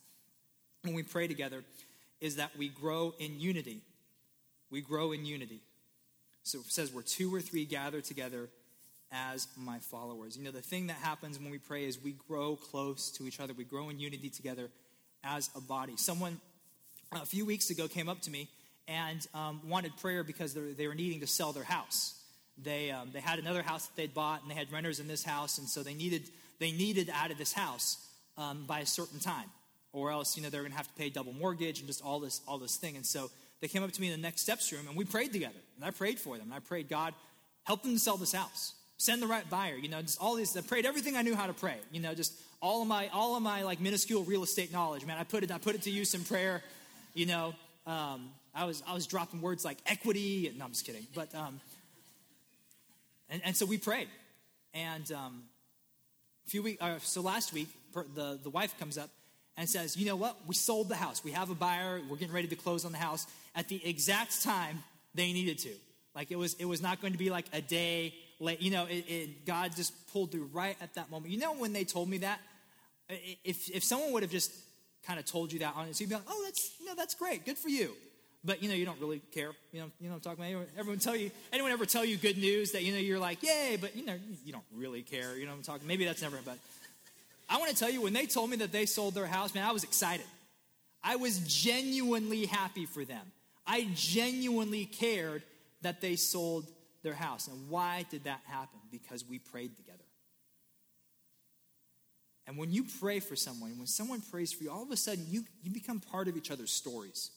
when 0.81 0.95
we 0.95 1.03
pray 1.03 1.29
together 1.29 1.63
is 2.23 2.37
that 2.37 2.57
we 2.57 2.71
grow 2.71 3.13
in 3.19 3.39
unity. 3.39 3.83
We 4.71 4.81
grow 4.81 5.13
in 5.13 5.27
unity. 5.27 5.61
So 6.43 6.61
it 6.61 6.73
says, 6.73 6.91
where 6.91 7.03
two 7.03 7.33
or 7.33 7.43
three 7.43 7.67
gather 7.67 8.01
together 8.01 8.49
as 9.13 9.47
my 9.59 9.79
followers. 9.79 10.39
You 10.39 10.45
know, 10.45 10.53
the 10.53 10.63
thing 10.63 10.87
that 10.87 10.97
happens 10.97 11.39
when 11.39 11.51
we 11.51 11.59
pray 11.59 11.85
is 11.85 12.03
we 12.03 12.17
grow 12.27 12.57
close 12.57 13.11
to 13.19 13.27
each 13.27 13.41
other, 13.41 13.53
we 13.53 13.65
grow 13.65 13.91
in 13.91 14.01
unity 14.01 14.31
together 14.31 14.71
as 15.23 15.51
a 15.55 15.61
body. 15.61 15.97
Someone 15.97 16.41
a 17.13 17.27
few 17.27 17.45
weeks 17.45 17.69
ago 17.69 17.89
came 17.89 18.09
up 18.09 18.23
to 18.23 18.31
me 18.31 18.49
and 18.93 19.27
um, 19.35 19.61
wanted 19.67 19.97
prayer 19.97 20.23
because 20.23 20.55
they 20.55 20.87
were 20.87 20.95
needing 20.95 21.21
to 21.21 21.27
sell 21.27 21.53
their 21.53 21.65
house. 21.65 22.15
They, 22.63 22.91
um, 22.91 23.11
they 23.13 23.21
had 23.21 23.39
another 23.39 23.63
house 23.63 23.87
that 23.87 23.97
they'd 23.97 24.13
bought 24.13 24.43
and 24.43 24.51
they 24.51 24.55
had 24.55 24.71
renters 24.71 25.01
in 25.01 25.09
this 25.09 25.25
house, 25.25 25.59
and 25.59 25.67
so 25.69 25.83
they 25.83 25.95
needed, 25.95 26.29
they 26.59 26.73
needed 26.73 27.11
out 27.15 27.31
of 27.31 27.39
this 27.39 27.53
house 27.53 27.97
um, 28.37 28.65
by 28.67 28.81
a 28.81 28.87
certain 28.87 29.19
time, 29.19 29.47
or 29.93 30.11
else, 30.11 30.37
you 30.37 30.43
know, 30.43 30.51
they're 30.51 30.61
going 30.61 30.73
to 30.73 30.77
have 30.77 30.89
to 30.89 30.95
pay 30.95 31.09
double 31.09 31.33
mortgage 31.33 31.79
and 31.79 31.89
just 31.89 32.03
all 32.03 32.21
this, 32.21 32.43
all 32.47 32.59
this 32.59 32.77
thing. 32.77 32.97
And 32.97 33.07
so 33.07 33.31
they 33.61 33.69
came 33.69 33.83
up 33.83 33.93
to 33.93 34.01
me 34.01 34.09
in 34.09 34.13
the 34.13 34.23
next 34.23 34.43
steps 34.43 34.71
room 34.73 34.87
and 34.87 34.97
we 34.97 35.05
prayed 35.05 35.33
together. 35.33 35.61
And 35.77 35.85
I 35.85 35.91
prayed 35.91 36.19
for 36.19 36.37
them. 36.37 36.47
And 36.47 36.55
I 36.55 36.59
prayed, 36.59 36.89
God, 36.89 37.15
help 37.65 37.83
them 37.83 37.95
to 37.95 37.99
sell 37.99 38.17
this 38.17 38.33
house 38.33 38.75
send 38.99 39.21
the 39.21 39.27
right 39.27 39.51
buyer 39.51 39.75
you 39.75 39.89
know 39.89 40.01
just 40.01 40.21
all 40.21 40.37
these 40.37 40.57
i 40.57 40.61
prayed 40.61 40.87
everything 40.87 41.17
i 41.17 41.23
knew 41.23 41.35
how 41.35 41.49
to 41.49 41.53
pray 41.53 41.75
you 41.91 41.99
know 41.99 42.15
just 42.15 42.35
all 42.61 42.83
of 42.83 42.87
my 42.87 43.09
all 43.09 43.37
of 43.37 43.43
my 43.43 43.65
like 43.65 43.81
minuscule 43.81 44.23
real 44.23 44.45
estate 44.45 44.73
knowledge 44.73 45.05
man 45.05 45.19
i 45.19 45.25
put 45.25 45.43
it 45.43 45.51
i 45.51 45.59
put 45.59 45.75
it 45.75 45.83
to 45.83 45.91
use 45.91 46.15
in 46.15 46.23
prayer 46.23 46.63
you 47.13 47.27
know 47.27 47.53
um, 47.85 48.31
i 48.55 48.65
was 48.65 48.83
i 48.87 48.95
was 48.95 49.07
dropping 49.07 49.41
words 49.41 49.65
like 49.65 49.79
equity 49.87 50.49
and 50.49 50.59
no 50.59 50.65
i'm 50.65 50.71
just 50.71 50.85
kidding 50.85 51.07
but 51.15 51.35
um, 51.35 51.61
and, 53.29 53.43
and 53.45 53.57
so 53.57 53.67
we 53.67 53.79
prayed 53.79 54.09
and 54.75 55.11
um, 55.13 55.43
a 56.47 56.51
few 56.51 56.63
weeks 56.63 56.83
uh, 56.83 56.99
so 57.01 57.21
last 57.21 57.53
week 57.53 57.69
the 58.15 58.39
the 58.43 58.51
wife 58.51 58.79
comes 58.79 58.99
up 58.99 59.11
and 59.57 59.69
says 59.69 59.97
you 59.97 60.07
know 60.07 60.17
what 60.17 60.37
we 60.47 60.55
sold 60.55 60.89
the 60.89 60.97
house 60.97 61.23
we 61.25 61.31
have 61.31 61.51
a 61.51 61.55
buyer 61.55 62.01
we're 62.09 62.17
getting 62.17 62.35
ready 62.35 62.49
to 62.49 62.57
close 62.57 62.85
on 62.85 62.93
the 62.93 62.99
house 62.99 63.27
at 63.55 63.69
the 63.69 63.87
exact 63.89 64.43
time 64.43 64.83
they 65.15 65.33
needed 65.33 65.59
to 65.59 65.71
like 66.15 66.31
it 66.31 66.37
was 66.37 66.55
it 66.55 66.65
was 66.65 66.83
not 66.83 67.01
going 67.01 67.13
to 67.13 67.19
be 67.19 67.31
like 67.31 67.47
a 67.53 67.61
day 67.61 68.15
late. 68.43 68.61
you 68.61 68.71
know, 68.71 68.85
it, 68.87 69.05
it, 69.09 69.47
God 69.47 69.75
just 69.75 69.93
pulled 70.13 70.33
through 70.33 70.51
right 70.53 70.77
at 70.81 70.95
that 70.95 71.11
moment. 71.11 71.33
You 71.33 71.39
know, 71.39 71.55
when 71.55 71.73
they 71.73 71.85
told 71.85 72.09
me 72.09 72.19
that, 72.19 72.41
if, 73.45 73.71
if 73.71 73.85
someone 73.85 74.13
would 74.13 74.23
have 74.23 74.33
just 74.33 74.53
kind 75.07 75.19
of 75.19 75.25
told 75.25 75.53
you 75.53 75.61
that 75.61 75.75
on 75.77 75.89
you'd 75.89 76.09
be 76.09 76.15
like, 76.15 76.25
oh, 76.29 76.43
that's, 76.45 76.71
you 76.81 76.87
know, 76.87 76.95
that's 76.97 77.15
great. 77.15 77.45
Good 77.45 77.59
for 77.59 77.69
you. 77.69 77.93
But, 78.45 78.63
you 78.63 78.69
know, 78.69 78.75
you 78.75 78.85
don't 78.85 79.01
really 79.01 79.21
care. 79.33 79.53
You 79.73 79.83
know, 79.83 79.91
you 80.01 80.09
know 80.09 80.15
I'm 80.15 80.21
talking 80.21 80.41
about? 80.41 80.47
Anyone, 80.47 80.67
everyone 80.77 80.99
tell 80.99 81.15
you, 81.15 81.31
anyone 81.53 81.71
ever 81.71 81.87
tell 81.87 82.05
you 82.05 82.17
good 82.17 82.39
news 82.39 82.73
that, 82.73 82.83
you 82.83 82.93
know, 82.93 82.99
you're 82.99 83.21
like, 83.21 83.43
yay, 83.43 83.79
but, 83.81 83.95
you 83.95 84.05
know, 84.05 84.17
you 84.45 84.53
don't 84.53 84.65
really 84.75 85.03
care. 85.03 85.37
You 85.37 85.47
know 85.47 85.53
I'm 85.53 85.63
talking? 85.63 85.87
Maybe 85.87 86.05
that's 86.05 86.23
never, 86.23 86.39
but 86.45 86.59
I 87.49 87.59
want 87.59 87.71
to 87.71 87.77
tell 87.77 87.91
you, 87.91 88.03
when 88.03 88.13
they 88.13 88.27
told 88.27 88.51
me 88.51 88.57
that 88.57 88.73
they 88.73 88.87
sold 88.87 89.15
their 89.15 89.27
house, 89.27 89.55
man, 89.55 89.65
I 89.65 89.73
was 89.73 89.85
excited. 89.85 90.27
I 91.05 91.17
was 91.17 91.39
genuinely 91.41 92.47
happy 92.47 92.87
for 92.87 93.05
them. 93.05 93.31
I 93.67 93.89
genuinely 93.95 94.87
cared 94.87 95.43
that 95.83 96.01
they 96.01 96.17
sold 96.17 96.67
their 97.03 97.15
house. 97.15 97.47
And 97.47 97.69
why 97.69 98.07
did 98.11 98.25
that 98.25 98.41
happen? 98.47 98.81
Because 98.91 99.25
we 99.29 99.39
prayed 99.39 99.77
together. 99.77 99.99
And 102.47 102.57
when 102.57 102.73
you 102.73 102.85
pray 103.01 103.21
for 103.21 103.37
someone, 103.37 103.79
when 103.79 103.87
someone 103.87 104.21
prays 104.21 104.53
for 104.53 104.65
you, 104.65 104.71
all 104.71 104.83
of 104.83 104.91
a 104.91 104.97
sudden 104.97 105.27
you, 105.29 105.45
you 105.63 105.71
become 105.71 106.01
part 106.01 106.27
of 106.27 106.37
each 106.37 106.51
other's 106.51 106.73
stories. 106.73 107.31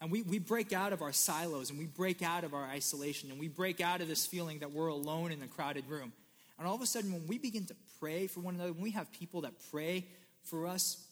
And 0.00 0.12
we, 0.12 0.22
we 0.22 0.38
break 0.38 0.72
out 0.72 0.92
of 0.92 1.02
our 1.02 1.12
silos 1.12 1.70
and 1.70 1.78
we 1.78 1.86
break 1.86 2.22
out 2.22 2.44
of 2.44 2.54
our 2.54 2.64
isolation 2.64 3.30
and 3.30 3.40
we 3.40 3.48
break 3.48 3.80
out 3.80 4.00
of 4.00 4.08
this 4.08 4.26
feeling 4.26 4.60
that 4.60 4.70
we're 4.70 4.88
alone 4.88 5.32
in 5.32 5.42
a 5.42 5.48
crowded 5.48 5.88
room. 5.88 6.12
And 6.58 6.66
all 6.66 6.74
of 6.74 6.82
a 6.82 6.86
sudden, 6.86 7.12
when 7.12 7.26
we 7.26 7.38
begin 7.38 7.66
to 7.66 7.76
pray 8.00 8.26
for 8.26 8.40
one 8.40 8.54
another, 8.54 8.72
when 8.72 8.82
we 8.82 8.90
have 8.92 9.12
people 9.12 9.40
that 9.42 9.54
pray 9.70 10.06
for 10.44 10.66
us, 10.66 11.04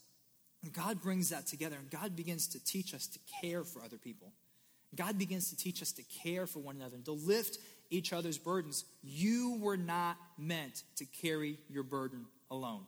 God 0.72 1.02
brings 1.02 1.30
that 1.30 1.46
together 1.46 1.76
and 1.76 1.90
God 1.90 2.16
begins 2.16 2.48
to 2.48 2.64
teach 2.64 2.94
us 2.94 3.06
to 3.08 3.18
care 3.40 3.64
for 3.64 3.82
other 3.82 3.98
people. 3.98 4.32
God 4.94 5.18
begins 5.18 5.50
to 5.50 5.56
teach 5.56 5.82
us 5.82 5.92
to 5.92 6.02
care 6.22 6.46
for 6.46 6.60
one 6.60 6.76
another 6.76 6.96
and 6.96 7.04
to 7.04 7.12
lift 7.12 7.58
each 7.90 8.12
other's 8.12 8.38
burdens. 8.38 8.84
You 9.02 9.58
were 9.60 9.76
not 9.76 10.16
meant 10.38 10.82
to 10.96 11.04
carry 11.04 11.58
your 11.68 11.82
burden 11.82 12.26
alone. 12.50 12.86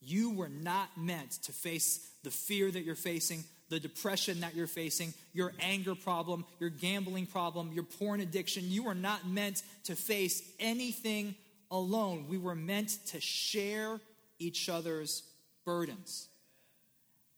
You 0.00 0.30
were 0.30 0.48
not 0.48 0.96
meant 0.96 1.32
to 1.42 1.52
face 1.52 2.08
the 2.22 2.30
fear 2.30 2.70
that 2.70 2.84
you're 2.84 2.94
facing, 2.94 3.44
the 3.68 3.80
depression 3.80 4.40
that 4.40 4.54
you're 4.54 4.66
facing, 4.66 5.12
your 5.32 5.52
anger 5.60 5.94
problem, 5.94 6.44
your 6.58 6.70
gambling 6.70 7.26
problem, 7.26 7.70
your 7.72 7.84
porn 7.84 8.20
addiction. 8.20 8.64
You 8.66 8.88
are 8.88 8.94
not 8.94 9.28
meant 9.28 9.62
to 9.84 9.94
face 9.94 10.42
anything 10.58 11.34
alone. 11.70 12.26
We 12.28 12.38
were 12.38 12.54
meant 12.54 12.98
to 13.08 13.20
share 13.20 14.00
each 14.38 14.68
other's 14.68 15.22
burdens. 15.64 16.28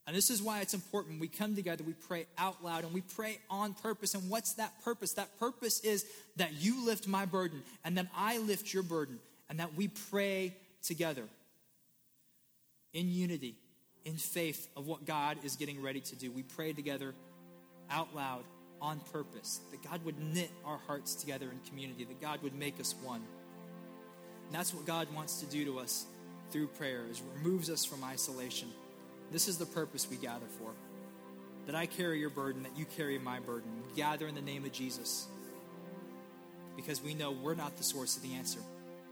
And 0.07 0.15
this 0.15 0.29
is 0.29 0.41
why 0.41 0.61
it's 0.61 0.73
important. 0.73 1.19
We 1.19 1.27
come 1.27 1.55
together, 1.55 1.83
we 1.83 1.93
pray 1.93 2.25
out 2.37 2.63
loud, 2.63 2.83
and 2.83 2.93
we 2.93 3.01
pray 3.01 3.39
on 3.49 3.73
purpose. 3.73 4.13
And 4.15 4.29
what's 4.29 4.53
that 4.53 4.83
purpose? 4.83 5.13
That 5.13 5.39
purpose 5.39 5.79
is 5.81 6.05
that 6.37 6.53
you 6.53 6.85
lift 6.85 7.07
my 7.07 7.25
burden, 7.25 7.61
and 7.85 7.97
that 7.97 8.07
I 8.15 8.39
lift 8.39 8.73
your 8.73 8.83
burden, 8.83 9.19
and 9.49 9.59
that 9.59 9.75
we 9.75 9.89
pray 10.09 10.55
together 10.81 11.23
in 12.93 13.09
unity, 13.09 13.55
in 14.05 14.15
faith 14.15 14.67
of 14.75 14.87
what 14.87 15.05
God 15.05 15.37
is 15.43 15.55
getting 15.55 15.81
ready 15.81 16.01
to 16.01 16.15
do. 16.15 16.31
We 16.31 16.43
pray 16.43 16.73
together 16.73 17.13
out 17.89 18.15
loud 18.15 18.43
on 18.81 18.99
purpose, 19.11 19.61
that 19.69 19.83
God 19.83 20.03
would 20.05 20.19
knit 20.19 20.49
our 20.65 20.79
hearts 20.87 21.13
together 21.13 21.51
in 21.51 21.59
community, 21.69 22.03
that 22.05 22.19
God 22.19 22.41
would 22.41 22.55
make 22.55 22.79
us 22.79 22.95
one. 23.03 23.21
And 24.47 24.55
that's 24.55 24.73
what 24.73 24.85
God 24.85 25.07
wants 25.13 25.39
to 25.41 25.45
do 25.45 25.65
to 25.65 25.79
us 25.79 26.05
through 26.49 26.67
prayer, 26.67 27.03
is 27.09 27.21
removes 27.35 27.69
us 27.69 27.85
from 27.85 28.03
isolation. 28.03 28.69
This 29.31 29.47
is 29.47 29.57
the 29.57 29.67
purpose 29.67 30.09
we 30.09 30.17
gather 30.17 30.47
for. 30.57 30.71
That 31.67 31.75
I 31.75 31.85
carry 31.85 32.19
your 32.19 32.31
burden, 32.31 32.63
that 32.63 32.75
you 32.75 32.85
carry 32.85 33.19
my 33.19 33.39
burden. 33.39 33.69
We 33.87 33.95
gather 33.95 34.27
in 34.27 34.33
the 34.33 34.41
name 34.41 34.65
of 34.65 34.71
Jesus 34.71 35.27
because 36.75 37.01
we 37.03 37.13
know 37.13 37.31
we're 37.31 37.53
not 37.53 37.77
the 37.77 37.83
source 37.83 38.17
of 38.17 38.23
the 38.23 38.33
answer. 38.33 38.59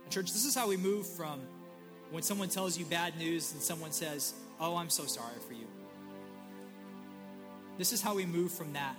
And, 0.02 0.12
church, 0.12 0.32
this 0.32 0.44
is 0.44 0.54
how 0.54 0.68
we 0.68 0.76
move 0.76 1.06
from 1.06 1.40
when 2.10 2.24
someone 2.24 2.48
tells 2.48 2.76
you 2.76 2.84
bad 2.86 3.16
news 3.16 3.52
and 3.52 3.62
someone 3.62 3.92
says, 3.92 4.34
Oh, 4.60 4.76
I'm 4.76 4.90
so 4.90 5.06
sorry 5.06 5.38
for 5.46 5.54
you. 5.54 5.66
This 7.78 7.92
is 7.92 8.02
how 8.02 8.14
we 8.14 8.26
move 8.26 8.52
from 8.52 8.74
that 8.74 8.94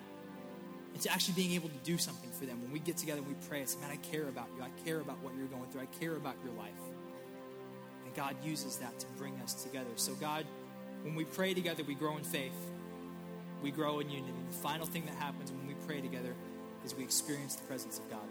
into 0.95 1.11
actually 1.11 1.35
being 1.35 1.51
able 1.53 1.69
to 1.69 1.77
do 1.83 1.97
something 1.97 2.31
for 2.31 2.45
them. 2.45 2.61
When 2.61 2.71
we 2.71 2.79
get 2.79 2.97
together 2.97 3.19
and 3.19 3.27
we 3.27 3.35
pray, 3.47 3.61
it's, 3.61 3.77
man, 3.79 3.91
I 3.91 3.97
care 3.97 4.27
about 4.27 4.47
you. 4.57 4.63
I 4.63 4.69
care 4.83 4.99
about 4.99 5.21
what 5.23 5.33
you're 5.37 5.47
going 5.47 5.69
through. 5.71 5.81
I 5.81 5.99
care 5.99 6.15
about 6.15 6.35
your 6.43 6.53
life. 6.55 6.71
And 8.05 8.15
God 8.15 8.35
uses 8.43 8.77
that 8.77 8.97
to 8.99 9.05
bring 9.17 9.39
us 9.43 9.53
together. 9.53 9.91
So, 9.95 10.13
God, 10.15 10.45
when 11.03 11.15
we 11.15 11.25
pray 11.25 11.53
together, 11.53 11.83
we 11.83 11.93
grow 11.93 12.17
in 12.17 12.23
faith, 12.23 12.57
we 13.61 13.71
grow 13.71 13.99
in 13.99 14.09
unity. 14.09 14.33
The 14.49 14.57
final 14.57 14.87
thing 14.87 15.05
that 15.05 15.15
happens 15.15 15.51
when 15.51 15.67
we 15.67 15.75
pray 15.85 16.01
together 16.01 16.33
is 16.83 16.95
we 16.95 17.03
experience 17.03 17.55
the 17.55 17.67
presence 17.67 17.99
of 17.99 18.09
God. 18.09 18.27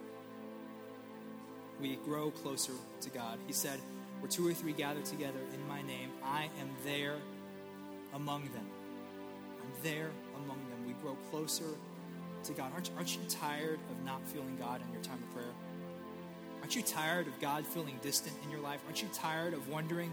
We 1.81 1.97
grow 2.05 2.31
closer 2.31 2.73
to 3.01 3.11
God. 3.11 3.39
He 3.47 3.53
said, 3.53 3.79
Where 4.21 4.29
two 4.29 4.47
or 4.47 4.53
three 4.53 4.73
gather 4.73 5.01
together 5.01 5.41
in 5.55 5.67
my 5.67 5.83
name, 5.83 6.11
I 6.23 6.45
am 6.61 6.71
there 6.85 7.17
among 8.15 8.45
them. 8.53 8.67
I'm 9.61 9.83
there 9.83 10.11
among 10.37 10.59
them. 10.69 10.87
We 10.87 10.93
grow 10.95 11.17
closer 11.31 11.65
to 12.45 12.53
God. 12.53 12.73
Aren't, 12.73 12.91
aren't 12.97 13.15
you 13.15 13.23
tired 13.29 13.79
of 13.91 14.05
not 14.05 14.27
feeling 14.29 14.57
God 14.59 14.83
in 14.87 14.93
your 14.93 15.03
time 15.03 15.23
of 15.23 15.35
prayer? 15.35 15.53
Aren't 16.61 16.77
you 16.77 16.83
tired 16.83 17.27
of 17.27 17.39
God 17.41 17.67
feeling 17.67 17.99
distant 18.03 18.35
in 18.45 18.51
your 18.51 18.61
life? 18.61 18.81
Aren't 18.87 19.03
you 19.03 19.09
tired 19.13 19.55
of 19.55 19.69
wondering 19.69 20.13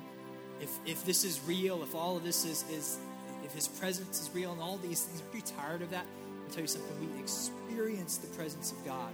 if, 0.62 0.80
if 0.86 1.06
this 1.06 1.24
is 1.24 1.42
real, 1.46 1.84
if 1.84 1.94
all 1.94 2.18
of 2.18 2.24
this 2.24 2.46
is, 2.46 2.64
is, 2.72 2.98
if 3.44 3.54
His 3.54 3.68
presence 3.68 4.22
is 4.22 4.30
real 4.34 4.54
and 4.54 4.62
all 4.62 4.78
these 4.78 5.04
things? 5.04 5.22
Aren't 5.22 5.36
you 5.36 5.56
tired 5.56 5.82
of 5.82 5.90
that? 5.92 6.06
I'll 6.46 6.54
tell 6.54 6.62
you 6.62 6.68
something. 6.68 7.14
We 7.14 7.20
experience 7.20 8.18
the 8.18 8.28
presence 8.36 8.72
of 8.72 8.84
God 8.86 9.12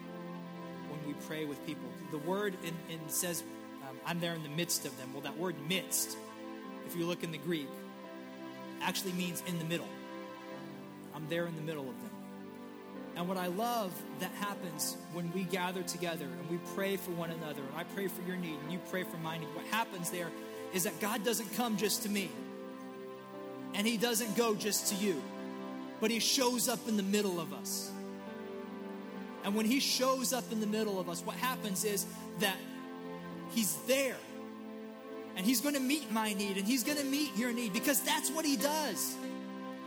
when 0.90 1.08
we 1.08 1.14
pray 1.28 1.46
with 1.46 1.66
people. 1.66 1.88
The 2.12 2.20
word 2.20 2.56
in, 2.64 2.74
in 2.94 3.00
says, 3.08 3.44
I'm 4.06 4.20
there 4.20 4.34
in 4.34 4.44
the 4.44 4.50
midst 4.50 4.86
of 4.86 4.98
them. 4.98 5.14
Well, 5.14 5.22
that 5.22 5.38
word 5.38 5.56
midst, 5.68 6.18
if 6.86 6.96
you 6.96 7.06
look 7.06 7.24
in 7.24 7.32
the 7.32 7.38
Greek, 7.38 7.68
actually 8.82 9.14
means 9.14 9.42
in 9.48 9.60
the 9.60 9.66
middle. 9.66 9.88
I'm 11.16 11.28
there 11.30 11.46
in 11.46 11.56
the 11.56 11.62
middle 11.62 11.90
of 11.90 12.02
them. 12.02 12.10
And 13.16 13.28
what 13.28 13.38
I 13.38 13.48
love 13.48 13.92
that 14.20 14.32
happens 14.40 14.98
when 15.14 15.32
we 15.34 15.44
gather 15.44 15.84
together 15.84 16.26
and 16.26 16.50
we 16.50 16.58
pray 16.76 16.98
for 16.98 17.12
one 17.12 17.30
another, 17.30 17.62
and 17.62 17.78
I 17.78 17.84
pray 17.84 18.08
for 18.08 18.22
your 18.24 18.36
need 18.36 18.58
and 18.64 18.72
you 18.72 18.80
pray 18.90 19.04
for 19.04 19.18
my 19.18 19.38
need, 19.38 19.48
what 19.54 19.66
happens 19.68 20.10
there 20.10 20.32
is 20.74 20.84
that 20.84 21.00
God 21.00 21.24
doesn't 21.24 21.54
come 21.54 21.78
just 21.78 22.04
to 22.04 22.10
me, 22.10 22.32
and 23.76 23.86
He 23.86 23.98
doesn't 23.98 24.36
go 24.36 24.56
just 24.56 24.88
to 24.88 24.96
you, 24.96 25.22
but 26.02 26.10
He 26.10 26.20
shows 26.20 26.68
up 26.68 26.88
in 26.88 26.98
the 26.98 27.04
middle 27.04 27.40
of 27.40 27.54
us. 27.54 27.92
And 29.44 29.54
when 29.56 29.68
He 29.68 29.80
shows 29.80 30.34
up 30.34 30.52
in 30.52 30.60
the 30.60 30.68
middle 30.68 31.00
of 31.00 31.08
us, 31.10 31.22
what 31.22 31.36
happens 31.36 31.86
is 31.86 32.08
that 32.40 32.58
He's 33.54 33.76
there. 33.88 34.18
And 35.36 35.46
He's 35.46 35.62
going 35.62 35.76
to 35.76 35.82
meet 35.82 36.12
my 36.12 36.34
need, 36.34 36.58
and 36.58 36.68
He's 36.68 36.84
going 36.84 36.98
to 36.98 37.04
meet 37.04 37.36
your 37.36 37.52
need 37.52 37.74
because 37.74 38.02
that's 38.02 38.30
what 38.30 38.46
He 38.46 38.56
does. 38.56 39.16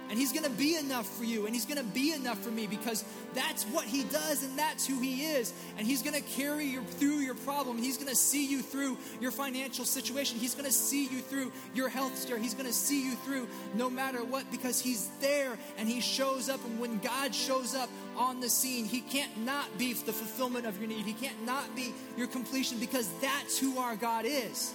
And 0.09 0.19
he's 0.19 0.33
to 0.45 0.51
be 0.51 0.77
enough 0.77 1.07
for 1.07 1.25
you, 1.25 1.47
and 1.47 1.55
he's 1.55 1.65
to 1.79 1.85
be 1.85 2.13
enough 2.13 2.39
for 2.41 2.51
me 2.51 2.67
because 2.67 3.05
that's 3.35 3.65
what 3.65 3.85
he 3.85 4.05
does, 4.05 4.45
and 4.45 4.57
that's 4.57 4.87
who 4.87 5.01
he 5.01 5.25
is. 5.25 5.53
And 5.77 5.87
he's 5.87 6.03
to 6.15 6.21
carry 6.21 6.65
you 6.65 6.83
through 6.83 7.19
your 7.19 7.35
problem. 7.35 7.79
He's 7.79 7.97
to 8.09 8.17
see 8.17 8.47
you 8.47 8.63
through 8.63 8.97
your 9.21 9.33
financial 9.33 9.85
situation. 9.85 10.39
He's 10.39 10.55
to 10.67 10.73
see 10.73 11.07
you 11.07 11.21
through 11.21 11.53
your 11.75 11.89
health 11.89 12.17
scare. 12.17 12.39
He's 12.39 12.55
to 12.67 12.73
see 12.73 13.05
you 13.05 13.15
through 13.17 13.49
no 13.75 13.91
matter 13.91 14.25
what 14.25 14.51
because 14.51 14.81
he's 14.81 15.09
there 15.21 15.59
and 15.77 15.89
he 15.89 16.01
shows 16.01 16.49
up. 16.49 16.65
And 16.65 16.79
when 16.79 16.99
God 16.99 17.35
shows 17.35 17.75
up 17.75 17.89
on 18.17 18.41
the 18.41 18.49
scene, 18.49 18.85
he 18.85 19.01
can't 19.01 19.45
not 19.45 19.77
be 19.79 19.93
the 19.93 20.13
fulfillment 20.13 20.67
of 20.67 20.79
your 20.79 20.89
need. 20.89 21.05
He 21.05 21.13
can't 21.13 21.45
not 21.45 21.75
be 21.75 21.93
your 22.17 22.27
completion 22.27 22.79
because 22.79 23.09
that's 23.21 23.59
who 23.59 23.79
our 23.79 23.97
God 23.97 24.25
is. 24.25 24.73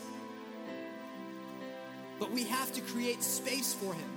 But 2.19 2.31
we 2.31 2.43
have 2.43 2.71
to 2.73 2.81
create 2.81 3.23
space 3.23 3.73
for 3.73 3.93
him. 3.93 4.10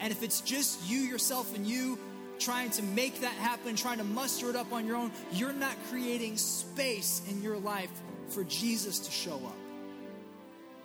And 0.00 0.12
if 0.12 0.22
it's 0.22 0.40
just 0.40 0.88
you, 0.88 1.00
yourself, 1.00 1.54
and 1.56 1.66
you 1.66 1.98
trying 2.38 2.70
to 2.70 2.82
make 2.82 3.20
that 3.20 3.32
happen, 3.32 3.76
trying 3.76 3.98
to 3.98 4.04
muster 4.04 4.48
it 4.50 4.56
up 4.56 4.72
on 4.72 4.86
your 4.86 4.96
own, 4.96 5.10
you're 5.32 5.52
not 5.52 5.74
creating 5.90 6.36
space 6.36 7.22
in 7.28 7.42
your 7.42 7.58
life 7.58 7.90
for 8.28 8.44
Jesus 8.44 9.00
to 9.00 9.10
show 9.10 9.34
up. 9.34 9.56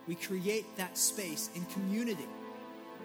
We 0.07 0.15
create 0.15 0.65
that 0.77 0.97
space 0.97 1.49
in 1.55 1.63
community. 1.65 2.27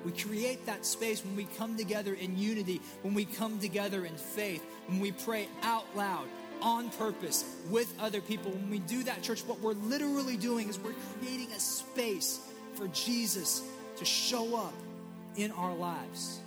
We 0.05 0.13
create 0.13 0.65
that 0.67 0.87
space 0.87 1.25
when 1.25 1.37
we 1.37 1.45
come 1.57 1.77
together 1.77 2.15
in 2.15 2.39
unity, 2.39 2.81
when 3.03 3.15
we 3.15 3.25
come 3.25 3.59
together 3.59 4.07
in 4.07 4.15
faith, 4.15 4.65
when 4.87 5.01
we 5.01 5.13
pray 5.13 5.49
out 5.63 5.85
loud, 5.97 6.27
on 6.63 6.89
purpose, 6.91 7.45
with 7.71 7.93
other 8.01 8.21
people. 8.21 8.51
When 8.53 8.71
we 8.71 8.79
do 8.81 9.03
that, 9.05 9.23
church, 9.23 9.43
what 9.43 9.61
we're 9.61 9.73
literally 9.75 10.37
doing 10.37 10.69
is 10.69 10.79
we're 10.79 10.95
creating 11.21 11.53
a 11.53 11.61
space 11.61 12.41
for 12.75 12.89
Jesus 12.89 13.63
to 13.97 14.05
show 14.05 14.57
up 14.57 14.73
in 15.39 15.53
our 15.53 15.75
lives. 15.75 16.41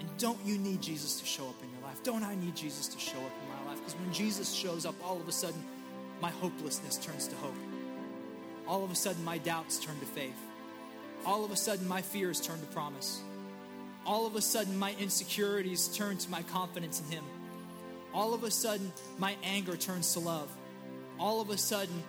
And 0.00 0.08
don't 0.16 0.38
you 0.44 0.58
need 0.58 0.80
Jesus 0.80 1.20
to 1.20 1.26
show 1.26 1.44
up 1.44 1.62
in 1.62 1.70
your 1.70 1.82
life? 1.82 2.02
Don't 2.02 2.24
I 2.24 2.34
need 2.34 2.56
Jesus 2.56 2.88
to 2.88 2.98
show 2.98 3.18
up 3.18 3.32
in 3.42 3.48
my 3.48 3.70
life? 3.70 3.78
Because 3.78 3.94
when 4.00 4.12
Jesus 4.12 4.52
shows 4.52 4.86
up, 4.86 4.94
all 5.04 5.20
of 5.20 5.28
a 5.28 5.32
sudden, 5.32 5.62
my 6.20 6.30
hopelessness 6.30 6.96
turns 6.96 7.28
to 7.28 7.36
hope. 7.36 7.54
All 8.66 8.84
of 8.84 8.90
a 8.90 8.94
sudden, 8.94 9.24
my 9.24 9.38
doubts 9.38 9.78
turn 9.78 9.98
to 10.00 10.06
faith. 10.06 10.38
All 11.26 11.44
of 11.44 11.50
a 11.50 11.56
sudden, 11.56 11.86
my 11.86 12.00
fears 12.00 12.40
turn 12.40 12.60
to 12.60 12.66
promise. 12.66 13.22
All 14.06 14.26
of 14.26 14.36
a 14.36 14.40
sudden, 14.40 14.78
my 14.78 14.94
insecurities 14.98 15.88
turn 15.88 16.16
to 16.18 16.30
my 16.30 16.42
confidence 16.42 17.00
in 17.00 17.16
Him. 17.16 17.24
All 18.14 18.34
of 18.34 18.44
a 18.44 18.50
sudden, 18.50 18.92
my 19.18 19.36
anger 19.42 19.76
turns 19.76 20.12
to 20.14 20.20
love. 20.20 20.48
All 21.18 21.40
of 21.40 21.50
a 21.50 21.58
sudden, 21.58 22.02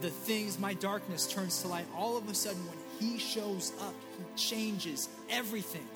the 0.00 0.10
things, 0.10 0.58
my 0.58 0.74
darkness 0.74 1.26
turns 1.26 1.62
to 1.62 1.68
light. 1.68 1.86
All 1.96 2.16
of 2.16 2.28
a 2.28 2.34
sudden, 2.34 2.60
when 2.66 2.77
He 2.98 3.18
shows 3.18 3.72
up, 3.80 3.94
He 4.16 4.24
changes 4.36 5.08
everything. 5.30 5.86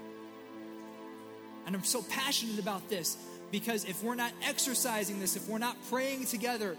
And 1.66 1.76
I'm 1.76 1.84
so 1.84 2.02
passionate 2.02 2.58
about 2.58 2.88
this 2.88 3.16
because 3.50 3.84
if 3.84 4.02
we're 4.02 4.14
not 4.14 4.32
exercising 4.44 5.20
this, 5.20 5.36
if 5.36 5.48
we're 5.48 5.58
not 5.58 5.76
praying 5.88 6.26
together 6.26 6.76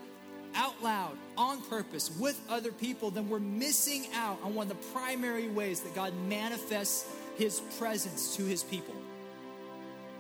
out 0.56 0.82
loud, 0.84 1.18
on 1.38 1.62
purpose, 1.62 2.16
with 2.20 2.40
other 2.50 2.72
people, 2.72 3.10
then 3.10 3.28
we're 3.30 3.40
missing 3.40 4.06
out 4.14 4.40
on 4.44 4.54
one 4.54 4.70
of 4.70 4.78
the 4.78 4.88
primary 4.94 5.48
ways 5.50 5.80
that 5.82 5.96
God 5.96 6.14
manifests 6.28 7.10
His 7.38 7.60
presence 7.80 8.36
to 8.36 8.44
His 8.44 8.64
people. 8.64 8.94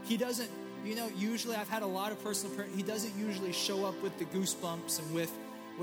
He 0.05 0.17
doesn't, 0.17 0.49
you 0.83 0.95
know, 0.95 1.09
usually 1.15 1.55
I've 1.55 1.69
had 1.69 1.83
a 1.83 1.87
lot 1.87 2.11
of 2.11 2.23
personal 2.23 2.55
prayer, 2.55 2.67
He 2.75 2.83
doesn't 2.83 3.13
usually 3.17 3.53
show 3.53 3.85
up 3.85 4.01
with 4.01 4.17
the 4.17 4.25
goosebumps 4.25 4.99
and 4.99 5.13
with, 5.13 5.31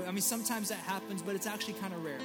I 0.05 0.11
mean, 0.11 0.21
sometimes 0.21 0.69
that 0.69 0.79
happens, 0.79 1.21
but 1.21 1.35
it's 1.35 1.47
actually 1.47 1.73
kind 1.75 1.93
of 1.93 2.03
rare. 2.03 2.19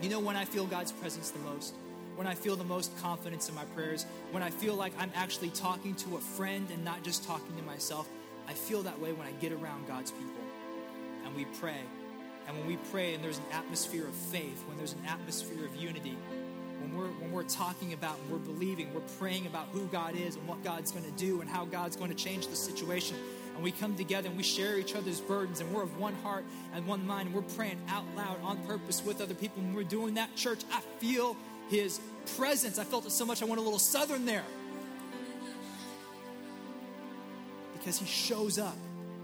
You 0.00 0.08
know 0.08 0.20
when 0.20 0.36
I 0.36 0.44
feel 0.44 0.66
God's 0.66 0.92
presence 0.92 1.30
the 1.30 1.40
most? 1.40 1.74
when 2.18 2.26
I 2.26 2.34
feel 2.34 2.56
the 2.56 2.64
most 2.64 2.90
confidence 2.98 3.48
in 3.48 3.54
my 3.54 3.64
prayers, 3.76 4.04
when 4.32 4.42
I 4.42 4.50
feel 4.50 4.74
like 4.74 4.92
I'm 4.98 5.12
actually 5.14 5.50
talking 5.50 5.94
to 5.94 6.16
a 6.16 6.20
friend 6.20 6.66
and 6.72 6.84
not 6.84 7.04
just 7.04 7.22
talking 7.22 7.56
to 7.56 7.62
myself. 7.62 8.08
I 8.48 8.54
feel 8.54 8.82
that 8.82 8.98
way 8.98 9.12
when 9.12 9.24
I 9.24 9.30
get 9.40 9.52
around 9.52 9.86
God's 9.86 10.10
people 10.10 10.42
and 11.24 11.36
we 11.36 11.44
pray. 11.60 11.80
And 12.48 12.58
when 12.58 12.66
we 12.66 12.76
pray 12.90 13.14
and 13.14 13.22
there's 13.22 13.38
an 13.38 13.44
atmosphere 13.52 14.04
of 14.04 14.14
faith, 14.14 14.64
when 14.66 14.76
there's 14.76 14.94
an 14.94 15.04
atmosphere 15.06 15.64
of 15.64 15.76
unity, 15.76 16.16
when 16.80 16.96
we're, 16.96 17.06
when 17.06 17.30
we're 17.30 17.44
talking 17.44 17.92
about 17.92 18.18
and 18.18 18.32
we're 18.32 18.38
believing, 18.38 18.92
we're 18.92 19.00
praying 19.20 19.46
about 19.46 19.68
who 19.70 19.86
God 19.86 20.16
is 20.16 20.34
and 20.34 20.44
what 20.48 20.64
God's 20.64 20.90
going 20.90 21.04
to 21.04 21.12
do 21.12 21.40
and 21.40 21.48
how 21.48 21.66
God's 21.66 21.94
going 21.94 22.10
to 22.10 22.16
change 22.16 22.48
the 22.48 22.56
situation. 22.56 23.16
And 23.58 23.64
we 23.64 23.72
come 23.72 23.96
together 23.96 24.28
and 24.28 24.36
we 24.36 24.44
share 24.44 24.78
each 24.78 24.94
other's 24.94 25.20
burdens 25.20 25.58
and 25.58 25.74
we're 25.74 25.82
of 25.82 25.98
one 25.98 26.14
heart 26.22 26.44
and 26.74 26.86
one 26.86 27.04
mind 27.04 27.26
and 27.26 27.34
we're 27.34 27.42
praying 27.42 27.80
out 27.88 28.04
loud 28.16 28.40
on 28.44 28.56
purpose 28.68 29.02
with 29.04 29.20
other 29.20 29.34
people. 29.34 29.60
When 29.60 29.74
we're 29.74 29.82
doing 29.82 30.14
that, 30.14 30.36
church, 30.36 30.60
I 30.72 30.80
feel 31.00 31.36
His 31.68 31.98
presence. 32.36 32.78
I 32.78 32.84
felt 32.84 33.04
it 33.04 33.10
so 33.10 33.26
much 33.26 33.42
I 33.42 33.46
went 33.46 33.58
a 33.58 33.64
little 33.64 33.80
southern 33.80 34.26
there. 34.26 34.44
Because 37.72 37.98
He 37.98 38.06
shows 38.06 38.60
up, 38.60 38.76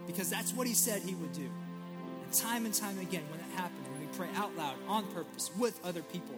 because 0.08 0.30
that's 0.30 0.52
what 0.52 0.66
He 0.66 0.74
said 0.74 1.02
He 1.02 1.14
would 1.14 1.32
do. 1.32 1.48
And 2.24 2.32
time 2.32 2.64
and 2.64 2.74
time 2.74 2.98
again, 2.98 3.22
when 3.30 3.38
it 3.38 3.56
happens, 3.56 3.88
when 3.88 4.00
we 4.00 4.08
pray 4.16 4.30
out 4.34 4.56
loud 4.56 4.74
on 4.88 5.06
purpose 5.12 5.52
with 5.56 5.78
other 5.84 6.02
people, 6.02 6.34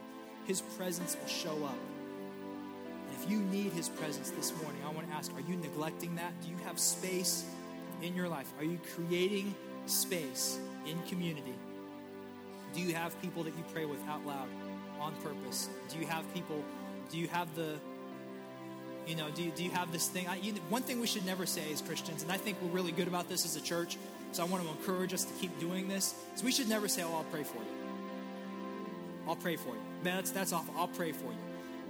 his 0.46 0.60
presence 0.60 1.16
will 1.18 1.28
show 1.28 1.64
up. 1.64 1.78
And 3.08 3.24
if 3.24 3.30
you 3.30 3.38
need 3.38 3.72
His 3.72 3.88
presence 3.88 4.28
this 4.32 4.52
morning, 4.62 4.82
I 4.84 4.90
want 4.90 5.08
to 5.08 5.14
ask 5.14 5.32
are 5.32 5.40
you 5.40 5.56
neglecting 5.56 6.16
that? 6.16 6.38
Do 6.42 6.50
you 6.50 6.56
have 6.66 6.78
space 6.78 7.46
in 8.02 8.14
your 8.14 8.28
life? 8.28 8.52
Are 8.58 8.64
you 8.64 8.78
creating 8.94 9.54
space 9.86 10.58
in 10.86 10.98
community? 11.08 11.54
Do 12.74 12.80
you 12.80 12.94
have 12.94 13.20
people 13.22 13.42
that 13.44 13.56
you 13.56 13.64
pray 13.72 13.84
with 13.84 14.06
out 14.08 14.26
loud 14.26 14.48
on 15.00 15.14
purpose? 15.22 15.68
Do 15.88 15.98
you 15.98 16.06
have 16.06 16.22
people, 16.34 16.62
do 17.10 17.18
you 17.18 17.28
have 17.28 17.54
the, 17.54 17.76
you 19.06 19.16
know, 19.16 19.30
do 19.30 19.42
you, 19.42 19.50
do 19.52 19.64
you 19.64 19.70
have 19.70 19.92
this 19.92 20.08
thing? 20.08 20.26
I, 20.28 20.36
you, 20.36 20.52
one 20.68 20.82
thing 20.82 21.00
we 21.00 21.06
should 21.06 21.24
never 21.24 21.46
say 21.46 21.72
as 21.72 21.80
Christians, 21.80 22.22
and 22.22 22.32
I 22.32 22.36
think 22.36 22.58
we're 22.60 22.68
really 22.70 22.92
good 22.92 23.08
about 23.08 23.28
this 23.28 23.44
as 23.44 23.56
a 23.56 23.62
church, 23.62 23.96
so 24.32 24.42
I 24.42 24.46
want 24.46 24.64
to 24.64 24.68
encourage 24.68 25.14
us 25.14 25.24
to 25.24 25.32
keep 25.34 25.58
doing 25.58 25.88
this, 25.88 26.14
is 26.34 26.42
we 26.42 26.52
should 26.52 26.68
never 26.68 26.88
say, 26.88 27.02
oh, 27.02 27.14
I'll 27.14 27.24
pray 27.24 27.44
for 27.44 27.56
you. 27.56 27.76
I'll 29.28 29.36
pray 29.36 29.56
for 29.56 29.70
you. 29.70 29.80
Man, 30.04 30.16
that's, 30.16 30.30
that's 30.30 30.52
awful. 30.52 30.74
I'll 30.76 30.88
pray 30.88 31.12
for 31.12 31.26
you. 31.26 31.38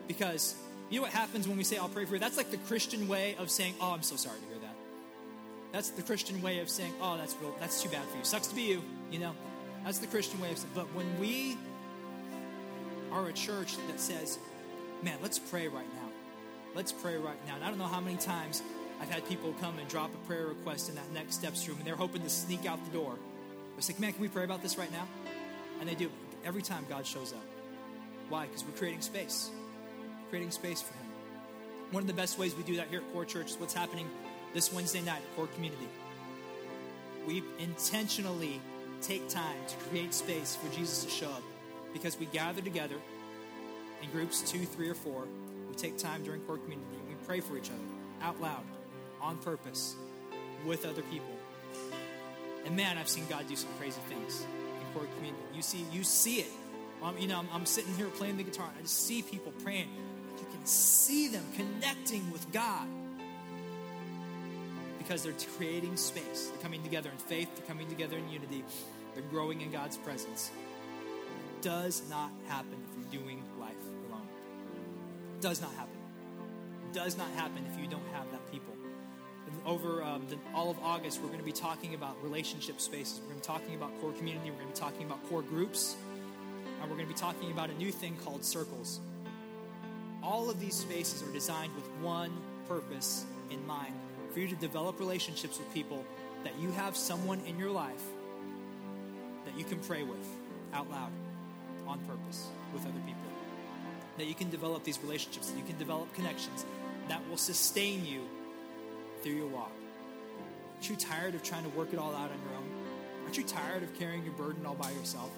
Because 0.07 0.55
you 0.89 0.99
know 0.99 1.03
what 1.03 1.13
happens 1.13 1.49
when 1.49 1.57
we 1.57 1.65
say, 1.65 1.77
I'll 1.79 1.89
pray 1.89 2.05
for 2.05 2.15
you? 2.15 2.21
That's 2.21 2.37
like 2.37 2.51
the 2.51 2.59
Christian 2.59 3.09
way 3.09 3.35
of 3.39 3.51
saying, 3.51 3.75
oh, 3.81 3.93
I'm 3.93 4.03
so 4.03 4.17
sorry 4.17 4.39
to 4.39 4.47
hear. 4.47 4.56
That's 5.77 5.91
the 5.91 6.01
Christian 6.01 6.41
way 6.41 6.61
of 6.61 6.71
saying, 6.71 6.95
oh, 7.03 7.19
that's 7.19 7.37
real, 7.39 7.55
that's 7.61 7.83
too 7.83 7.91
bad 7.91 8.03
for 8.07 8.17
you. 8.17 8.25
Sucks 8.25 8.47
to 8.47 8.55
be 8.55 8.63
you, 8.63 8.83
you 9.11 9.19
know? 9.19 9.35
That's 9.85 9.99
the 9.99 10.07
Christian 10.07 10.41
way 10.41 10.51
of 10.51 10.57
saying. 10.57 10.73
But 10.75 10.87
when 10.95 11.21
we 11.21 11.59
are 13.13 13.29
a 13.29 13.33
church 13.35 13.77
that 13.89 14.01
says, 14.01 14.39
man, 15.03 15.19
let's 15.21 15.39
pray 15.39 15.69
right 15.69 15.85
now. 15.85 16.09
Let's 16.75 16.93
pray 16.93 17.19
right 17.19 17.37
now. 17.47 17.57
And 17.57 17.63
I 17.63 17.69
don't 17.69 17.77
know 17.77 17.89
how 17.89 18.01
many 18.01 18.17
times 18.17 18.63
I've 19.03 19.11
had 19.11 19.29
people 19.29 19.55
come 19.61 19.79
and 19.79 19.87
drop 19.87 20.15
a 20.15 20.27
prayer 20.27 20.47
request 20.47 20.89
in 20.89 20.95
that 20.95 21.13
next 21.13 21.35
steps 21.35 21.69
room, 21.69 21.77
and 21.77 21.87
they're 21.87 21.95
hoping 21.95 22.23
to 22.23 22.31
sneak 22.31 22.65
out 22.65 22.83
the 22.87 22.99
door. 22.99 23.13
It's 23.77 23.91
like, 23.91 24.01
man, 24.01 24.15
can 24.15 24.23
we 24.23 24.29
pray 24.29 24.45
about 24.45 24.63
this 24.63 24.79
right 24.79 24.91
now? 24.91 25.07
And 25.81 25.87
they 25.87 25.95
do 25.95 26.11
every 26.43 26.63
time 26.63 26.87
God 26.89 27.07
shows 27.07 27.35
up. 27.35 27.45
Why? 28.31 28.47
Because 28.47 28.65
we're 28.65 28.79
creating 28.79 29.03
space, 29.03 29.51
creating 30.31 30.53
space 30.53 30.81
for 30.81 30.95
Him. 30.95 31.11
One 31.91 32.03
of 32.03 32.07
the 32.07 32.15
best 32.15 32.39
ways 32.39 32.57
we 32.57 32.63
do 32.63 32.77
that 32.77 32.89
here 32.89 33.01
at 33.01 33.13
Core 33.13 33.27
Church 33.27 33.51
is 33.51 33.61
what's 33.61 33.75
happening 33.75 34.09
this 34.57 34.73
Wednesday 34.73 35.03
night 35.03 35.19
at 35.19 35.37
Core 35.37 35.49
Community. 35.49 35.87
We 37.27 37.43
intentionally 37.59 38.59
take 39.03 39.29
time 39.29 39.59
to 39.69 39.77
create 39.91 40.15
space 40.15 40.57
for 40.57 40.75
Jesus 40.75 41.05
to 41.05 41.11
show 41.11 41.27
up 41.27 41.43
because 41.93 42.19
we 42.19 42.25
gather 42.25 42.63
together 42.63 42.95
in 44.03 44.11
groups 44.13 44.41
two, 44.51 44.65
three, 44.65 44.89
or 44.89 44.95
four. 44.95 45.25
We 45.69 45.75
take 45.75 45.99
time 45.99 46.25
during 46.25 46.41
Core 46.41 46.57
Community 46.57 46.97
and 46.99 47.07
we 47.07 47.15
pray 47.27 47.41
for 47.41 47.59
each 47.59 47.69
other 47.69 48.23
out 48.23 48.41
loud, 48.41 48.63
on 49.21 49.37
purpose, 49.37 49.95
with 50.65 50.87
other 50.87 51.03
people. 51.03 51.37
And 52.65 52.75
man, 52.75 52.97
I've 52.97 53.11
seen 53.11 53.27
God 53.29 53.47
do 53.47 53.57
some 53.57 53.69
crazy 53.79 54.01
things 54.09 54.47
in 54.81 54.99
Core 54.99 55.07
Community. 55.17 55.45
You 55.55 55.61
see, 55.61 55.85
you 55.93 56.03
see 56.03 56.37
it 56.37 56.51
um, 57.03 57.19
you 57.19 57.29
know, 57.29 57.41
I'm, 57.41 57.49
I'm 57.53 57.67
sitting 57.67 57.93
here 57.93 58.07
playing 58.07 58.39
the 58.39 58.43
guitar. 58.43 58.71
I 58.77 58.81
just 58.81 59.07
see 59.07 59.21
people 59.21 59.53
praying. 59.63 59.91
You 60.39 60.47
can 60.51 60.65
see 60.65 61.29
them 61.29 61.45
connecting 61.55 62.31
with 62.33 62.51
God 62.53 62.89
because 65.07 65.23
they're 65.23 65.35
creating 65.57 65.97
space. 65.97 66.51
They're 66.51 66.63
coming 66.63 66.83
together 66.83 67.11
in 67.11 67.17
faith. 67.17 67.49
They're 67.55 67.67
coming 67.67 67.87
together 67.89 68.17
in 68.17 68.29
unity. 68.29 68.65
They're 69.15 69.23
growing 69.31 69.61
in 69.61 69.71
God's 69.71 69.97
presence. 69.97 70.51
It 71.57 71.63
Does 71.63 72.03
not 72.11 72.31
happen 72.49 72.77
if 72.91 73.13
you're 73.13 73.23
doing 73.23 73.43
life 73.61 73.75
alone. 74.09 74.27
It 75.37 75.43
Does 75.43 75.61
not 75.61 75.73
happen. 75.75 75.95
Does 76.93 77.17
not 77.17 77.31
happen 77.37 77.65
if 77.73 77.81
you 77.81 77.87
don't 77.87 78.07
have 78.13 78.31
that 78.33 78.51
people. 78.51 78.75
over 79.65 80.03
um, 80.03 80.27
the, 80.29 80.37
all 80.55 80.71
of 80.71 80.79
August, 80.81 81.21
we're 81.21 81.29
going 81.29 81.39
to 81.39 81.45
be 81.45 81.53
talking 81.53 81.95
about 81.95 82.17
relationship 82.23 82.81
spaces. 82.81 83.21
We're 83.21 83.31
going 83.31 83.41
to 83.41 83.49
be 83.49 83.55
talking 83.55 83.75
about 83.77 84.01
core 84.01 84.13
community. 84.13 84.51
We're 84.51 84.57
going 84.57 84.73
to 84.73 84.75
be 84.75 84.81
talking 84.81 85.07
about 85.07 85.29
core 85.29 85.43
groups 85.43 85.97
and 86.81 86.91
we're 86.91 86.97
going 86.97 87.09
to 87.09 87.15
be 87.15 87.19
talking 87.19 87.53
about 87.53 87.71
a 87.71 87.75
new 87.75 87.93
thing 87.93 88.17
called 88.25 88.45
circles. 88.45 89.01
All 90.23 90.51
of 90.51 90.59
these 90.59 90.75
spaces 90.75 91.23
are 91.23 91.33
designed 91.33 91.75
with 91.75 91.87
one 92.03 92.33
purpose 92.69 93.25
in 93.51 93.65
mind 93.67 93.95
for 94.37 94.41
you 94.41 94.49
to 94.49 94.57
develop 94.57 95.01
relationships 95.01 95.57
with 95.57 95.73
people 95.73 96.05
that 96.45 96.53
you 96.59 96.71
have 96.71 96.95
someone 96.95 97.41
in 97.47 97.59
your 97.59 97.71
life 97.71 98.03
that 99.47 99.57
you 99.57 99.65
can 99.65 99.79
pray 99.79 100.03
with 100.03 100.29
out 100.75 100.91
loud 100.91 101.11
on 101.87 101.99
purpose 102.01 102.49
with 102.75 102.83
other 102.83 103.01
people. 103.07 103.23
That 104.19 104.27
you 104.27 104.35
can 104.35 104.51
develop 104.51 104.85
these 104.85 104.99
relationships, 105.03 105.49
that 105.49 105.57
you 105.57 105.65
can 105.65 105.79
develop 105.79 106.13
connections 106.13 106.67
that 107.09 107.27
will 107.31 107.39
sustain 107.39 108.05
you 108.05 108.21
through 109.23 109.33
your 109.33 109.47
walk. 109.47 109.73
Aren't 110.75 110.91
you 110.91 110.97
tired 110.97 111.35
of 111.35 111.43
trying 111.43 111.63
to 111.63 111.71
work 111.71 111.95
it 111.95 111.99
all 111.99 112.15
out 112.15 112.31
on 112.31 112.39
your 112.47 112.59
own? 112.59 112.69
Aren't 113.25 113.39
you 113.39 113.45
tired 113.45 113.85
of 113.85 113.99
carrying 113.99 114.23
your 114.23 114.35
burden 114.35 114.67
all 114.67 114.75
by 114.75 114.91
yourself? 114.91 115.31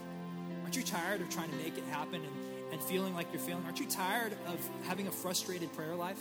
Aren't 0.64 0.74
you 0.74 0.82
tired 0.82 1.20
of 1.20 1.30
trying 1.30 1.50
to 1.50 1.56
make 1.58 1.78
it 1.78 1.84
happen 1.92 2.16
and, 2.16 2.72
and 2.72 2.82
feeling 2.82 3.14
like 3.14 3.28
you're 3.32 3.42
feeling? 3.42 3.62
Aren't 3.64 3.78
you 3.78 3.86
tired 3.86 4.32
of 4.48 4.68
having 4.88 5.06
a 5.06 5.12
frustrated 5.12 5.72
prayer 5.76 5.94
life? 5.94 6.18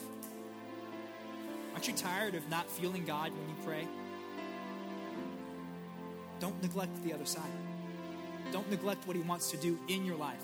Aren't 1.78 1.88
you 1.88 1.94
tired 1.94 2.34
of 2.34 2.50
not 2.50 2.68
feeling 2.72 3.06
God 3.06 3.32
when 3.38 3.50
you 3.50 3.56
pray? 3.64 3.88
Don't 6.40 6.60
neglect 6.64 7.04
the 7.04 7.14
other 7.14 7.28
side. 7.28 7.52
Don't 8.52 8.68
neglect 8.72 9.06
what 9.06 9.16
He 9.16 9.22
wants 9.22 9.52
to 9.52 9.58
do 9.58 9.78
in 9.88 10.04
your 10.04 10.16
life 10.16 10.42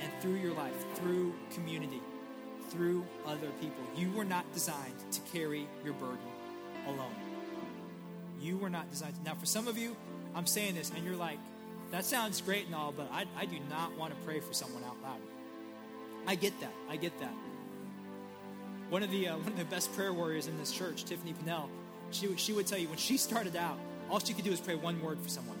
and 0.00 0.12
through 0.22 0.36
your 0.36 0.54
life, 0.54 0.76
through 0.94 1.34
community, 1.52 2.00
through 2.68 3.04
other 3.26 3.48
people. 3.60 3.82
You 3.96 4.12
were 4.12 4.24
not 4.24 4.44
designed 4.54 4.94
to 5.10 5.20
carry 5.32 5.66
your 5.84 5.94
burden 5.94 6.18
alone. 6.86 7.16
You 8.40 8.56
were 8.56 8.70
not 8.70 8.88
designed 8.88 9.16
to. 9.16 9.22
Now, 9.24 9.34
for 9.34 9.46
some 9.46 9.66
of 9.66 9.76
you, 9.76 9.96
I'm 10.36 10.46
saying 10.46 10.76
this, 10.76 10.92
and 10.94 11.04
you're 11.04 11.16
like, 11.16 11.40
that 11.90 12.04
sounds 12.04 12.40
great 12.40 12.66
and 12.66 12.76
all, 12.76 12.92
but 12.92 13.10
I, 13.10 13.24
I 13.36 13.46
do 13.46 13.56
not 13.68 13.98
want 13.98 14.16
to 14.16 14.24
pray 14.24 14.38
for 14.38 14.52
someone 14.52 14.84
out 14.84 15.02
loud. 15.02 15.18
I 16.28 16.36
get 16.36 16.60
that. 16.60 16.74
I 16.88 16.94
get 16.94 17.18
that. 17.18 17.34
One 18.88 19.02
of 19.02 19.10
the 19.10 19.28
uh, 19.28 19.36
one 19.36 19.48
of 19.48 19.58
the 19.58 19.64
best 19.64 19.92
prayer 19.94 20.12
warriors 20.12 20.46
in 20.46 20.56
this 20.58 20.70
church, 20.70 21.04
Tiffany 21.04 21.34
Pinnell, 21.34 21.68
she 22.12 22.34
she 22.36 22.52
would 22.52 22.66
tell 22.66 22.78
you 22.78 22.88
when 22.88 22.98
she 22.98 23.16
started 23.16 23.56
out, 23.56 23.78
all 24.08 24.20
she 24.20 24.32
could 24.32 24.44
do 24.44 24.50
was 24.50 24.60
pray 24.60 24.76
one 24.76 25.00
word 25.02 25.18
for 25.20 25.28
someone, 25.28 25.58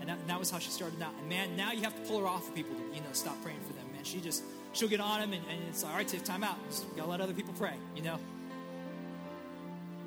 and 0.00 0.08
that, 0.08 0.18
and 0.18 0.28
that 0.28 0.38
was 0.38 0.50
how 0.50 0.58
she 0.58 0.70
started 0.70 1.00
out. 1.00 1.12
And 1.20 1.28
man, 1.28 1.56
now 1.56 1.70
you 1.70 1.82
have 1.82 1.94
to 1.94 2.08
pull 2.08 2.20
her 2.20 2.26
off 2.26 2.48
of 2.48 2.54
people 2.54 2.74
to 2.74 2.82
you 2.94 3.00
know 3.00 3.12
stop 3.12 3.40
praying 3.44 3.60
for 3.60 3.72
them. 3.74 3.86
Man, 3.94 4.02
she 4.02 4.20
just 4.20 4.42
she'll 4.72 4.88
get 4.88 5.00
on 5.00 5.20
them, 5.20 5.32
and, 5.32 5.42
and 5.48 5.68
it's 5.68 5.84
like, 5.84 5.92
all 5.92 5.98
right, 5.98 6.08
Tiff, 6.08 6.24
time 6.24 6.42
out. 6.42 6.56
Just 6.68 6.84
gotta 6.96 7.08
let 7.08 7.20
other 7.20 7.32
people 7.32 7.54
pray, 7.56 7.74
you 7.94 8.02
know. 8.02 8.18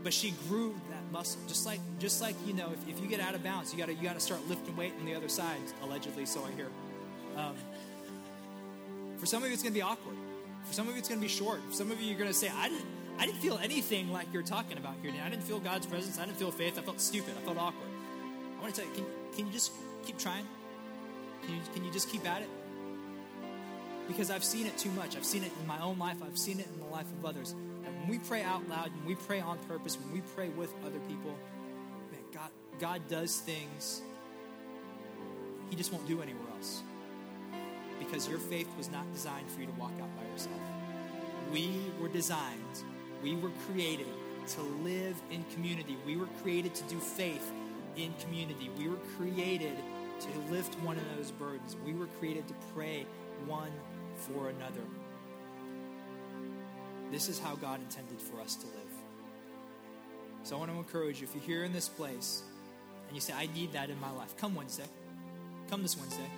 But 0.04 0.14
she 0.14 0.32
grew 0.50 0.76
that 0.90 1.12
muscle. 1.12 1.40
Just 1.48 1.66
like 1.66 1.80
just 2.00 2.22
like 2.22 2.36
you 2.46 2.54
know, 2.54 2.70
if, 2.74 2.96
if 2.96 3.02
you 3.02 3.08
get 3.08 3.22
out 3.22 3.34
of 3.34 3.44
bounds, 3.44 3.72
you 3.72 3.80
gotta 3.80 3.94
you 3.94 4.04
gotta 4.04 4.20
start 4.20 4.46
lifting 4.50 4.76
weight 4.76 4.94
on 5.00 5.06
the 5.06 5.16
other 5.16 5.30
side. 5.30 5.62
Allegedly, 5.84 6.26
so 6.26 6.44
I 6.44 6.52
hear. 6.52 6.68
Um, 7.38 7.56
for 9.18 9.26
some 9.26 9.42
of 9.42 9.48
you, 9.48 9.54
it's 9.54 9.64
gonna 9.64 9.74
be 9.74 9.82
awkward. 9.82 10.18
For 10.68 10.74
some 10.74 10.88
of 10.88 10.94
you, 10.94 11.00
it's 11.00 11.10
gonna 11.10 11.22
be 11.22 11.28
short. 11.28 11.62
For 11.68 11.74
some 11.74 11.92
of 11.92 12.02
you, 12.02 12.08
you're 12.08 12.20
gonna 12.20 12.34
say, 12.34 12.50
"I 12.50 12.70
didn't." 12.70 12.86
I 13.20 13.26
didn't 13.26 13.40
feel 13.40 13.58
anything 13.58 14.14
like 14.14 14.28
you're 14.32 14.44
talking 14.44 14.78
about 14.78 14.94
here. 15.02 15.10
today. 15.10 15.24
I 15.24 15.30
didn't 15.32 15.44
feel 15.44 15.60
God's 15.60 15.88
presence. 15.88 16.20
I 16.20 16.26
didn't 16.26 16.38
feel 16.38 16.52
faith. 16.52 16.78
I 16.78 16.84
felt 16.84 17.02
stupid. 17.02 17.34
I 17.36 17.42
felt 17.42 17.58
awkward. 17.58 17.90
I 18.56 18.62
want 18.62 18.76
to 18.76 18.82
tell 18.82 18.88
you, 18.88 18.96
can, 18.96 19.06
can 19.36 19.48
you 19.48 19.52
just 19.52 19.72
keep 20.06 20.20
trying? 20.20 20.46
Can 21.42 21.56
you, 21.56 21.62
can 21.74 21.84
you 21.84 21.92
just 21.92 22.12
keep 22.12 22.30
at 22.30 22.44
it? 22.44 22.50
Because 24.08 24.30
I've 24.30 24.44
seen 24.44 24.68
it 24.68 24.78
too 24.78 24.92
much. 24.92 25.18
I've 25.18 25.26
seen 25.26 25.44
it 25.44 25.52
in 25.60 25.66
my 25.66 25.82
own 25.82 25.98
life. 25.98 26.18
I've 26.24 26.38
seen 26.38 26.60
it 26.60 26.68
in 26.68 26.80
the 26.80 26.94
life 26.94 27.08
of 27.12 27.26
others 27.26 27.56
when 28.08 28.20
we 28.20 28.26
pray 28.26 28.42
out 28.42 28.68
loud, 28.70 28.92
when 28.96 29.06
we 29.06 29.16
pray 29.16 29.42
on 29.42 29.58
purpose, 29.68 29.98
when 30.00 30.14
we 30.14 30.22
pray 30.36 30.50
with 30.50 30.74
other 30.86 31.00
people, 31.08 31.32
man, 32.12 32.22
God, 32.34 32.50
God 32.80 33.02
does 33.10 33.40
things 33.40 34.02
He 35.70 35.76
just 35.76 35.92
won't 35.92 36.08
do 36.08 36.22
anywhere 36.22 36.48
else. 36.56 36.82
Because 38.08 38.28
your 38.28 38.40
faith 38.40 38.70
was 38.78 38.90
not 38.90 39.12
designed 39.14 39.50
for 39.50 39.60
you 39.62 39.68
to 39.68 39.74
walk 39.74 39.92
out 40.02 40.10
by 40.18 40.24
yourself. 40.32 40.60
We 41.52 41.70
were 42.00 42.10
designed, 42.10 42.84
we 43.22 43.36
were 43.36 43.52
created 43.70 44.08
to 44.48 44.62
live 44.62 45.22
in 45.30 45.44
community. 45.54 45.98
We 46.06 46.16
were 46.16 46.28
created 46.42 46.74
to 46.76 46.84
do 46.86 47.00
faith 47.00 47.52
in 47.96 48.14
community. 48.22 48.70
We 48.78 48.88
were 48.88 49.00
created 49.18 49.76
to 50.22 50.52
lift 50.52 50.76
one 50.80 50.98
of 50.98 51.04
those 51.16 51.32
burdens. 51.32 51.76
We 51.86 51.94
were 51.94 52.08
created 52.20 52.48
to 52.48 52.54
pray 52.74 53.06
one 53.46 53.72
for 54.16 54.50
another. 54.50 54.82
This 57.12 57.30
is 57.30 57.40
how 57.40 57.56
God 57.56 57.82
intended 57.82 58.22
for 58.22 58.40
us 58.42 58.56
to 58.56 58.66
live. 58.68 58.74
So 60.44 60.56
I 60.56 60.60
want 60.60 60.72
to 60.72 60.78
encourage 60.78 61.22
you 61.22 61.28
if 61.28 61.36
you're 61.36 61.58
here 61.58 61.64
in 61.66 61.74
this 61.74 61.90
place 61.90 62.44
and 63.08 63.16
you 63.16 63.22
say, 63.22 63.34
I 63.34 63.48
need 63.54 63.74
that 63.74 63.90
in 63.90 64.00
my 64.00 64.12
life, 64.12 64.36
come 64.38 64.56
Wednesday. 64.56 64.86
Come 65.70 65.82
this 65.82 65.98
Wednesday. 65.98 66.30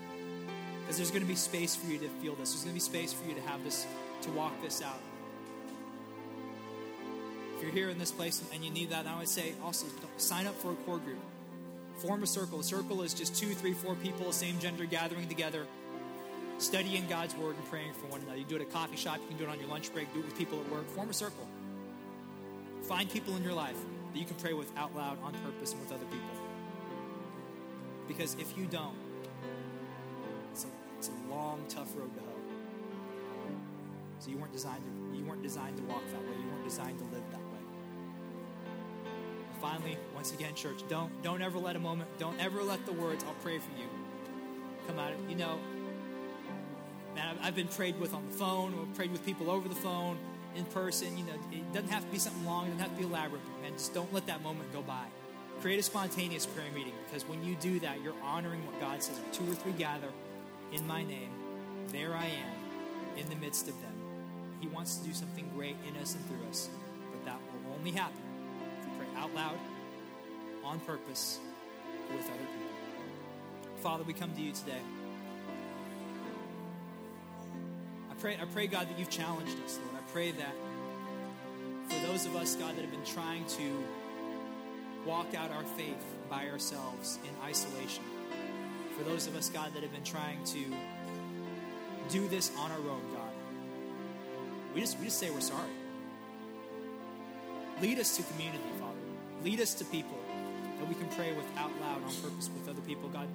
Because 0.89 0.97
there's 0.97 1.11
going 1.11 1.21
to 1.21 1.27
be 1.27 1.35
space 1.35 1.75
for 1.75 1.85
you 1.85 1.99
to 1.99 2.07
feel 2.19 2.33
this. 2.33 2.51
There's 2.51 2.63
going 2.63 2.71
to 2.71 2.73
be 2.73 2.79
space 2.79 3.13
for 3.13 3.29
you 3.29 3.35
to 3.35 3.41
have 3.41 3.63
this, 3.63 3.85
to 4.23 4.31
walk 4.31 4.59
this 4.63 4.81
out. 4.81 4.97
If 7.55 7.61
you're 7.61 7.71
here 7.71 7.91
in 7.91 7.99
this 7.99 8.11
place 8.11 8.41
and 8.51 8.65
you 8.65 8.71
need 8.71 8.89
that, 8.89 9.05
I 9.05 9.19
would 9.19 9.27
say 9.27 9.53
also 9.63 9.85
sign 10.17 10.47
up 10.47 10.55
for 10.59 10.71
a 10.71 10.75
core 10.87 10.97
group. 10.97 11.19
Form 11.97 12.23
a 12.23 12.25
circle. 12.25 12.61
A 12.61 12.63
circle 12.63 13.03
is 13.03 13.13
just 13.13 13.35
two, 13.35 13.53
three, 13.53 13.73
four 13.73 13.93
people, 13.93 14.31
same 14.31 14.57
gender, 14.57 14.85
gathering 14.85 15.27
together, 15.27 15.67
studying 16.57 17.05
God's 17.07 17.35
word 17.35 17.55
and 17.55 17.65
praying 17.69 17.93
for 17.93 18.07
one 18.07 18.21
another. 18.21 18.39
You 18.39 18.45
do 18.45 18.55
it 18.55 18.61
at 18.63 18.69
a 18.69 18.71
coffee 18.71 18.97
shop, 18.97 19.19
you 19.21 19.27
can 19.27 19.37
do 19.37 19.43
it 19.43 19.49
on 19.51 19.59
your 19.59 19.69
lunch 19.69 19.93
break, 19.93 20.11
do 20.15 20.21
it 20.21 20.25
with 20.25 20.35
people 20.39 20.59
at 20.59 20.71
work. 20.71 20.89
Form 20.95 21.11
a 21.11 21.13
circle. 21.13 21.47
Find 22.81 23.07
people 23.07 23.35
in 23.35 23.43
your 23.43 23.53
life 23.53 23.77
that 24.11 24.19
you 24.19 24.25
can 24.25 24.37
pray 24.37 24.53
with 24.53 24.75
out 24.75 24.95
loud, 24.95 25.21
on 25.21 25.33
purpose, 25.45 25.71
and 25.73 25.81
with 25.81 25.91
other 25.91 26.05
people. 26.05 26.31
Because 28.07 28.33
if 28.39 28.57
you 28.57 28.65
don't, 28.65 28.95
it's 30.99 31.09
a, 31.09 31.33
long, 31.33 31.63
tough 31.69 31.95
road 31.95 32.13
to 32.13 32.19
hoe. 32.19 32.25
So 34.19 34.29
you 34.29 34.37
weren't 34.37 34.53
designed 34.53 34.83
to 34.83 35.17
you 35.17 35.25
weren't 35.25 35.41
designed 35.41 35.77
to 35.77 35.83
walk 35.83 36.03
that 36.11 36.21
way. 36.21 36.37
You 36.39 36.47
weren't 36.51 36.65
designed 36.65 36.99
to 36.99 37.05
live 37.05 37.23
that 37.31 37.39
way 37.39 37.49
finally, 39.59 39.97
once 40.15 40.33
again, 40.33 40.55
church, 40.55 40.81
don't 40.87 41.11
don't 41.23 41.41
ever 41.41 41.59
let 41.59 41.75
a 41.75 41.79
moment, 41.79 42.09
don't 42.17 42.39
ever 42.39 42.63
let 42.63 42.85
the 42.85 42.93
words 42.93 43.23
"I'll 43.23 43.33
pray 43.35 43.59
for 43.59 43.71
you" 43.77 43.87
come 44.87 44.99
out. 44.99 45.11
Of, 45.11 45.29
you 45.29 45.35
know, 45.35 45.59
man, 47.15 47.27
I've, 47.27 47.47
I've 47.47 47.55
been 47.55 47.67
prayed 47.67 47.99
with 47.99 48.13
on 48.13 48.25
the 48.29 48.35
phone, 48.37 48.73
or 48.73 48.85
prayed 48.95 49.11
with 49.11 49.25
people 49.25 49.49
over 49.49 49.67
the 49.67 49.75
phone, 49.75 50.17
in 50.55 50.65
person. 50.65 51.17
You 51.17 51.25
know, 51.25 51.33
it 51.51 51.73
doesn't 51.73 51.89
have 51.89 52.05
to 52.05 52.11
be 52.11 52.19
something 52.19 52.45
long, 52.45 52.67
it 52.67 52.71
doesn't 52.71 52.89
have 52.89 52.97
to 52.97 52.97
be 52.97 53.05
elaborate. 53.05 53.41
Man, 53.61 53.73
just 53.73 53.93
don't 53.93 54.11
let 54.13 54.25
that 54.27 54.41
moment 54.41 54.71
go 54.73 54.81
by. 54.81 55.05
Create 55.61 55.79
a 55.79 55.83
spontaneous 55.83 56.45
prayer 56.45 56.71
meeting 56.73 56.93
because 57.05 57.27
when 57.27 57.43
you 57.43 57.55
do 57.55 57.79
that, 57.81 58.01
you're 58.01 58.15
honoring 58.23 58.65
what 58.65 58.79
God 58.79 59.03
says. 59.03 59.19
Two 59.33 59.43
or 59.43 59.55
three 59.55 59.73
gather 59.73 60.07
in 60.71 60.85
my 60.87 61.03
name, 61.03 61.31
there 61.91 62.13
I 62.13 62.25
am 62.25 63.17
in 63.17 63.29
the 63.29 63.35
midst 63.35 63.67
of 63.67 63.79
them. 63.81 63.93
He 64.59 64.67
wants 64.67 64.97
to 64.97 65.07
do 65.07 65.13
something 65.13 65.49
great 65.55 65.75
in 65.87 65.95
us 66.01 66.15
and 66.15 66.25
through 66.27 66.47
us, 66.49 66.69
but 67.11 67.25
that 67.25 67.37
will 67.65 67.75
only 67.77 67.91
happen 67.91 68.21
if 68.81 68.85
we 68.85 69.05
Pray 69.05 69.21
out 69.21 69.33
loud, 69.33 69.57
on 70.63 70.79
purpose, 70.81 71.39
with 72.11 72.25
other 72.25 72.37
people. 72.37 73.79
Father, 73.81 74.03
we 74.03 74.13
come 74.13 74.33
to 74.33 74.41
you 74.41 74.51
today. 74.51 74.81
I 78.11 78.13
pray, 78.15 78.37
I 78.41 78.45
pray, 78.45 78.67
God, 78.67 78.89
that 78.89 78.99
you've 78.99 79.09
challenged 79.09 79.55
us, 79.63 79.79
Lord. 79.85 80.03
I 80.03 80.11
pray 80.11 80.31
that 80.31 80.53
for 81.87 82.07
those 82.07 82.25
of 82.25 82.35
us, 82.35 82.55
God, 82.55 82.75
that 82.75 82.81
have 82.81 82.91
been 82.91 83.05
trying 83.05 83.45
to 83.45 83.83
walk 85.05 85.33
out 85.33 85.49
our 85.51 85.63
faith 85.63 86.03
by 86.29 86.49
ourselves 86.49 87.19
in 87.23 87.47
isolation, 87.47 88.03
for 88.99 89.09
those 89.09 89.27
of 89.27 89.35
us, 89.37 89.49
God, 89.49 89.73
that 89.73 89.81
have 89.81 89.93
been 89.93 90.03
trying 90.03 90.43
to 90.43 90.59
do 92.09 92.27
this 92.27 92.51
on 92.57 92.69
our 92.69 92.77
own, 92.77 93.01
God, 93.13 93.31
we 94.75 94.81
just, 94.81 94.99
we 94.99 95.05
just 95.05 95.19
say 95.19 95.29
we're 95.29 95.39
sorry. 95.39 95.69
Lead 97.81 97.97
us 97.97 98.17
to 98.17 98.23
community, 98.23 98.59
Father. 98.77 98.97
Lead 99.43 99.61
us 99.61 99.73
to 99.75 99.85
people 99.85 100.17
that 100.79 100.87
we 100.87 100.95
can 100.95 101.07
pray 101.09 101.31
with 101.31 101.45
out 101.57 101.71
loud 101.79 102.03
on 102.03 102.13
purpose 102.21 102.49
with 102.53 102.67
other 102.67 102.81
people. 102.81 103.07
God, 103.07 103.27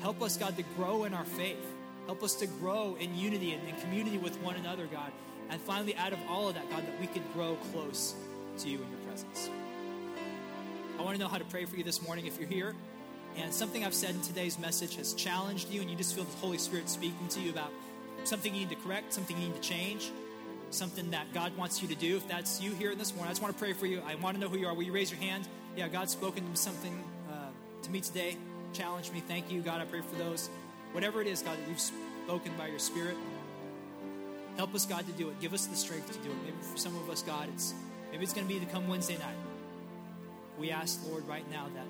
help 0.00 0.22
us, 0.22 0.38
God, 0.38 0.56
to 0.56 0.62
grow 0.74 1.04
in 1.04 1.12
our 1.12 1.26
faith. 1.26 1.66
Help 2.06 2.22
us 2.22 2.34
to 2.36 2.46
grow 2.46 2.96
in 2.98 3.14
unity 3.14 3.52
and 3.52 3.68
in 3.68 3.76
community 3.76 4.16
with 4.16 4.40
one 4.40 4.56
another, 4.56 4.86
God. 4.86 5.12
And 5.50 5.60
finally, 5.60 5.94
out 5.96 6.14
of 6.14 6.18
all 6.30 6.48
of 6.48 6.54
that, 6.54 6.70
God, 6.70 6.86
that 6.86 6.98
we 6.98 7.06
could 7.06 7.30
grow 7.34 7.58
close 7.72 8.14
to 8.58 8.68
you 8.70 8.78
in 8.78 8.90
your 8.90 9.00
presence. 9.06 9.50
I 10.98 11.02
want 11.02 11.16
to 11.16 11.22
know 11.22 11.28
how 11.28 11.38
to 11.38 11.44
pray 11.44 11.66
for 11.66 11.76
you 11.76 11.84
this 11.84 12.02
morning 12.02 12.24
if 12.24 12.38
you're 12.38 12.48
here 12.48 12.74
and 13.36 13.52
something 13.52 13.84
I've 13.84 13.94
said 13.94 14.14
in 14.14 14.20
today's 14.20 14.58
message 14.58 14.96
has 14.96 15.14
challenged 15.14 15.70
you 15.70 15.80
and 15.80 15.90
you 15.90 15.96
just 15.96 16.14
feel 16.14 16.24
the 16.24 16.36
Holy 16.38 16.58
Spirit 16.58 16.88
speaking 16.88 17.28
to 17.28 17.40
you 17.40 17.50
about 17.50 17.70
something 18.24 18.54
you 18.54 18.60
need 18.60 18.70
to 18.70 18.76
correct, 18.76 19.12
something 19.12 19.36
you 19.38 19.48
need 19.48 19.62
to 19.62 19.68
change 19.68 20.10
something 20.70 21.10
that 21.10 21.32
God 21.32 21.56
wants 21.56 21.82
you 21.82 21.88
to 21.88 21.94
do, 21.94 22.16
if 22.16 22.26
that's 22.28 22.60
you 22.60 22.72
here 22.72 22.92
in 22.92 22.98
this 22.98 23.14
morning, 23.14 23.28
I 23.28 23.32
just 23.32 23.42
want 23.42 23.54
to 23.54 23.58
pray 23.58 23.72
for 23.72 23.86
you. 23.86 24.02
I 24.06 24.14
want 24.16 24.36
to 24.36 24.40
know 24.40 24.48
who 24.48 24.58
you 24.58 24.66
are. 24.66 24.74
Will 24.74 24.84
you 24.84 24.92
raise 24.92 25.10
your 25.10 25.20
hand? 25.20 25.46
Yeah, 25.76 25.88
God's 25.88 26.12
spoken 26.12 26.44
something 26.54 27.02
uh, 27.30 27.34
to 27.82 27.90
me 27.90 28.00
today. 28.00 28.36
Challenge 28.72 29.10
me. 29.12 29.20
Thank 29.20 29.50
you, 29.50 29.60
God. 29.60 29.80
I 29.80 29.84
pray 29.84 30.00
for 30.00 30.16
those. 30.16 30.48
Whatever 30.92 31.20
it 31.20 31.26
is, 31.26 31.42
God, 31.42 31.58
that 31.58 31.68
you've 31.68 31.80
spoken 31.80 32.52
by 32.56 32.68
your 32.68 32.78
Spirit, 32.78 33.16
help 34.56 34.74
us, 34.74 34.86
God, 34.86 35.06
to 35.06 35.12
do 35.12 35.28
it. 35.28 35.40
Give 35.40 35.54
us 35.54 35.66
the 35.66 35.76
strength 35.76 36.12
to 36.12 36.18
do 36.18 36.30
it. 36.30 36.36
Maybe 36.44 36.56
for 36.60 36.78
some 36.78 36.96
of 36.96 37.10
us, 37.10 37.22
God, 37.22 37.48
it's 37.52 37.74
maybe 38.10 38.24
it's 38.24 38.32
going 38.32 38.46
to 38.46 38.52
be 38.52 38.60
to 38.60 38.66
come 38.66 38.88
Wednesday 38.88 39.18
night. 39.18 39.36
We 40.58 40.70
ask, 40.70 41.00
Lord, 41.08 41.26
right 41.26 41.48
now 41.50 41.66
that 41.74 41.86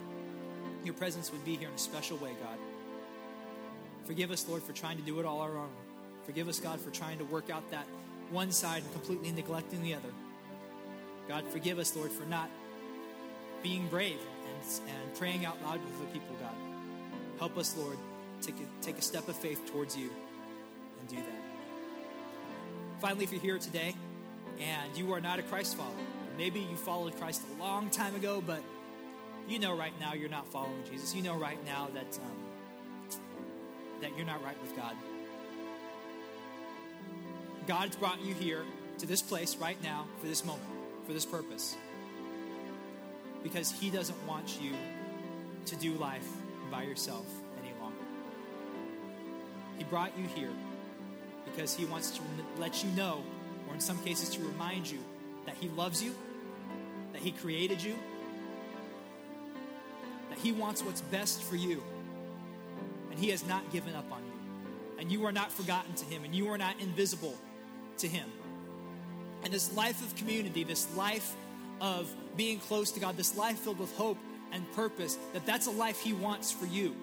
your 0.85 0.95
presence 0.95 1.31
would 1.33 1.45
be 1.45 1.57
here 1.57 1.69
in 1.69 1.75
a 1.75 1.79
special 1.79 2.17
way, 2.19 2.31
God. 2.43 2.59
Forgive 4.05 4.31
us, 4.31 4.47
Lord, 4.49 4.63
for 4.63 4.73
trying 4.73 4.97
to 4.97 5.03
do 5.03 5.21
it 5.21 5.27
all 5.27 5.41
our 5.41 5.57
own. 5.57 5.71
Forgive 6.25 6.49
us, 6.49 6.59
God, 6.61 6.81
for 6.81 6.91
trying 6.91 7.19
to 7.19 7.25
work 7.25 7.51
out 7.51 7.69
that 7.71 7.87
one 8.31 8.53
side 8.53 8.83
and 8.83 8.93
completely 8.93 9.33
neglecting 9.33 9.83
the 9.83 9.95
other. 9.95 10.09
God, 11.29 11.45
forgive 11.49 11.79
us, 11.79 11.95
Lord, 11.95 12.11
for 12.11 12.25
not 12.27 12.49
being 13.63 13.87
brave 13.89 14.19
and, 14.19 14.81
and 14.89 15.15
praying 15.17 15.45
out 15.45 15.63
loud 15.63 15.81
with 15.85 15.99
the 15.99 16.07
people, 16.07 16.35
God. 16.41 16.55
Help 17.39 17.57
us, 17.57 17.77
Lord, 17.77 17.97
a, 18.61 18.85
take 18.85 18.99
a 18.99 19.03
step 19.03 19.29
of 19.29 19.37
faith 19.37 19.71
towards 19.71 19.97
you 19.97 20.11
and 20.99 21.09
do 21.09 21.17
that. 21.17 21.43
Finally, 23.01 23.25
if 23.25 23.33
you're 23.33 23.41
here 23.41 23.59
today 23.59 23.95
and 24.61 24.97
you 24.97 25.13
are 25.13 25.21
not 25.21 25.39
a 25.39 25.43
Christ 25.43 25.77
follower, 25.77 25.95
maybe 26.37 26.61
you 26.61 26.77
followed 26.77 27.17
Christ 27.17 27.43
a 27.57 27.63
long 27.63 27.91
time 27.91 28.15
ago, 28.15 28.43
but 28.47 28.63
you 29.49 29.59
know 29.59 29.77
right 29.77 29.93
now 30.01 30.15
you're 30.15 30.29
not 30.29 30.47
following 30.47 30.83
Jesus. 30.91 31.15
You 31.15 31.23
know 31.23 31.37
right 31.37 31.63
now 31.65 31.89
that 31.95 32.19
um, 32.25 33.21
that 34.01 34.17
you're 34.17 34.27
not 34.27 34.43
right 34.43 34.61
with 34.63 34.77
God. 34.77 34.95
God's 37.67 37.97
brought 37.97 38.21
you 38.23 38.35
here 38.35 38.65
to 38.99 39.07
this 39.07 39.23
place 39.23 39.57
right 39.57 39.81
now 39.83 40.07
for 40.21 40.27
this 40.27 40.45
moment, 40.45 40.67
for 41.07 41.13
this 41.13 41.25
purpose. 41.25 41.77
Because 43.43 43.71
He 43.71 43.91
doesn't 43.91 44.27
want 44.27 44.59
you 44.61 44.73
to 45.67 45.77
do 45.77 45.95
life 45.95 46.27
by 46.71 46.83
yourself 46.83 47.27
any 47.63 47.73
longer. 47.81 47.97
He 49.79 49.85
brought 49.85 50.17
you 50.19 50.27
here 50.35 50.53
because 51.45 51.75
He 51.75 51.85
wants 51.85 52.11
to 52.13 52.23
let 52.59 52.83
you 52.85 52.91
know, 52.91 53.23
or 53.69 53.75
in 53.75 53.81
some 53.81 53.99
cases 54.05 54.29
to 54.31 54.43
remind 54.43 54.91
you, 54.91 54.99
that 55.47 55.57
He 55.61 55.69
loves 55.71 56.03
you, 56.03 56.15
that 57.13 57.23
He 57.23 57.31
created 57.31 57.83
you, 57.83 57.95
He 60.43 60.53
wants 60.53 60.83
what's 60.83 61.01
best 61.01 61.43
for 61.43 61.57
you, 61.57 61.83
and 63.11 63.19
He 63.19 63.31
has 63.31 63.47
not 63.47 63.71
given 63.73 63.95
up 63.95 64.11
on 64.11 64.19
you. 64.25 64.33
And 64.99 65.11
you 65.11 65.25
are 65.25 65.33
not 65.33 65.51
forgotten 65.51 65.95
to 65.95 66.05
Him, 66.05 66.25
and 66.25 66.35
you 66.35 66.49
are 66.49 66.59
not 66.59 66.81
invisible 66.81 67.35
to 67.99 68.09
Him. 68.09 68.29
And 69.45 69.53
this 69.53 69.75
life 69.75 70.03
of 70.03 70.15
community, 70.17 70.65
this 70.65 70.95
life 70.97 71.35
of 71.81 72.15
being 72.37 72.59
close 72.59 72.91
to 72.93 73.01
God, 73.01 73.17
this 73.17 73.37
life 73.37 73.59
filled 73.59 73.79
with 73.79 73.97
hope 73.97 74.19
and 74.53 74.71
purpose, 74.73 75.19
that 75.33 75.47
that's 75.47 75.67
a 75.67 75.71
life 75.71 76.01
He 76.01 76.13
wants 76.13 76.53
for 76.53 76.67
you. 76.67 76.95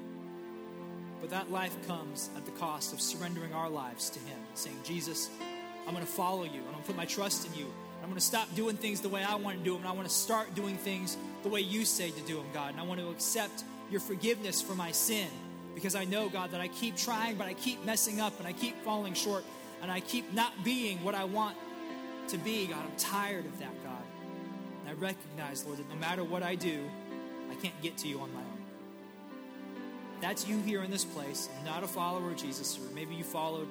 But 1.20 1.32
that 1.32 1.52
life 1.52 1.76
comes 1.88 2.30
at 2.38 2.46
the 2.46 2.52
cost 2.52 2.94
of 2.94 3.02
surrendering 3.02 3.54
our 3.54 3.70
lives 3.70 4.12
to 4.12 4.20
Him, 4.20 4.38
saying, 4.54 4.78
Jesus, 4.84 5.30
I'm 5.88 5.94
going 5.94 6.06
to 6.06 6.12
follow 6.12 6.44
you. 6.44 6.60
I'm 6.60 6.72
going 6.72 6.82
to 6.82 6.84
put 6.84 6.96
my 6.96 7.06
trust 7.06 7.48
in 7.48 7.54
you. 7.56 7.66
I'm 8.04 8.10
going 8.10 8.20
to 8.20 8.22
stop 8.22 8.54
doing 8.56 8.78
things 8.78 9.02
the 9.02 9.10
way 9.10 9.24
I 9.24 9.36
want 9.36 9.58
to 9.58 9.64
do 9.64 9.72
them, 9.72 9.82
and 9.82 9.90
I 9.90 9.94
want 9.94 10.08
to 10.08 10.14
start 10.14 10.54
doing 10.54 10.78
things 10.78 11.18
the 11.48 11.54
way 11.54 11.62
you 11.62 11.86
say 11.86 12.12
to 12.12 12.22
do 12.22 12.36
them, 12.36 12.46
God. 12.54 12.72
And 12.72 12.80
I 12.80 12.84
want 12.84 13.00
to 13.00 13.10
accept 13.10 13.64
your 13.90 14.02
forgiveness 14.02 14.62
for 14.62 14.76
my 14.76 14.92
sin 14.92 15.30
because 15.76 15.96
I 15.96 16.04
know, 16.04 16.28
God, 16.28 16.52
that 16.52 16.60
I 16.60 16.68
keep 16.68 16.98
trying, 16.98 17.38
but 17.38 17.48
I 17.48 17.54
keep 17.54 17.86
messing 17.86 18.20
up 18.20 18.38
and 18.40 18.48
I 18.48 18.52
keep 18.52 18.76
falling 18.84 19.14
short 19.14 19.46
and 19.82 19.90
I 19.90 20.02
keep 20.02 20.34
not 20.34 20.66
being 20.66 21.02
what 21.06 21.16
I 21.16 21.24
want 21.24 21.56
to 22.30 22.38
be, 22.38 22.68
God, 22.68 22.80
I'm 22.84 22.98
tired 22.98 23.46
of 23.46 23.60
that, 23.60 23.84
God. 23.84 24.04
And 24.82 24.90
I 24.90 24.94
recognize, 25.00 25.66
Lord, 25.66 25.80
that 25.80 25.90
no 25.90 25.96
matter 25.96 26.24
what 26.24 26.44
I 26.44 26.56
do, 26.56 26.84
I 27.50 27.56
can't 27.56 27.82
get 27.82 27.98
to 28.00 28.10
you 28.10 28.20
on 28.20 28.34
my 28.34 28.42
own. 28.42 28.62
That's 30.20 30.48
you 30.48 30.60
here 30.64 30.84
in 30.84 30.92
this 30.92 31.06
place, 31.06 31.48
not 31.64 31.82
a 31.82 31.88
follower 31.88 32.32
of 32.32 32.36
Jesus, 32.36 32.78
or 32.78 32.94
maybe 32.94 33.16
you 33.16 33.24
followed 33.24 33.70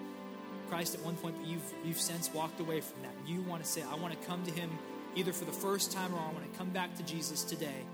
Christ 0.70 0.94
at 0.94 1.02
one 1.02 1.16
point, 1.16 1.36
but 1.38 1.46
you've, 1.46 1.74
you've 1.84 2.00
since 2.00 2.32
walked 2.32 2.58
away 2.58 2.80
from 2.80 3.02
that. 3.02 3.12
You 3.26 3.42
want 3.42 3.62
to 3.62 3.68
say, 3.68 3.82
I 3.82 3.96
want 3.96 4.18
to 4.18 4.26
come 4.26 4.42
to 4.44 4.50
Him 4.50 4.70
either 5.16 5.32
for 5.32 5.46
the 5.46 5.52
first 5.52 5.90
time 5.90 6.14
or 6.14 6.18
I 6.18 6.30
want 6.32 6.50
to 6.50 6.58
come 6.58 6.70
back 6.70 6.94
to 6.96 7.02
Jesus 7.02 7.42
today. 7.42 7.84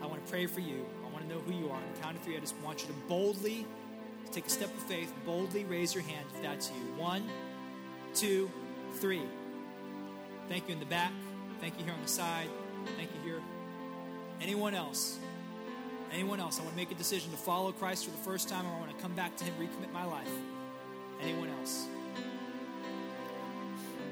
I 0.00 0.06
want 0.06 0.24
to 0.24 0.30
pray 0.30 0.46
for 0.46 0.60
you. 0.60 0.86
I 1.04 1.10
want 1.10 1.26
to 1.26 1.34
know 1.34 1.40
who 1.40 1.52
you 1.52 1.70
are. 1.70 1.76
On 1.76 1.82
the 1.94 2.00
count 2.00 2.16
of 2.16 2.22
three, 2.22 2.36
I 2.36 2.40
just 2.40 2.54
want 2.58 2.82
you 2.82 2.88
to 2.88 2.94
boldly 3.08 3.66
take 4.30 4.46
a 4.46 4.50
step 4.50 4.68
of 4.68 4.82
faith, 4.82 5.12
boldly 5.24 5.64
raise 5.64 5.94
your 5.94 6.04
hand 6.04 6.26
if 6.34 6.42
that's 6.42 6.70
you. 6.70 7.00
One, 7.02 7.24
two, 8.14 8.50
three. 8.94 9.22
Thank 10.48 10.68
you 10.68 10.74
in 10.74 10.80
the 10.80 10.86
back. 10.86 11.12
Thank 11.60 11.78
you 11.78 11.84
here 11.84 11.94
on 11.94 12.02
the 12.02 12.08
side. 12.08 12.48
Thank 12.96 13.10
you 13.14 13.30
here. 13.30 13.40
Anyone 14.40 14.74
else? 14.74 15.18
Anyone 16.12 16.38
else? 16.38 16.60
I 16.60 16.62
want 16.62 16.74
to 16.74 16.76
make 16.76 16.90
a 16.90 16.94
decision 16.94 17.30
to 17.30 17.36
follow 17.36 17.72
Christ 17.72 18.04
for 18.04 18.10
the 18.10 18.18
first 18.18 18.48
time, 18.48 18.66
or 18.66 18.74
I 18.74 18.78
want 18.78 18.96
to 18.96 19.02
come 19.02 19.14
back 19.14 19.34
to 19.36 19.44
Him, 19.44 19.54
recommit 19.58 19.92
my 19.92 20.04
life. 20.04 20.30
Anyone 21.22 21.48
else? 21.58 21.86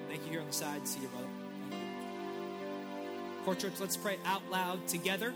Thank 0.09 0.25
you 0.25 0.31
here 0.31 0.41
on 0.41 0.47
the 0.47 0.53
side. 0.53 0.89
See 0.89 1.01
you, 1.01 1.09
brother. 1.09 1.44
Core 3.45 3.55
Church, 3.55 3.75
let's 3.79 3.97
pray 3.97 4.17
out 4.25 4.41
loud 4.51 4.89
together 4.89 5.35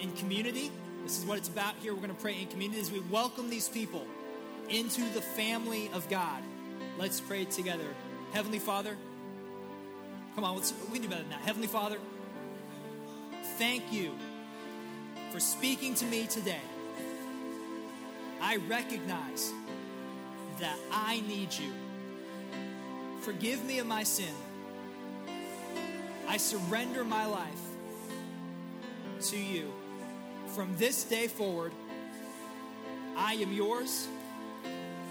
in 0.00 0.10
community. 0.12 0.70
This 1.02 1.18
is 1.18 1.26
what 1.26 1.36
it's 1.36 1.48
about 1.48 1.74
here. 1.82 1.92
We're 1.92 2.00
going 2.00 2.14
to 2.14 2.22
pray 2.22 2.40
in 2.40 2.46
community 2.46 2.80
as 2.80 2.90
we 2.90 3.00
welcome 3.10 3.50
these 3.50 3.68
people 3.68 4.06
into 4.70 5.02
the 5.12 5.20
family 5.20 5.90
of 5.92 6.08
God. 6.08 6.42
Let's 6.98 7.20
pray 7.20 7.44
together. 7.44 7.84
Heavenly 8.32 8.58
Father, 8.58 8.96
come 10.34 10.44
on, 10.44 10.56
let's, 10.56 10.72
we 10.90 10.94
can 10.94 11.02
do 11.02 11.08
better 11.08 11.20
than 11.20 11.30
that. 11.30 11.40
Heavenly 11.40 11.68
Father, 11.68 11.98
thank 13.58 13.92
you 13.92 14.12
for 15.30 15.38
speaking 15.38 15.94
to 15.96 16.06
me 16.06 16.26
today. 16.26 16.60
I 18.40 18.56
recognize 18.66 19.52
that 20.58 20.78
I 20.90 21.20
need 21.28 21.52
you. 21.52 21.70
Forgive 23.20 23.62
me 23.62 23.78
of 23.78 23.86
my 23.86 24.04
sin. 24.04 24.34
I 26.32 26.38
surrender 26.38 27.04
my 27.04 27.26
life 27.26 27.60
to 29.24 29.36
you. 29.36 29.70
From 30.54 30.74
this 30.78 31.04
day 31.04 31.26
forward, 31.26 31.72
I 33.14 33.34
am 33.34 33.52
yours 33.52 34.08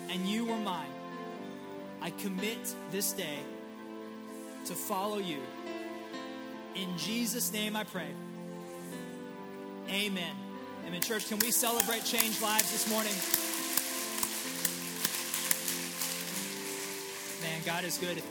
and 0.09 0.27
you 0.27 0.49
are 0.51 0.57
mine. 0.61 0.89
I 2.01 2.09
commit 2.09 2.73
this 2.89 3.13
day 3.13 3.37
to 4.65 4.73
follow 4.73 5.19
you. 5.19 5.37
In 6.73 6.97
Jesus' 6.97 7.53
name 7.53 7.75
I 7.75 7.83
pray. 7.83 8.09
Amen. 9.89 10.35
Amen. 10.87 11.01
Church, 11.01 11.27
can 11.27 11.37
we 11.37 11.51
celebrate 11.51 12.03
change 12.03 12.41
lives 12.41 12.71
this 12.71 12.89
morning? 12.89 13.13
Man, 17.43 17.61
God 17.63 17.85
is 17.85 17.99
good. 17.99 18.23